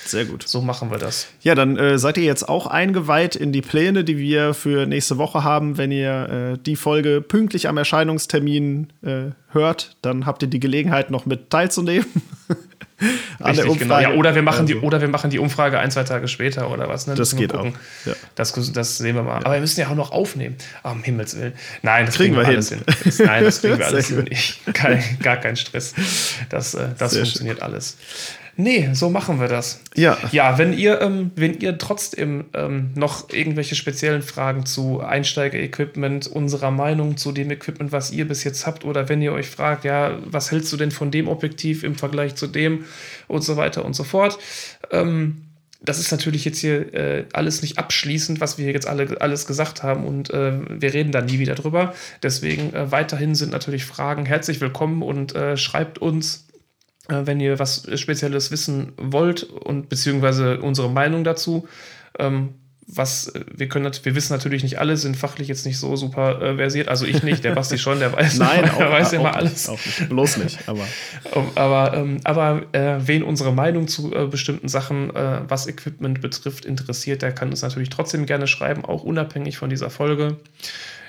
Sehr 0.05 0.25
gut. 0.25 0.47
So 0.47 0.61
machen 0.61 0.91
wir 0.91 0.99
das. 0.99 1.27
Ja, 1.41 1.55
dann 1.55 1.77
äh, 1.77 1.97
seid 1.97 2.17
ihr 2.17 2.23
jetzt 2.25 2.47
auch 2.47 2.67
eingeweiht 2.67 3.35
in 3.35 3.51
die 3.51 3.63
Pläne, 3.63 4.03
die 4.03 4.19
wir 4.19 4.53
für 4.53 4.85
nächste 4.85 5.17
Woche 5.17 5.43
haben. 5.43 5.79
Wenn 5.79 5.91
ihr 5.91 6.53
äh, 6.53 6.57
die 6.63 6.75
Folge 6.75 7.21
pünktlich 7.21 7.67
am 7.67 7.77
Erscheinungstermin 7.77 8.93
äh, 9.01 9.31
hört, 9.49 9.97
dann 10.03 10.27
habt 10.27 10.43
ihr 10.43 10.47
die 10.47 10.59
Gelegenheit, 10.59 11.09
noch 11.09 11.25
mit 11.25 11.49
teilzunehmen. 11.49 12.05
Richtig, 13.45 13.79
genau. 13.79 13.99
Ja, 13.99 14.11
oder, 14.13 14.35
wir 14.35 14.41
machen 14.41 14.61
also. 14.61 14.73
die, 14.73 14.79
oder 14.79 15.01
wir 15.01 15.09
machen 15.09 15.29
die 15.29 15.39
Umfrage 15.39 15.79
ein, 15.79 15.91
zwei 15.91 16.03
Tage 16.03 16.27
später 16.27 16.71
oder 16.71 16.87
was. 16.87 17.07
Ne? 17.07 17.15
Das 17.15 17.35
geht 17.35 17.53
auch. 17.53 17.65
Ja. 18.05 18.13
Das, 18.35 18.53
das 18.71 18.97
sehen 18.97 19.15
wir 19.15 19.23
mal. 19.23 19.39
Ja. 19.39 19.45
Aber 19.45 19.53
wir 19.55 19.61
müssen 19.61 19.79
ja 19.79 19.87
auch 19.87 19.95
noch 19.95 20.11
aufnehmen. 20.11 20.55
Oh, 20.83 20.89
um 20.89 21.03
Himmels 21.03 21.37
Willen. 21.37 21.53
Nein, 21.81 22.05
das 22.05 22.15
kriegen, 22.15 22.35
kriegen 22.35 22.47
wir, 22.47 22.53
alles 22.53 22.69
hin. 22.69 22.81
hin. 23.03 23.25
Nein, 23.25 23.43
das 23.43 23.61
kriegen 23.61 23.77
wir 23.77 23.85
alles 23.87 24.07
hin. 24.07 24.25
Ich, 24.29 24.61
kein, 24.73 25.03
gar 25.21 25.37
kein 25.37 25.57
Stress. 25.57 25.93
Das, 26.49 26.73
äh, 26.73 26.89
das 26.97 27.15
funktioniert 27.15 27.57
schön. 27.57 27.65
alles. 27.65 27.97
Nee, 28.57 28.89
so 28.93 29.09
machen 29.09 29.39
wir 29.39 29.49
das. 29.49 29.81
Ja. 29.95 30.17
Ja, 30.31 30.57
wenn 30.57 30.71
ihr, 30.71 31.01
ähm, 31.01 31.31
wenn 31.35 31.59
ihr 31.59 31.77
trotzdem 31.77 32.45
ähm, 32.53 32.91
noch 32.95 33.29
irgendwelche 33.29 33.75
speziellen 33.75 34.21
Fragen 34.21 34.65
zu 34.65 35.01
Einsteiger-Equipment, 35.01 36.27
unserer 36.27 36.71
Meinung 36.71 37.17
zu 37.17 37.33
dem 37.33 37.51
Equipment, 37.51 37.91
was 37.91 38.11
ihr 38.11 38.27
bis 38.27 38.45
jetzt 38.45 38.65
habt, 38.65 38.85
oder 38.85 39.09
wenn 39.09 39.21
ihr 39.21 39.33
euch 39.33 39.47
fragt, 39.47 39.83
ja, 39.83 40.17
was 40.25 40.51
hältst 40.51 40.71
du 40.71 40.77
denn 40.77 40.91
von 40.91 41.11
dem 41.11 41.27
Objektiv 41.27 41.83
im 41.83 41.95
Vergleich 41.95 42.35
zu 42.35 42.47
dem 42.47 42.85
und 43.27 43.43
so 43.43 43.57
weiter 43.57 43.83
und 43.83 43.93
so 43.93 44.05
fort, 44.05 44.37
ähm, 44.91 45.41
das 45.81 45.99
ist 45.99 46.11
natürlich 46.11 46.45
jetzt 46.45 46.59
hier 46.59 46.93
äh, 46.93 47.25
alles 47.33 47.61
nicht 47.61 47.77
abschließend, 47.77 48.41
was 48.41 48.57
wir 48.57 48.71
jetzt 48.71 48.87
alle 48.87 49.21
alles 49.21 49.45
gesagt 49.45 49.83
haben 49.83 50.05
und 50.05 50.31
äh, 50.31 50.53
wir 50.67 50.93
reden 50.93 51.11
da 51.11 51.21
nie 51.21 51.39
wieder 51.39 51.55
drüber. 51.55 51.93
Deswegen 52.23 52.73
äh, 52.73 52.91
weiterhin 52.91 53.35
sind 53.35 53.51
natürlich 53.51 53.85
Fragen 53.85 54.25
herzlich 54.25 54.61
willkommen 54.61 55.03
und 55.03 55.35
äh, 55.35 55.57
schreibt 55.57 55.99
uns 55.99 56.44
wenn 57.07 57.39
ihr 57.39 57.59
was 57.59 57.87
Spezielles 57.99 58.51
wissen 58.51 58.93
wollt 58.97 59.43
und 59.43 59.89
beziehungsweise 59.89 60.59
unsere 60.61 60.89
Meinung 60.89 61.23
dazu. 61.23 61.67
Ähm, 62.17 62.55
was 62.87 63.27
äh, 63.29 63.43
wir 63.53 63.67
können 63.67 63.91
wir 64.03 64.15
wissen 64.15 64.33
natürlich 64.33 64.63
nicht 64.63 64.79
alles, 64.79 65.01
sind 65.01 65.17
fachlich 65.17 65.47
jetzt 65.47 65.65
nicht 65.65 65.79
so 65.79 65.95
super 65.95 66.41
äh, 66.41 66.55
versiert. 66.55 66.87
Also 66.87 67.05
ich 67.05 67.23
nicht, 67.23 67.43
der 67.43 67.53
Basti 67.53 67.77
schon, 67.77 67.99
der 67.99 68.13
weiß, 68.13 68.37
Nein, 68.39 68.63
der 68.63 68.75
auch, 68.75 68.91
weiß 68.91 69.11
ja 69.11 69.19
immer 69.19 69.35
alles. 69.35 69.67
Nicht, 69.67 70.09
bloß 70.09 70.37
nicht, 70.37 70.59
aber. 70.67 70.85
aber 71.55 71.97
ähm, 71.97 72.19
aber 72.23 72.63
äh, 72.73 72.97
wen 72.99 73.23
unsere 73.23 73.51
Meinung 73.51 73.87
zu 73.87 74.13
äh, 74.13 74.27
bestimmten 74.27 74.67
Sachen, 74.67 75.15
äh, 75.15 75.41
was 75.47 75.67
Equipment 75.67 76.21
betrifft, 76.21 76.65
interessiert, 76.65 77.21
der 77.21 77.31
kann 77.31 77.49
uns 77.49 77.61
natürlich 77.61 77.89
trotzdem 77.89 78.25
gerne 78.25 78.47
schreiben, 78.47 78.85
auch 78.85 79.03
unabhängig 79.03 79.57
von 79.57 79.69
dieser 79.69 79.89
Folge 79.89 80.37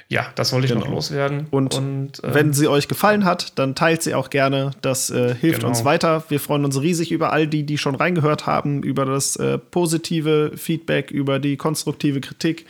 ja, 0.09 0.27
das 0.37 0.53
wollte 0.53 0.67
ich 0.67 0.73
genau. 0.73 0.85
noch 0.85 0.93
loswerden. 0.93 1.49
Und, 1.51 1.75
und 1.75 2.23
ähm, 2.23 2.35
wenn 2.35 2.53
sie 2.53 2.69
euch 2.69 2.87
gefallen 2.87 3.25
hat, 3.25 3.59
dann 3.59 3.75
teilt 3.75 4.03
sie 4.03 4.15
auch 4.15 4.31
gerne. 4.31 4.71
Das 4.81 5.11
äh, 5.11 5.35
hilft 5.35 5.61
genau. 5.61 5.69
uns 5.69 5.85
weiter. 5.85 6.25
Wir 6.29 6.39
freuen 6.39 6.65
uns 6.65 6.81
riesig 6.81 7.11
über 7.11 7.33
all 7.33 7.49
die, 7.49 7.65
die 7.65 7.77
schon 7.77 7.97
reingehört 7.97 8.47
haben, 8.47 8.83
über 8.83 9.05
das 9.05 9.35
äh, 9.37 9.59
positive 9.59 10.53
Feedback, 10.57 11.11
über 11.11 11.41
die 11.41 11.57
konstruktive 11.57 12.21
Kritik. 12.21 12.67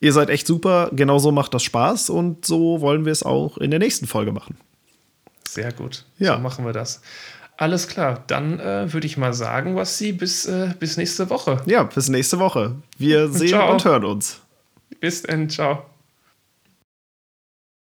Ihr 0.00 0.12
seid 0.12 0.28
echt 0.28 0.46
super. 0.46 0.90
Genauso 0.92 1.32
macht 1.32 1.54
das 1.54 1.62
Spaß 1.62 2.10
und 2.10 2.44
so 2.44 2.82
wollen 2.82 3.06
wir 3.06 3.12
es 3.12 3.22
auch 3.22 3.56
in 3.56 3.70
der 3.70 3.80
nächsten 3.80 4.06
Folge 4.06 4.32
machen. 4.32 4.58
Sehr 5.48 5.72
gut. 5.72 6.04
Ja. 6.18 6.34
So 6.34 6.42
machen 6.42 6.66
wir 6.66 6.74
das. 6.74 7.00
Alles 7.56 7.88
klar, 7.88 8.22
dann 8.26 8.60
äh, 8.60 8.92
würde 8.92 9.06
ich 9.06 9.16
mal 9.16 9.32
sagen, 9.32 9.76
was 9.76 9.96
sie 9.96 10.12
bis, 10.12 10.44
äh, 10.44 10.74
bis 10.78 10.98
nächste 10.98 11.30
Woche. 11.30 11.62
Ja, 11.64 11.84
bis 11.84 12.10
nächste 12.10 12.38
Woche. 12.38 12.74
Wir 12.98 13.28
sehen 13.32 13.58
und 13.58 13.82
hören 13.82 14.04
uns. 14.04 14.42
Bis 15.00 15.22
dann, 15.22 15.48
ciao. 15.48 15.86